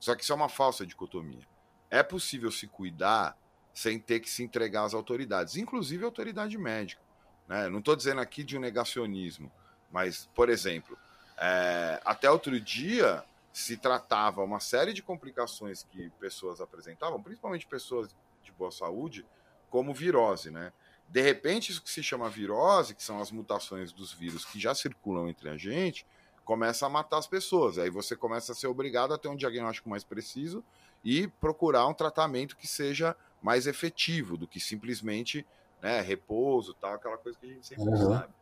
Só 0.00 0.14
que 0.14 0.22
isso 0.22 0.32
é 0.32 0.36
uma 0.36 0.48
falsa 0.48 0.86
dicotomia 0.86 1.46
é 1.90 2.02
possível 2.02 2.50
se 2.50 2.66
cuidar 2.66 3.36
sem 3.72 3.98
ter 3.98 4.20
que 4.20 4.30
se 4.30 4.42
entregar 4.42 4.84
às 4.84 4.94
autoridades, 4.94 5.56
inclusive 5.56 6.02
a 6.02 6.06
autoridade 6.06 6.56
médica. 6.56 7.02
Né? 7.46 7.68
Não 7.68 7.78
estou 7.78 7.94
dizendo 7.94 8.20
aqui 8.20 8.42
de 8.42 8.56
um 8.56 8.60
negacionismo, 8.60 9.52
mas, 9.90 10.28
por 10.34 10.48
exemplo, 10.48 10.96
é, 11.36 12.00
até 12.04 12.30
outro 12.30 12.58
dia 12.58 13.22
se 13.52 13.76
tratava 13.76 14.42
uma 14.42 14.60
série 14.60 14.92
de 14.92 15.02
complicações 15.02 15.82
que 15.82 16.10
pessoas 16.18 16.60
apresentavam, 16.60 17.22
principalmente 17.22 17.66
pessoas 17.66 18.14
de 18.42 18.52
boa 18.52 18.70
saúde, 18.70 19.26
como 19.70 19.94
virose, 19.94 20.50
né? 20.50 20.72
De 21.08 21.20
repente, 21.20 21.70
isso 21.70 21.82
que 21.82 21.90
se 21.90 22.02
chama 22.02 22.28
virose, 22.28 22.94
que 22.94 23.02
são 23.02 23.20
as 23.20 23.30
mutações 23.30 23.92
dos 23.92 24.12
vírus 24.12 24.44
que 24.44 24.58
já 24.58 24.74
circulam 24.74 25.28
entre 25.28 25.48
a 25.48 25.56
gente, 25.56 26.06
começa 26.44 26.86
a 26.86 26.88
matar 26.88 27.18
as 27.18 27.26
pessoas. 27.26 27.78
Aí 27.78 27.90
você 27.90 28.16
começa 28.16 28.52
a 28.52 28.54
ser 28.54 28.66
obrigado 28.66 29.14
a 29.14 29.18
ter 29.18 29.28
um 29.28 29.36
diagnóstico 29.36 29.88
mais 29.88 30.04
preciso 30.04 30.64
e 31.04 31.28
procurar 31.28 31.86
um 31.86 31.94
tratamento 31.94 32.56
que 32.56 32.66
seja 32.66 33.16
mais 33.42 33.66
efetivo 33.66 34.36
do 34.36 34.48
que 34.48 34.58
simplesmente 34.58 35.46
né, 35.80 36.00
repouso, 36.00 36.74
tal, 36.74 36.94
aquela 36.94 37.18
coisa 37.18 37.38
que 37.38 37.46
a 37.46 37.48
gente 37.50 37.66
sempre 37.66 37.84
uhum. 37.84 38.12
sabe. 38.12 38.34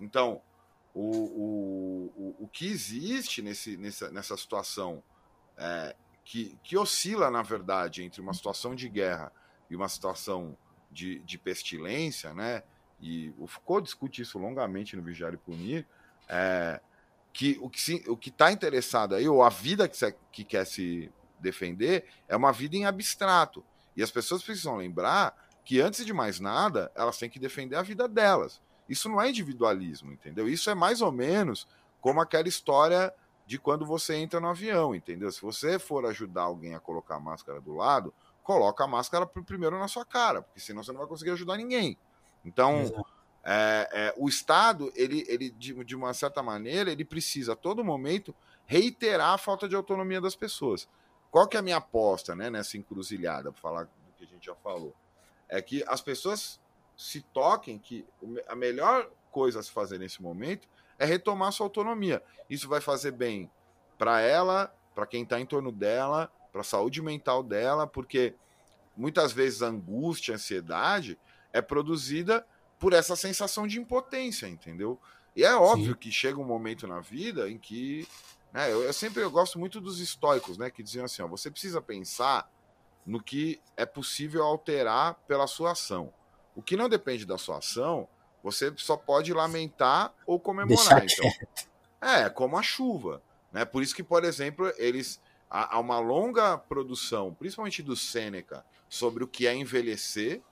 Então, 0.00 0.40
o, 0.94 1.02
o, 1.02 2.12
o, 2.16 2.44
o, 2.44 2.48
que 2.48 2.66
existe 2.66 3.42
nesse, 3.42 3.76
nessa, 3.76 4.10
nessa 4.10 4.36
situação 4.36 5.02
é, 5.56 5.94
que, 6.24 6.58
que 6.62 6.76
oscila, 6.76 7.30
na 7.30 7.42
verdade, 7.42 8.02
entre 8.02 8.20
uma 8.20 8.32
situação 8.32 8.74
de 8.74 8.88
guerra 8.88 9.32
e 9.68 9.76
uma 9.76 9.88
situação 9.88 10.56
de, 10.90 11.18
de 11.20 11.36
pestilência, 11.36 12.32
né? 12.32 12.62
E 13.00 13.32
o 13.38 13.46
Foucault 13.46 13.84
discute 13.84 14.22
isso 14.22 14.38
longamente 14.38 14.96
no 14.96 15.02
Vigiar 15.02 15.32
e 15.32 15.36
Punir, 15.36 15.86
é, 16.28 16.80
que 17.32 17.58
o 17.60 17.70
que 18.16 18.30
está 18.30 18.50
interessado 18.50 19.14
aí, 19.14 19.28
ou 19.28 19.42
a 19.42 19.48
vida 19.48 19.88
que, 19.88 19.96
se, 19.96 20.12
que 20.32 20.42
quer 20.42 20.66
se 20.66 21.12
defender 21.40 22.06
é 22.26 22.36
uma 22.36 22.52
vida 22.52 22.76
em 22.76 22.86
abstrato. 22.86 23.64
E 23.96 24.02
as 24.02 24.10
pessoas 24.10 24.42
precisam 24.42 24.76
lembrar 24.76 25.36
que, 25.64 25.80
antes 25.80 26.04
de 26.04 26.12
mais 26.12 26.40
nada, 26.40 26.90
elas 26.94 27.18
têm 27.18 27.28
que 27.28 27.38
defender 27.38 27.76
a 27.76 27.82
vida 27.82 28.08
delas. 28.08 28.60
Isso 28.88 29.08
não 29.08 29.20
é 29.20 29.28
individualismo, 29.28 30.12
entendeu? 30.12 30.48
Isso 30.48 30.70
é 30.70 30.74
mais 30.74 31.02
ou 31.02 31.12
menos 31.12 31.66
como 32.00 32.20
aquela 32.20 32.48
história 32.48 33.12
de 33.46 33.58
quando 33.58 33.84
você 33.84 34.14
entra 34.14 34.40
no 34.40 34.48
avião, 34.48 34.94
entendeu? 34.94 35.30
Se 35.32 35.42
você 35.42 35.78
for 35.78 36.06
ajudar 36.06 36.42
alguém 36.42 36.74
a 36.74 36.80
colocar 36.80 37.16
a 37.16 37.20
máscara 37.20 37.60
do 37.60 37.74
lado, 37.74 38.12
coloca 38.42 38.84
a 38.84 38.86
máscara 38.86 39.26
primeiro 39.26 39.78
na 39.78 39.88
sua 39.88 40.04
cara, 40.04 40.42
porque 40.42 40.60
senão 40.60 40.82
você 40.82 40.92
não 40.92 41.00
vai 41.00 41.08
conseguir 41.08 41.30
ajudar 41.32 41.56
ninguém. 41.56 41.98
Então, 42.44 43.04
é, 43.44 43.88
é, 43.92 44.14
o 44.16 44.28
Estado, 44.28 44.92
ele, 44.94 45.24
ele 45.28 45.50
de, 45.50 45.84
de, 45.84 45.96
uma 45.96 46.12
certa 46.14 46.42
maneira, 46.42 46.90
ele 46.90 47.04
precisa 47.04 47.54
a 47.54 47.56
todo 47.56 47.84
momento 47.84 48.34
reiterar 48.66 49.32
a 49.32 49.38
falta 49.38 49.68
de 49.68 49.74
autonomia 49.74 50.20
das 50.20 50.36
pessoas. 50.36 50.88
Qual 51.30 51.46
que 51.46 51.56
é 51.56 51.60
a 51.60 51.62
minha 51.62 51.76
aposta 51.76 52.34
né, 52.34 52.50
nessa 52.50 52.76
encruzilhada, 52.76 53.52
para 53.52 53.60
falar 53.60 53.84
do 53.84 53.90
que 54.16 54.24
a 54.24 54.26
gente 54.26 54.46
já 54.46 54.54
falou? 54.54 54.94
É 55.48 55.60
que 55.60 55.84
as 55.86 56.00
pessoas 56.00 56.60
se 56.96 57.20
toquem 57.20 57.78
que 57.78 58.04
a 58.48 58.56
melhor 58.56 59.10
coisa 59.30 59.60
a 59.60 59.62
se 59.62 59.70
fazer 59.70 59.98
nesse 59.98 60.22
momento 60.22 60.68
é 60.98 61.04
retomar 61.04 61.52
sua 61.52 61.66
autonomia. 61.66 62.22
Isso 62.50 62.68
vai 62.68 62.80
fazer 62.80 63.12
bem 63.12 63.50
para 63.96 64.20
ela, 64.20 64.74
para 64.94 65.06
quem 65.06 65.22
está 65.22 65.38
em 65.38 65.46
torno 65.46 65.70
dela, 65.70 66.30
para 66.50 66.62
a 66.62 66.64
saúde 66.64 67.00
mental 67.00 67.42
dela, 67.42 67.86
porque 67.86 68.34
muitas 68.96 69.32
vezes 69.32 69.62
a 69.62 69.68
angústia, 69.68 70.34
a 70.34 70.36
ansiedade 70.36 71.18
é 71.52 71.62
produzida 71.62 72.44
por 72.78 72.92
essa 72.92 73.14
sensação 73.14 73.66
de 73.66 73.78
impotência, 73.78 74.46
entendeu? 74.48 74.98
E 75.36 75.44
é 75.44 75.54
óbvio 75.54 75.92
Sim. 75.92 75.98
que 75.98 76.10
chega 76.10 76.40
um 76.40 76.44
momento 76.44 76.86
na 76.86 77.00
vida 77.00 77.48
em 77.48 77.58
que 77.58 78.08
né? 78.52 78.72
Eu, 78.72 78.82
eu, 78.82 78.92
sempre 78.92 79.22
eu 79.22 79.30
gosto 79.30 79.58
muito 79.58 79.80
dos 79.80 80.00
estoicos, 80.00 80.56
né? 80.56 80.70
Que 80.70 80.82
diziam 80.82 81.04
assim: 81.04 81.22
ó, 81.22 81.26
você 81.26 81.50
precisa 81.50 81.80
pensar 81.80 82.50
no 83.04 83.22
que 83.22 83.60
é 83.76 83.86
possível 83.86 84.44
alterar 84.44 85.14
pela 85.26 85.46
sua 85.46 85.72
ação. 85.72 86.12
O 86.54 86.62
que 86.62 86.76
não 86.76 86.88
depende 86.88 87.24
da 87.24 87.38
sua 87.38 87.58
ação, 87.58 88.08
você 88.42 88.72
só 88.76 88.96
pode 88.96 89.32
lamentar 89.32 90.12
ou 90.26 90.38
comemorar. 90.38 91.04
Então, 91.04 91.30
é, 92.00 92.28
como 92.28 92.58
a 92.58 92.62
chuva. 92.62 93.22
Né? 93.52 93.64
Por 93.64 93.82
isso 93.82 93.94
que, 93.94 94.02
por 94.02 94.24
exemplo, 94.24 94.72
eles 94.76 95.20
há, 95.48 95.78
uma 95.78 95.98
longa 95.98 96.58
produção, 96.58 97.34
principalmente 97.34 97.82
do 97.82 97.96
Sêneca, 97.96 98.64
sobre 98.88 99.24
o 99.24 99.28
que 99.28 99.46
é 99.46 99.54
envelhecer, 99.54 100.42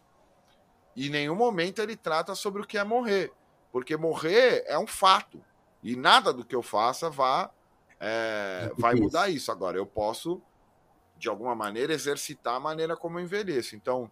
e 0.94 1.08
em 1.08 1.10
nenhum 1.10 1.34
momento 1.34 1.80
ele 1.80 1.96
trata 1.96 2.34
sobre 2.34 2.62
o 2.62 2.66
que 2.66 2.78
é 2.78 2.84
morrer. 2.84 3.32
Porque 3.70 3.96
morrer 3.96 4.64
é 4.66 4.78
um 4.78 4.86
fato. 4.86 5.44
E 5.82 5.94
nada 5.94 6.32
do 6.32 6.44
que 6.44 6.54
eu 6.54 6.62
faça 6.62 7.10
vá 7.10 7.50
é, 7.98 8.70
vai 8.76 8.94
mudar 8.94 9.28
isso. 9.28 9.50
Agora, 9.50 9.76
eu 9.76 9.86
posso, 9.86 10.42
de 11.16 11.28
alguma 11.28 11.54
maneira, 11.54 11.92
exercitar 11.92 12.54
a 12.54 12.60
maneira 12.60 12.96
como 12.96 13.18
eu 13.18 13.24
envelheço. 13.24 13.74
Então, 13.74 14.10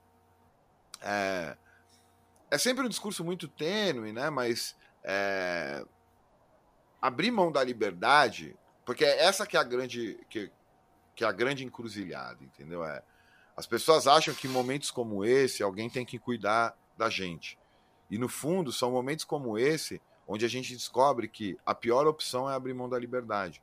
é, 1.00 1.56
é 2.50 2.58
sempre 2.58 2.84
um 2.84 2.88
discurso 2.88 3.24
muito 3.24 3.48
tênue, 3.48 4.12
né? 4.12 4.30
Mas 4.30 4.76
é, 5.02 5.84
abrir 7.00 7.30
mão 7.30 7.52
da 7.52 7.62
liberdade, 7.62 8.56
porque 8.84 9.04
essa 9.04 9.46
que 9.46 9.56
é 9.56 9.60
a 9.60 9.64
grande, 9.64 10.18
que, 10.30 10.50
que 11.14 11.24
é 11.24 11.26
a 11.26 11.32
grande 11.32 11.64
encruzilhada, 11.64 12.42
entendeu? 12.42 12.84
É, 12.84 13.02
as 13.56 13.66
pessoas 13.66 14.06
acham 14.06 14.34
que 14.34 14.48
momentos 14.48 14.90
como 14.90 15.24
esse 15.24 15.62
alguém 15.62 15.88
tem 15.88 16.04
que 16.04 16.18
cuidar 16.18 16.76
da 16.96 17.08
gente. 17.08 17.58
E 18.10 18.18
no 18.18 18.28
fundo, 18.28 18.72
são 18.72 18.90
momentos 18.90 19.24
como 19.24 19.58
esse 19.58 20.00
onde 20.26 20.44
a 20.44 20.48
gente 20.48 20.74
descobre 20.74 21.28
que 21.28 21.58
a 21.66 21.74
pior 21.74 22.06
opção 22.06 22.50
é 22.50 22.54
abrir 22.54 22.72
mão 22.72 22.88
da 22.88 22.98
liberdade 22.98 23.62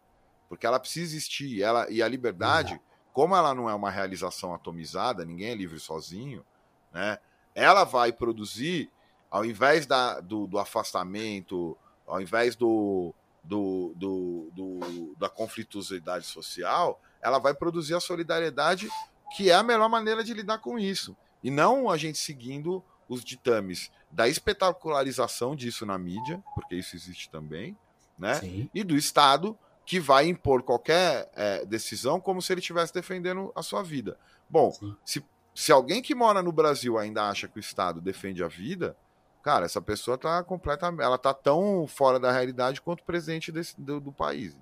porque 0.52 0.68
ela 0.68 0.82
precisa 0.82 1.16
existir. 1.16 1.64
Ela, 1.64 1.90
e 1.90 2.04
a 2.04 2.08
liberdade, 2.10 2.78
como 3.14 3.34
ela 3.34 3.56
não 3.56 3.70
é 3.70 3.74
uma 3.74 3.90
realização 3.90 4.54
atomizada, 4.54 5.24
ninguém 5.24 5.52
é 5.52 5.56
livre 5.56 5.80
sozinho, 5.80 6.46
né? 6.92 7.20
Ela 7.56 7.86
vai 7.86 8.12
produzir, 8.12 8.92
ao 9.30 9.46
invés 9.46 9.86
da, 9.86 10.20
do, 10.20 10.48
do 10.48 10.60
afastamento, 10.60 11.78
ao 12.06 12.20
invés 12.20 12.58
do, 12.58 13.16
do, 13.42 13.94
do, 13.96 14.50
do, 14.52 15.16
da 15.18 15.30
conflituosidade 15.30 16.26
social, 16.26 17.02
ela 17.22 17.40
vai 17.40 17.54
produzir 17.54 17.96
a 17.96 18.02
solidariedade, 18.02 18.90
que 19.38 19.50
é 19.50 19.54
a 19.54 19.64
melhor 19.64 19.88
maneira 19.88 20.22
de 20.22 20.34
lidar 20.34 20.58
com 20.58 20.78
isso. 20.78 21.16
E 21.42 21.50
não 21.50 21.90
a 21.90 21.96
gente 21.96 22.18
seguindo 22.18 22.84
os 23.08 23.24
ditames 23.24 23.90
da 24.12 24.28
espetacularização 24.28 25.56
disso 25.56 25.86
na 25.86 25.98
mídia, 25.98 26.44
porque 26.54 26.76
isso 26.76 26.94
existe 26.94 27.30
também, 27.30 27.78
né? 28.20 28.36
Sim. 28.36 28.70
E 28.74 28.84
do 28.84 28.98
Estado, 28.98 29.58
que 29.86 30.00
vai 30.00 30.28
impor 30.28 30.64
qualquer 30.64 31.30
é, 31.36 31.66
decisão 31.66 32.20
como 32.20 32.42
se 32.42 32.54
ele 32.54 32.62
estivesse 32.62 32.94
defendendo 32.94 33.52
a 33.56 33.62
sua 33.62 33.84
vida. 33.84 34.18
Bom, 34.50 34.74
se, 35.04 35.24
se 35.54 35.72
alguém 35.72 36.02
que 36.02 36.16
mora 36.16 36.42
no 36.42 36.52
Brasil 36.52 36.98
ainda 36.98 37.30
acha 37.30 37.48
que 37.48 37.58
o 37.58 37.60
Estado 37.60 38.00
defende 38.00 38.44
a 38.44 38.48
vida, 38.48 38.96
cara, 39.42 39.66
essa 39.66 39.82
pessoa 39.82 40.18
tá 40.18 40.44
completamente. 40.44 41.04
Ela 41.04 41.18
tá 41.18 41.34
tão 41.34 41.86
fora 41.88 42.20
da 42.20 42.32
realidade 42.32 42.82
quanto 42.82 43.02
o 43.02 43.06
presidente 43.06 43.52
desse, 43.52 43.80
do, 43.80 44.00
do 44.00 44.12
país. 44.12 44.56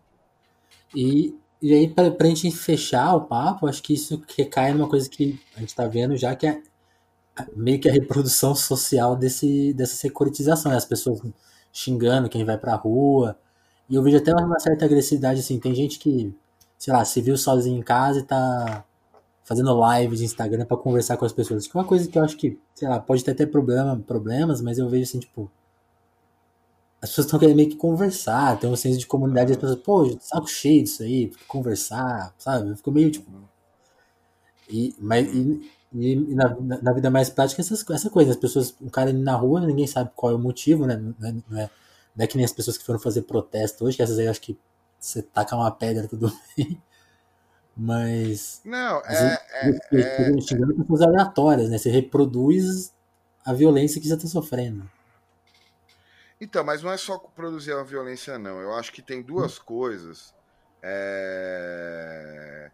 E, 0.96 1.36
e 1.62 1.74
aí, 1.74 1.88
para 1.90 2.14
a 2.20 2.26
gente 2.26 2.52
fechar 2.52 3.16
o 3.16 3.22
papo, 3.22 3.68
acho 3.68 3.84
que 3.84 3.94
isso 3.94 4.22
recai 4.38 4.74
numa 4.74 4.90
coisa 4.90 5.10
que 5.10 5.40
a 5.56 5.60
gente 5.60 5.70
está 5.70 5.88
vendo 5.88 6.16
já, 6.16 6.36
que 6.36 6.48
é 6.48 6.62
meio 7.56 7.80
que 7.80 7.90
a 7.90 7.94
reprodução 7.94 8.56
social 8.56 9.16
desse, 9.16 9.74
dessa 9.74 9.96
securitização, 9.96 10.72
né? 10.72 10.78
as 10.78 10.86
pessoas 10.86 11.22
xingando 11.72 12.30
quem 12.30 12.44
vai 12.44 12.58
pra 12.58 12.76
rua, 12.76 13.38
e 13.90 13.96
eu 13.96 14.04
vejo 14.04 14.18
até 14.18 14.34
uma 14.34 14.60
certa 14.60 14.86
agressividade, 14.86 15.40
assim, 15.40 15.60
tem 15.60 15.74
gente 15.74 15.98
que, 15.98 16.34
sei 16.78 16.94
lá, 16.94 17.04
se 17.04 17.22
viu 17.22 17.36
sozinho 17.38 17.80
em 17.80 17.84
casa 17.84 18.20
e 18.20 18.24
tá 18.24 18.86
fazendo 19.44 19.74
live 19.74 20.16
de 20.16 20.24
Instagram 20.26 20.66
para 20.66 20.78
conversar 20.78 21.18
com 21.18 21.26
as 21.26 21.34
pessoas. 21.34 21.68
Que 21.68 21.76
é 21.76 21.80
uma 21.80 21.88
coisa 21.88 22.08
que 22.08 22.18
eu 22.18 22.24
acho 22.24 22.38
que, 22.38 22.60
sei 22.76 22.88
lá, 22.88 23.00
pode 23.00 23.24
ter 23.24 23.32
até 23.32 23.48
problema, 23.48 24.00
problemas, 24.06 24.62
mas 24.62 24.78
eu 24.78 24.88
vejo 24.88 25.04
assim, 25.04 25.20
tipo, 25.20 25.50
as 27.02 27.10
pessoas 27.10 27.26
estão 27.26 27.40
querendo 27.40 27.56
meio 27.56 27.70
que 27.70 27.78
conversar, 27.78 28.60
tem 28.60 28.70
um 28.70 28.76
senso 28.76 29.00
de 29.00 29.08
comunidade, 29.08 29.54
as 29.54 29.58
pessoas, 29.58 29.80
pô, 29.80 30.18
saco 30.20 30.48
cheio 30.48 30.84
disso 30.84 31.02
aí, 31.02 31.32
conversar, 31.48 32.34
sabe? 32.38 32.76
Ficou 32.76 32.94
meio 32.94 33.10
tipo. 33.10 33.32
E, 34.70 34.96
mas, 35.00 35.28
e, 35.34 35.62
e 35.94 36.16
na, 36.36 36.56
na, 36.84 36.94
vida 36.94 37.10
mais 37.10 37.30
prática, 37.30 37.62
essas, 37.62 37.84
essa 37.90 38.10
coisa, 38.10 38.32
as 38.32 38.38
pessoas, 38.38 38.76
um 38.80 38.90
cara 38.90 39.12
na 39.12 39.36
rua, 39.36 39.62
ninguém 39.62 39.88
sabe 39.88 40.12
qual 40.16 40.32
é 40.34 40.36
o 40.36 40.40
motivo, 40.40 40.86
né? 40.86 40.96
Não 40.96 41.28
é, 41.28 41.34
não 41.50 41.60
é 41.60 41.70
não 42.16 42.24
é 42.24 42.28
que 42.28 42.36
nem 42.36 42.46
as 42.46 42.54
pessoas 42.54 42.78
que 42.78 42.86
foram 42.86 43.00
fazer 43.00 43.24
protesto 43.24 43.86
hoje, 43.86 43.98
que 43.98 44.04
essas 44.04 44.20
aí 44.20 44.26
eu 44.26 44.32
acho 44.32 44.42
que 44.42 44.58
você 45.00 45.22
taca 45.22 45.56
uma 45.56 45.72
pedra, 45.72 46.08
tudo 46.08 46.32
bem. 46.58 46.82
Mas. 47.76 48.62
Não, 48.66 49.02
é. 49.06 49.40
é, 49.54 49.70
é, 49.94 50.38
é 50.38 50.42
chegando 50.42 50.76
com 50.76 50.84
coisas 50.84 51.08
aleatórias, 51.08 51.70
né? 51.70 51.78
Você 51.78 51.90
reproduz 51.90 52.94
a 53.46 53.54
violência 53.54 54.02
que 54.02 54.08
você 54.08 54.16
está 54.16 54.28
sofrendo. 54.28 54.90
Então, 56.42 56.64
mas 56.64 56.84
não 56.84 56.92
é 56.92 56.98
só 56.98 57.18
produzir 57.18 57.72
a 57.74 57.84
violência, 57.84 58.38
não. 58.38 58.60
Eu 58.60 58.74
acho 58.74 58.92
que 58.92 59.02
tem 59.02 59.22
duas 59.22 59.58
hum. 59.58 59.64
coisas 59.66 60.34
é... 60.82 62.70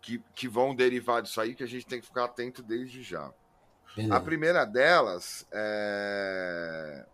que, 0.00 0.22
que 0.34 0.48
vão 0.48 0.74
derivar 0.74 1.22
disso 1.22 1.40
aí 1.40 1.54
que 1.54 1.64
a 1.64 1.68
gente 1.68 1.86
tem 1.86 2.00
que 2.00 2.06
ficar 2.06 2.24
atento 2.24 2.62
desde 2.62 3.02
já. 3.02 3.32
Beleza. 3.96 4.14
A 4.14 4.20
primeira 4.20 4.64
delas 4.64 5.44
é 5.50 7.04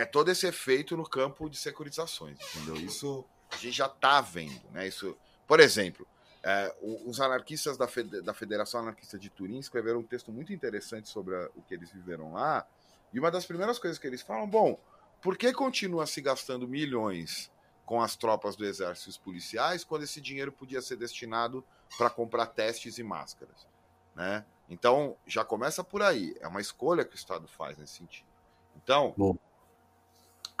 é 0.00 0.06
todo 0.06 0.30
esse 0.30 0.46
efeito 0.46 0.96
no 0.96 1.06
campo 1.06 1.48
de 1.50 1.58
securitizações, 1.58 2.38
entendeu? 2.54 2.76
Isso 2.76 3.22
a 3.50 3.56
gente 3.56 3.72
já 3.72 3.86
está 3.86 4.20
vendo, 4.22 4.62
né? 4.72 4.88
Isso, 4.88 5.14
por 5.46 5.60
exemplo, 5.60 6.06
é, 6.42 6.74
os 6.80 7.20
anarquistas 7.20 7.76
da, 7.76 7.86
Fede, 7.86 8.22
da 8.22 8.32
Federação 8.32 8.80
Anarquista 8.80 9.18
de 9.18 9.28
Turim 9.28 9.58
escreveram 9.58 10.00
um 10.00 10.02
texto 10.02 10.32
muito 10.32 10.54
interessante 10.54 11.10
sobre 11.10 11.36
a, 11.36 11.50
o 11.54 11.60
que 11.60 11.74
eles 11.74 11.90
viveram 11.90 12.32
lá. 12.32 12.66
E 13.12 13.18
uma 13.18 13.30
das 13.30 13.44
primeiras 13.44 13.78
coisas 13.78 13.98
que 13.98 14.06
eles 14.06 14.22
falam, 14.22 14.48
bom, 14.48 14.80
por 15.20 15.36
que 15.36 15.52
continua 15.52 16.06
se 16.06 16.22
gastando 16.22 16.66
milhões 16.66 17.50
com 17.84 18.00
as 18.00 18.16
tropas 18.16 18.56
do 18.56 18.64
exército 18.64 19.08
e 19.08 19.10
os 19.10 19.18
policiais 19.18 19.84
quando 19.84 20.04
esse 20.04 20.18
dinheiro 20.18 20.50
podia 20.50 20.80
ser 20.80 20.96
destinado 20.96 21.62
para 21.98 22.08
comprar 22.08 22.46
testes 22.46 22.96
e 22.96 23.02
máscaras, 23.02 23.66
né? 24.14 24.46
Então 24.66 25.14
já 25.26 25.44
começa 25.44 25.84
por 25.84 26.00
aí. 26.00 26.34
É 26.40 26.48
uma 26.48 26.60
escolha 26.62 27.04
que 27.04 27.14
o 27.14 27.18
Estado 27.18 27.46
faz 27.46 27.76
nesse 27.76 27.94
sentido. 27.94 28.28
Então, 28.76 29.12
Bom 29.18 29.36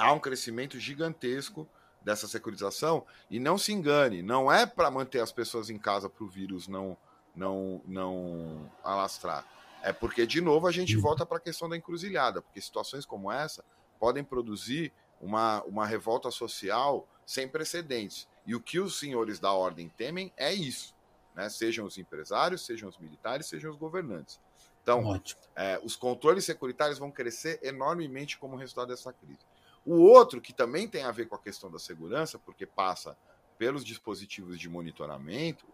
há 0.00 0.12
um 0.12 0.18
crescimento 0.18 0.78
gigantesco 0.78 1.68
dessa 2.02 2.26
securitização 2.26 3.04
e 3.30 3.38
não 3.38 3.58
se 3.58 3.72
engane, 3.72 4.22
não 4.22 4.50
é 4.50 4.64
para 4.64 4.90
manter 4.90 5.20
as 5.20 5.30
pessoas 5.30 5.68
em 5.68 5.78
casa 5.78 6.08
para 6.08 6.24
o 6.24 6.28
vírus 6.28 6.66
não 6.66 6.96
não 7.36 7.82
não 7.84 8.70
alastrar. 8.82 9.46
É 9.82 9.92
porque 9.92 10.26
de 10.26 10.40
novo 10.40 10.66
a 10.66 10.72
gente 10.72 10.96
volta 10.96 11.24
para 11.24 11.36
a 11.36 11.40
questão 11.40 11.68
da 11.68 11.76
encruzilhada, 11.76 12.40
porque 12.40 12.60
situações 12.60 13.04
como 13.04 13.30
essa 13.30 13.62
podem 13.98 14.24
produzir 14.24 14.92
uma, 15.20 15.62
uma 15.64 15.86
revolta 15.86 16.30
social 16.30 17.06
sem 17.26 17.46
precedentes. 17.46 18.26
E 18.46 18.54
o 18.54 18.60
que 18.60 18.80
os 18.80 18.98
senhores 18.98 19.38
da 19.38 19.52
ordem 19.52 19.88
temem 19.90 20.32
é 20.36 20.52
isso, 20.52 20.94
né? 21.34 21.48
Sejam 21.50 21.84
os 21.84 21.98
empresários, 21.98 22.64
sejam 22.64 22.88
os 22.88 22.98
militares, 22.98 23.46
sejam 23.46 23.70
os 23.70 23.76
governantes. 23.76 24.40
Então, 24.82 25.22
é, 25.54 25.78
os 25.84 25.94
controles 25.94 26.46
securitários 26.46 26.98
vão 26.98 27.10
crescer 27.10 27.60
enormemente 27.62 28.38
como 28.38 28.56
resultado 28.56 28.88
dessa 28.88 29.12
crise. 29.12 29.49
O 29.84 29.94
outro, 29.96 30.40
que 30.40 30.52
também 30.52 30.86
tem 30.88 31.04
a 31.04 31.10
ver 31.10 31.26
com 31.26 31.34
a 31.34 31.38
questão 31.38 31.70
da 31.70 31.78
segurança, 31.78 32.38
porque 32.38 32.66
passa 32.66 33.16
pelos 33.58 33.84
dispositivos 33.84 34.58
de 34.58 34.68
monitoramento, 34.68 35.66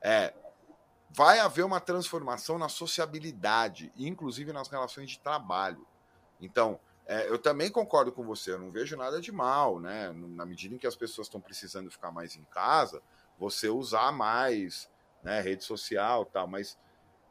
é 0.00 0.32
vai 1.16 1.38
haver 1.38 1.64
uma 1.64 1.80
transformação 1.80 2.58
na 2.58 2.68
sociabilidade, 2.68 3.92
inclusive 3.96 4.52
nas 4.52 4.68
relações 4.68 5.10
de 5.10 5.20
trabalho. 5.20 5.86
Então, 6.40 6.80
é, 7.06 7.28
eu 7.28 7.38
também 7.38 7.70
concordo 7.70 8.10
com 8.10 8.24
você, 8.24 8.52
eu 8.52 8.58
não 8.58 8.70
vejo 8.70 8.96
nada 8.96 9.20
de 9.20 9.30
mal, 9.30 9.78
né? 9.78 10.12
Na 10.12 10.44
medida 10.44 10.74
em 10.74 10.78
que 10.78 10.86
as 10.86 10.96
pessoas 10.96 11.28
estão 11.28 11.40
precisando 11.40 11.90
ficar 11.90 12.10
mais 12.10 12.34
em 12.34 12.42
casa, 12.44 13.00
você 13.38 13.68
usar 13.68 14.10
mais 14.10 14.90
né, 15.22 15.40
rede 15.40 15.62
social 15.62 16.24
tal, 16.24 16.48
mas 16.48 16.76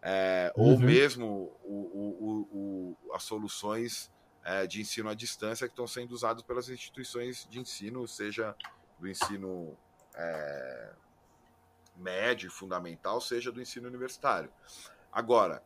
é, 0.02 0.54
uhum. 0.56 0.74
ou 0.74 0.80
mesmo 0.80 1.58
o, 1.64 1.76
o, 1.94 2.98
o, 3.10 3.14
as 3.14 3.24
soluções 3.24 4.12
é, 4.44 4.68
de 4.68 4.82
ensino 4.82 5.10
à 5.10 5.14
distância 5.14 5.68
que 5.68 5.74
estão 5.74 5.88
sendo 5.88 6.12
usados 6.12 6.44
pelas 6.44 6.70
instituições 6.70 7.48
de 7.50 7.60
ensino, 7.60 8.08
seja 8.08 8.56
do 9.00 9.08
ensino 9.08 9.78
é, 10.16 10.94
médio, 11.96 12.52
fundamental, 12.52 13.22
seja 13.22 13.52
do 13.52 13.62
ensino 13.62 13.88
universitário. 13.88 14.52
Agora, 15.12 15.64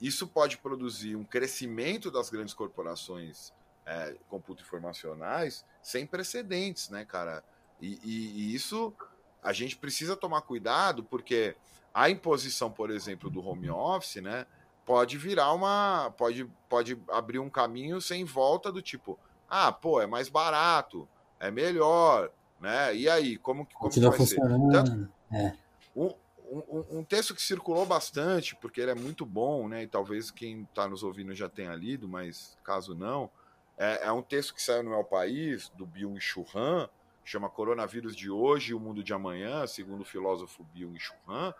isso 0.00 0.26
pode 0.26 0.56
produzir 0.58 1.14
um 1.14 1.24
crescimento 1.24 2.10
das 2.10 2.30
grandes 2.30 2.54
corporações 2.54 3.52
é, 3.84 4.16
computo-informacionais 4.28 5.64
sem 5.82 6.06
precedentes, 6.06 6.88
né, 6.88 7.04
cara? 7.04 7.44
E, 7.80 7.98
e, 8.02 8.40
e, 8.40 8.54
isso 8.54 8.94
a 9.42 9.52
gente 9.52 9.76
precisa 9.76 10.16
tomar 10.16 10.42
cuidado, 10.42 11.04
porque 11.04 11.56
a 11.92 12.08
imposição, 12.08 12.70
por 12.70 12.90
exemplo, 12.90 13.30
do 13.30 13.44
home 13.44 13.70
office, 13.70 14.22
né? 14.22 14.46
Pode 14.84 15.16
virar 15.18 15.52
uma. 15.52 16.12
Pode, 16.16 16.44
pode 16.68 17.00
abrir 17.08 17.38
um 17.38 17.50
caminho 17.50 18.00
sem 18.00 18.24
volta 18.24 18.72
do 18.72 18.82
tipo, 18.82 19.18
ah, 19.48 19.72
pô, 19.72 20.00
é 20.00 20.06
mais 20.06 20.28
barato, 20.28 21.08
é 21.38 21.50
melhor, 21.50 22.30
né? 22.60 22.94
E 22.94 23.08
aí, 23.08 23.36
como, 23.38 23.66
como 23.66 23.78
Continua 23.80 24.10
vai 24.10 24.26
ser? 24.26 24.40
Tanto, 24.40 25.08
é. 25.32 25.54
um, 25.94 26.12
um, 26.50 26.84
um, 26.98 27.04
texto 27.04 27.34
que 27.34 27.42
circulou 27.42 27.86
bastante, 27.86 28.56
porque 28.56 28.80
ele 28.80 28.90
é 28.90 28.94
muito 28.94 29.24
bom, 29.24 29.68
né? 29.68 29.82
E 29.82 29.86
talvez 29.86 30.30
quem 30.30 30.62
está 30.62 30.88
nos 30.88 31.02
ouvindo 31.02 31.34
já 31.34 31.48
tenha 31.48 31.74
lido, 31.74 32.08
mas 32.08 32.56
caso 32.64 32.94
não, 32.94 33.30
é, 33.78 34.06
é 34.06 34.12
um 34.12 34.22
texto 34.22 34.54
que 34.54 34.62
saiu 34.62 34.82
no 34.82 34.92
El 34.92 35.04
País, 35.04 35.68
do 35.70 35.86
Byung-Chul 35.86 36.46
Han, 36.54 36.88
chama 37.24 37.48
Coronavírus 37.48 38.16
de 38.16 38.30
Hoje 38.30 38.72
e 38.72 38.74
o 38.74 38.80
Mundo 38.80 39.04
de 39.04 39.14
Amanhã, 39.14 39.66
segundo 39.66 40.00
o 40.00 40.04
filósofo 40.04 40.64
Byung-Chul 40.74 41.16
Han, 41.28 41.54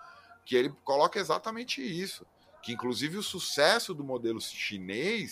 que 0.45 0.57
ele 0.57 0.71
coloca 0.85 1.19
exatamente 1.19 1.81
isso 1.81 2.27
que 2.63 2.73
inclusive 2.73 3.17
o 3.17 3.23
sucesso 3.23 3.95
do 3.95 4.05
modelo 4.05 4.41
chinês 4.41 5.31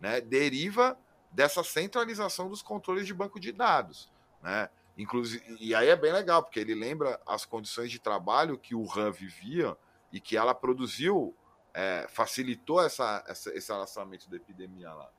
né, 0.00 0.20
deriva 0.20 0.98
dessa 1.30 1.62
centralização 1.62 2.48
dos 2.48 2.62
controles 2.62 3.06
de 3.06 3.14
banco 3.14 3.40
de 3.40 3.52
dados. 3.52 4.10
Né? 4.42 4.68
Inclusive, 4.96 5.56
e 5.60 5.74
aí 5.74 5.88
é 5.88 5.96
bem 5.96 6.12
legal, 6.12 6.42
porque 6.42 6.60
ele 6.60 6.74
lembra 6.74 7.20
as 7.26 7.44
condições 7.44 7.90
de 7.90 7.98
trabalho 7.98 8.58
que 8.58 8.74
o 8.74 8.86
Han 8.94 9.10
vivia 9.10 9.76
e 10.12 10.20
que 10.20 10.36
ela 10.36 10.54
produziu, 10.54 11.34
é, 11.72 12.06
facilitou 12.08 12.82
essa, 12.82 13.24
essa, 13.26 13.50
esse 13.56 13.72
relacionamento 13.72 14.28
da 14.28 14.36
epidemia 14.36 14.92
lá. 14.92 15.10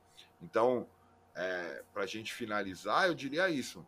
Então, 0.41 0.87
é, 1.35 1.83
para 1.91 2.03
a 2.03 2.07
gente 2.07 2.33
finalizar, 2.33 3.07
eu 3.07 3.15
diria 3.15 3.49
isso. 3.49 3.85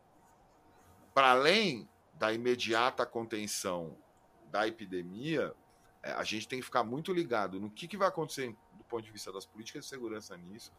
Para 1.14 1.32
além 1.32 1.88
da 2.14 2.34
imediata 2.34 3.06
contenção 3.06 3.96
da 4.50 4.68
epidemia, 4.68 5.54
a 6.14 6.24
gente 6.24 6.48
tem 6.48 6.60
que 6.60 6.66
ficar 6.66 6.84
muito 6.84 7.12
ligado 7.12 7.60
no 7.60 7.70
que, 7.70 7.88
que 7.88 7.98
vai 7.98 8.08
acontecer 8.08 8.56
do 8.74 8.84
ponto 8.84 9.04
de 9.04 9.12
vista 9.12 9.32
das 9.32 9.46
políticas 9.46 9.84
de 9.84 9.90
segurança 9.90 10.38
nisso 10.38 10.72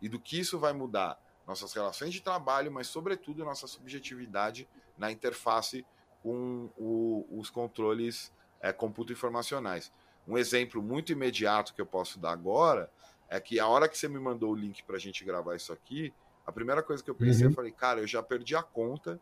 e 0.00 0.08
do 0.08 0.20
que 0.20 0.38
isso 0.38 0.58
vai 0.58 0.72
mudar 0.72 1.18
nossas 1.46 1.72
relações 1.72 2.12
de 2.12 2.20
trabalho, 2.20 2.72
mas, 2.72 2.86
sobretudo, 2.86 3.44
nossa 3.44 3.66
subjetividade 3.66 4.68
na 4.96 5.10
interface 5.10 5.84
com 6.22 6.70
o, 6.76 7.26
os 7.30 7.50
controles 7.50 8.32
é, 8.60 8.72
computo 8.72 9.12
informacionais. 9.12 9.92
Um 10.26 10.38
exemplo 10.38 10.82
muito 10.82 11.12
imediato 11.12 11.74
que 11.74 11.80
eu 11.80 11.86
posso 11.86 12.18
dar 12.18 12.32
agora 12.32 12.90
é 13.28 13.38
que 13.40 13.60
a 13.60 13.66
hora 13.66 13.88
que 13.88 13.96
você 13.96 14.08
me 14.08 14.18
mandou 14.18 14.52
o 14.52 14.54
link 14.54 14.82
para 14.84 14.96
a 14.96 14.98
gente 14.98 15.24
gravar 15.24 15.54
isso 15.54 15.72
aqui, 15.72 16.12
a 16.46 16.52
primeira 16.52 16.82
coisa 16.82 17.02
que 17.02 17.10
eu 17.10 17.14
pensei, 17.14 17.44
uhum. 17.44 17.52
eu 17.52 17.54
falei, 17.54 17.72
cara, 17.72 18.00
eu 18.00 18.06
já 18.06 18.22
perdi 18.22 18.56
a 18.56 18.62
conta 18.62 19.20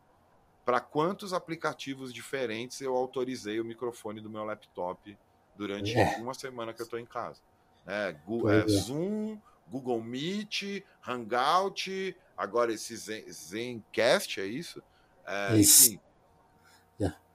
para 0.63 0.79
quantos 0.79 1.33
aplicativos 1.33 2.13
diferentes 2.13 2.79
eu 2.79 2.95
autorizei 2.95 3.59
o 3.59 3.65
microfone 3.65 4.21
do 4.21 4.29
meu 4.29 4.45
laptop 4.45 5.17
durante 5.55 5.97
é. 5.97 6.17
uma 6.17 6.33
semana 6.33 6.73
que 6.73 6.81
eu 6.81 6.85
estou 6.85 6.99
em 6.99 7.05
casa. 7.05 7.41
É, 7.85 8.15
Google, 8.25 8.51
é, 8.51 8.67
Zoom, 8.67 9.37
Google 9.67 10.01
Meet, 10.01 10.83
Hangout, 11.05 12.15
agora 12.37 12.71
esse 12.73 12.95
Zen, 12.95 13.29
Zencast, 13.31 14.39
é 14.39 14.45
isso? 14.45 14.81
É, 15.25 15.57
isso. 15.57 15.93
Enfim, 15.93 15.99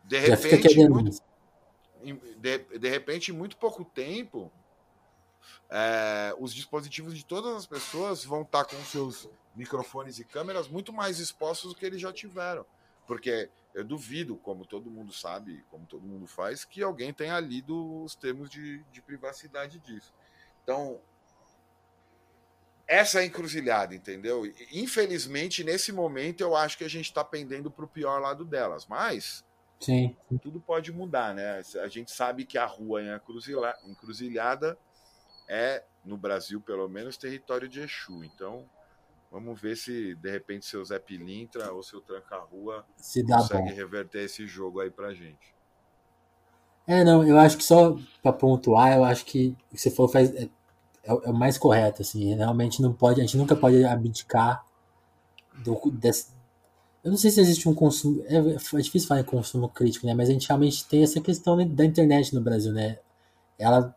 de 0.08 0.18
repente, 0.18 0.88
muito, 0.88 1.22
de, 2.38 2.58
de 2.78 2.88
repente, 2.88 3.30
em 3.30 3.34
muito 3.34 3.58
pouco 3.58 3.84
tempo, 3.84 4.50
é, 5.68 6.34
os 6.38 6.54
dispositivos 6.54 7.14
de 7.14 7.24
todas 7.24 7.54
as 7.54 7.66
pessoas 7.66 8.24
vão 8.24 8.40
estar 8.40 8.64
com 8.64 8.76
seus 8.84 9.28
microfones 9.54 10.18
e 10.18 10.24
câmeras 10.24 10.66
muito 10.66 10.94
mais 10.94 11.18
expostos 11.18 11.72
do 11.72 11.78
que 11.78 11.84
eles 11.84 12.00
já 12.00 12.10
tiveram. 12.10 12.64
Porque 13.08 13.50
eu 13.74 13.82
duvido, 13.82 14.36
como 14.36 14.66
todo 14.66 14.90
mundo 14.90 15.12
sabe, 15.12 15.64
como 15.70 15.86
todo 15.86 16.06
mundo 16.06 16.26
faz, 16.26 16.64
que 16.64 16.82
alguém 16.82 17.12
tenha 17.12 17.40
lido 17.40 18.04
os 18.04 18.14
termos 18.14 18.50
de, 18.50 18.84
de 18.92 19.00
privacidade 19.00 19.78
disso. 19.80 20.14
Então, 20.62 21.00
essa 22.86 23.18
é 23.18 23.22
a 23.22 23.26
encruzilhada, 23.26 23.94
entendeu? 23.94 24.44
Infelizmente, 24.70 25.64
nesse 25.64 25.90
momento, 25.90 26.42
eu 26.42 26.54
acho 26.54 26.76
que 26.76 26.84
a 26.84 26.88
gente 26.88 27.06
está 27.06 27.24
pendendo 27.24 27.70
para 27.70 27.84
o 27.84 27.88
pior 27.88 28.20
lado 28.20 28.44
delas. 28.44 28.86
Mas 28.86 29.44
Sim. 29.80 30.14
tudo 30.42 30.60
pode 30.60 30.92
mudar, 30.92 31.34
né? 31.34 31.62
A 31.82 31.88
gente 31.88 32.10
sabe 32.10 32.44
que 32.44 32.58
a 32.58 32.66
rua 32.66 33.02
em 33.02 33.90
encruzilhada 33.90 34.78
é, 35.48 35.82
no 36.04 36.18
Brasil, 36.18 36.60
pelo 36.60 36.88
menos, 36.88 37.16
território 37.16 37.68
de 37.68 37.80
Exu. 37.80 38.22
Então, 38.22 38.68
vamos 39.30 39.60
ver 39.60 39.76
se, 39.76 40.14
de 40.14 40.30
repente, 40.30 40.66
seu 40.66 40.84
Zé 40.84 40.98
Pilintra 40.98 41.72
ou 41.72 41.82
seu 41.82 42.00
Tranca-Rua 42.00 42.84
consegue 42.96 43.26
bom. 43.70 43.74
reverter 43.74 44.24
esse 44.24 44.46
jogo 44.46 44.80
aí 44.80 44.90
pra 44.90 45.12
gente. 45.12 45.54
É, 46.86 47.04
não, 47.04 47.22
eu 47.22 47.38
acho 47.38 47.58
que 47.58 47.64
só 47.64 47.98
para 48.22 48.32
pontuar, 48.32 48.96
eu 48.96 49.04
acho 49.04 49.24
que 49.26 49.54
o 49.70 49.74
que 49.74 49.80
você 49.80 49.90
falou 49.90 50.10
faz, 50.10 50.34
é, 50.34 50.48
é, 51.04 51.12
o 51.12 51.34
mais 51.34 51.58
correto, 51.58 52.00
assim, 52.00 52.34
realmente 52.34 52.80
não 52.80 52.94
pode, 52.94 53.20
a 53.20 53.24
gente 53.24 53.36
nunca 53.36 53.54
pode 53.54 53.84
abdicar 53.84 54.64
do, 55.62 55.78
desse, 55.90 56.28
eu 57.04 57.10
não 57.10 57.18
sei 57.18 57.30
se 57.30 57.40
existe 57.42 57.68
um 57.68 57.74
consumo, 57.74 58.22
é, 58.26 58.36
é 58.36 58.80
difícil 58.80 59.06
falar 59.06 59.20
em 59.20 59.24
consumo 59.24 59.68
crítico, 59.68 60.06
né, 60.06 60.14
mas 60.14 60.30
a 60.30 60.32
gente 60.32 60.48
realmente 60.48 60.82
tem 60.86 61.02
essa 61.02 61.20
questão 61.20 61.56
da 61.68 61.84
internet 61.84 62.34
no 62.34 62.40
Brasil, 62.40 62.72
né, 62.72 62.98
ela 63.58 63.94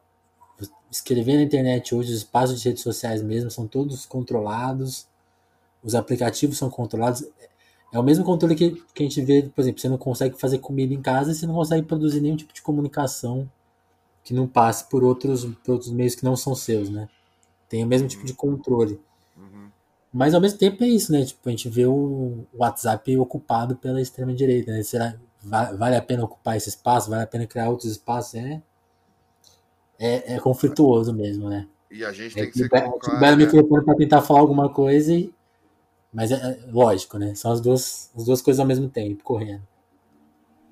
escrever 0.91 1.37
na 1.37 1.43
internet 1.43 1.95
hoje, 1.95 2.11
os 2.11 2.17
espaços 2.17 2.61
de 2.61 2.67
redes 2.67 2.83
sociais 2.83 3.21
mesmo 3.21 3.49
são 3.49 3.65
todos 3.67 4.05
controlados, 4.05 5.07
os 5.83 5.95
aplicativos 5.95 6.57
são 6.57 6.69
controlados. 6.69 7.25
É 7.91 7.99
o 7.99 8.03
mesmo 8.03 8.23
controle 8.23 8.55
que, 8.55 8.71
que 8.93 9.03
a 9.03 9.07
gente 9.07 9.21
vê, 9.21 9.43
por 9.43 9.61
exemplo, 9.61 9.81
você 9.81 9.89
não 9.89 9.97
consegue 9.97 10.39
fazer 10.39 10.59
comida 10.59 10.93
em 10.93 11.01
casa 11.01 11.31
e 11.31 11.35
você 11.35 11.45
não 11.45 11.55
consegue 11.55 11.85
produzir 11.85 12.21
nenhum 12.21 12.37
tipo 12.37 12.53
de 12.53 12.61
comunicação 12.61 13.49
que 14.23 14.33
não 14.33 14.47
passe 14.47 14.87
por 14.89 15.03
outros, 15.03 15.45
por 15.63 15.73
outros 15.73 15.91
meios 15.91 16.15
que 16.15 16.23
não 16.23 16.35
são 16.35 16.55
seus, 16.55 16.89
né? 16.89 17.09
Tem 17.67 17.83
o 17.83 17.87
mesmo 17.87 18.07
tipo 18.07 18.25
de 18.25 18.33
controle. 18.33 18.99
Uhum. 19.35 19.69
Mas 20.13 20.33
ao 20.33 20.41
mesmo 20.41 20.57
tempo 20.57 20.83
é 20.83 20.87
isso, 20.87 21.11
né? 21.11 21.25
Tipo, 21.25 21.47
a 21.47 21.51
gente 21.51 21.69
vê 21.69 21.85
o 21.85 22.45
WhatsApp 22.53 23.17
ocupado 23.17 23.75
pela 23.75 24.01
extrema-direita, 24.01 24.71
né? 24.71 24.83
Será 24.83 25.17
vale 25.43 25.95
a 25.95 26.01
pena 26.01 26.23
ocupar 26.23 26.55
esse 26.55 26.69
espaço? 26.69 27.09
Vale 27.09 27.23
a 27.23 27.27
pena 27.27 27.47
criar 27.47 27.69
outros 27.69 27.89
espaços? 27.91 28.35
É, 28.35 28.61
é, 29.97 30.35
é 30.35 30.39
conflituoso 30.39 31.13
mesmo, 31.13 31.49
né? 31.49 31.67
E 31.89 32.05
a 32.05 32.11
gente 32.11 32.33
é 32.33 32.43
tem 32.43 32.45
que, 32.45 32.51
que 32.51 32.59
ser 32.59 32.69
colocar... 32.69 33.13
Libera 33.13 33.35
o 33.35 33.39
né? 33.39 33.45
microfone 33.45 33.85
para 33.85 33.95
tentar 33.95 34.21
falar 34.21 34.39
alguma 34.39 34.69
coisa, 34.69 35.13
e... 35.13 35.33
mas 36.13 36.31
é, 36.31 36.35
é, 36.35 36.65
lógico, 36.71 37.17
né? 37.17 37.33
São 37.35 37.51
as 37.51 37.61
duas, 37.61 38.11
as 38.15 38.25
duas 38.25 38.41
coisas 38.41 38.59
ao 38.59 38.65
mesmo 38.65 38.89
tempo, 38.89 39.23
correndo. 39.23 39.65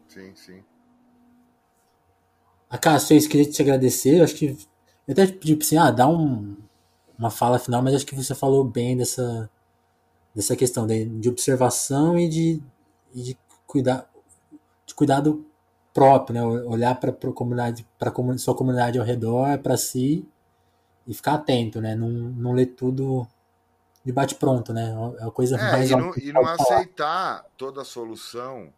Sim, 0.08 0.36
sim. 0.36 0.64
A 2.70 2.78
Cássio, 2.78 3.18
eu 3.18 3.30
queria 3.30 3.50
te 3.50 3.62
agradecer. 3.62 4.20
Eu 4.20 4.24
acho 4.24 4.36
que. 4.36 4.58
Eu 5.08 5.14
até 5.14 5.26
pedi 5.28 5.58
assim, 5.60 5.78
ah, 5.78 5.90
dá 5.92 6.08
um, 6.08 6.56
uma 7.18 7.32
fala 7.32 7.58
final, 7.58 7.82
mas 7.82 7.96
acho 7.96 8.06
que 8.06 8.16
você 8.16 8.36
falou 8.36 8.64
bem 8.64 8.96
dessa, 8.98 9.50
dessa 10.36 10.56
questão 10.56 10.86
de, 10.86 11.06
de 11.06 11.30
observação 11.30 12.18
e 12.20 12.30
de, 12.30 12.64
e 13.14 13.24
de 13.24 13.38
cuidar 13.66 14.10
de 14.86 14.96
cuidado 14.96 15.46
próprio, 15.94 16.34
né? 16.34 16.44
Olhar 16.66 17.00
para 17.00 17.12
a 17.12 17.34
comunidade, 17.34 17.88
para 17.98 18.14
sua 18.38 18.56
comunidade 18.56 19.00
ao 19.00 19.06
redor, 19.06 19.58
para 19.60 19.78
si 19.78 20.28
e 21.08 21.14
ficar 21.14 21.36
atento, 21.36 21.82
né? 21.82 21.96
Não, 21.96 22.10
não 22.10 22.54
ler 22.54 22.68
tudo 22.68 23.28
de 24.04 24.12
bate 24.12 24.36
pronto, 24.36 24.74
né? 24.74 24.94
É 25.20 25.28
a 25.28 25.32
coisa 25.32 25.58
é, 25.58 25.72
mais 25.72 25.92
e 25.92 25.96
não, 25.96 26.14
e 26.18 26.34
não 26.34 26.46
aceitar 26.46 27.46
toda 27.58 27.82
a 27.82 27.86
solução 27.86 28.74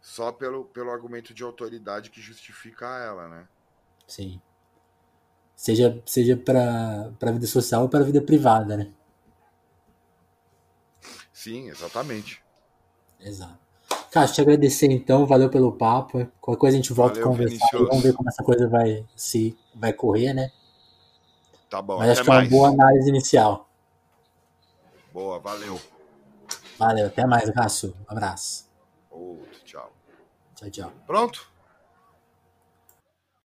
só 0.00 0.30
pelo, 0.30 0.66
pelo 0.66 0.90
argumento 0.90 1.32
de 1.32 1.42
autoridade 1.42 2.10
que 2.10 2.20
justifica 2.20 2.86
ela, 2.98 3.28
né? 3.28 3.48
Sim. 4.06 4.40
Seja, 5.56 6.02
seja 6.04 6.36
para 6.36 7.10
a 7.20 7.32
vida 7.32 7.46
social 7.46 7.82
ou 7.82 7.88
para 7.88 8.00
a 8.00 8.04
vida 8.04 8.20
privada, 8.20 8.76
né? 8.76 8.92
Sim, 11.32 11.68
exatamente. 11.68 12.42
Exato. 13.20 13.58
Cara, 14.10 14.28
te 14.28 14.40
agradecer 14.40 14.90
então, 14.90 15.26
valeu 15.26 15.48
pelo 15.48 15.72
papo. 15.72 16.26
Qualquer 16.40 16.60
coisa 16.60 16.76
a 16.76 16.80
gente 16.80 16.92
volta 16.92 17.14
valeu, 17.14 17.26
a 17.26 17.30
conversar. 17.30 17.66
Vamos 17.72 18.02
ver 18.02 18.12
como 18.12 18.28
essa 18.28 18.42
coisa 18.44 18.68
vai 18.68 19.04
se 19.16 19.56
vai 19.74 19.92
correr, 19.92 20.32
né? 20.32 20.50
Tá 21.68 21.82
bom. 21.82 21.98
Mas 21.98 22.10
acho 22.10 22.22
que 22.22 22.30
é 22.30 22.32
uma 22.32 22.48
boa 22.48 22.68
análise 22.68 23.08
inicial. 23.08 23.68
Boa, 25.14 25.38
valeu. 25.38 25.80
Valeu, 26.76 27.06
até 27.06 27.24
mais, 27.24 27.48
Cássio. 27.50 27.94
Um 28.00 28.12
abraço. 28.12 28.68
Outro, 29.08 29.60
tchau. 29.64 29.92
Tchau, 30.56 30.70
tchau. 30.70 30.92
Pronto? 31.06 31.48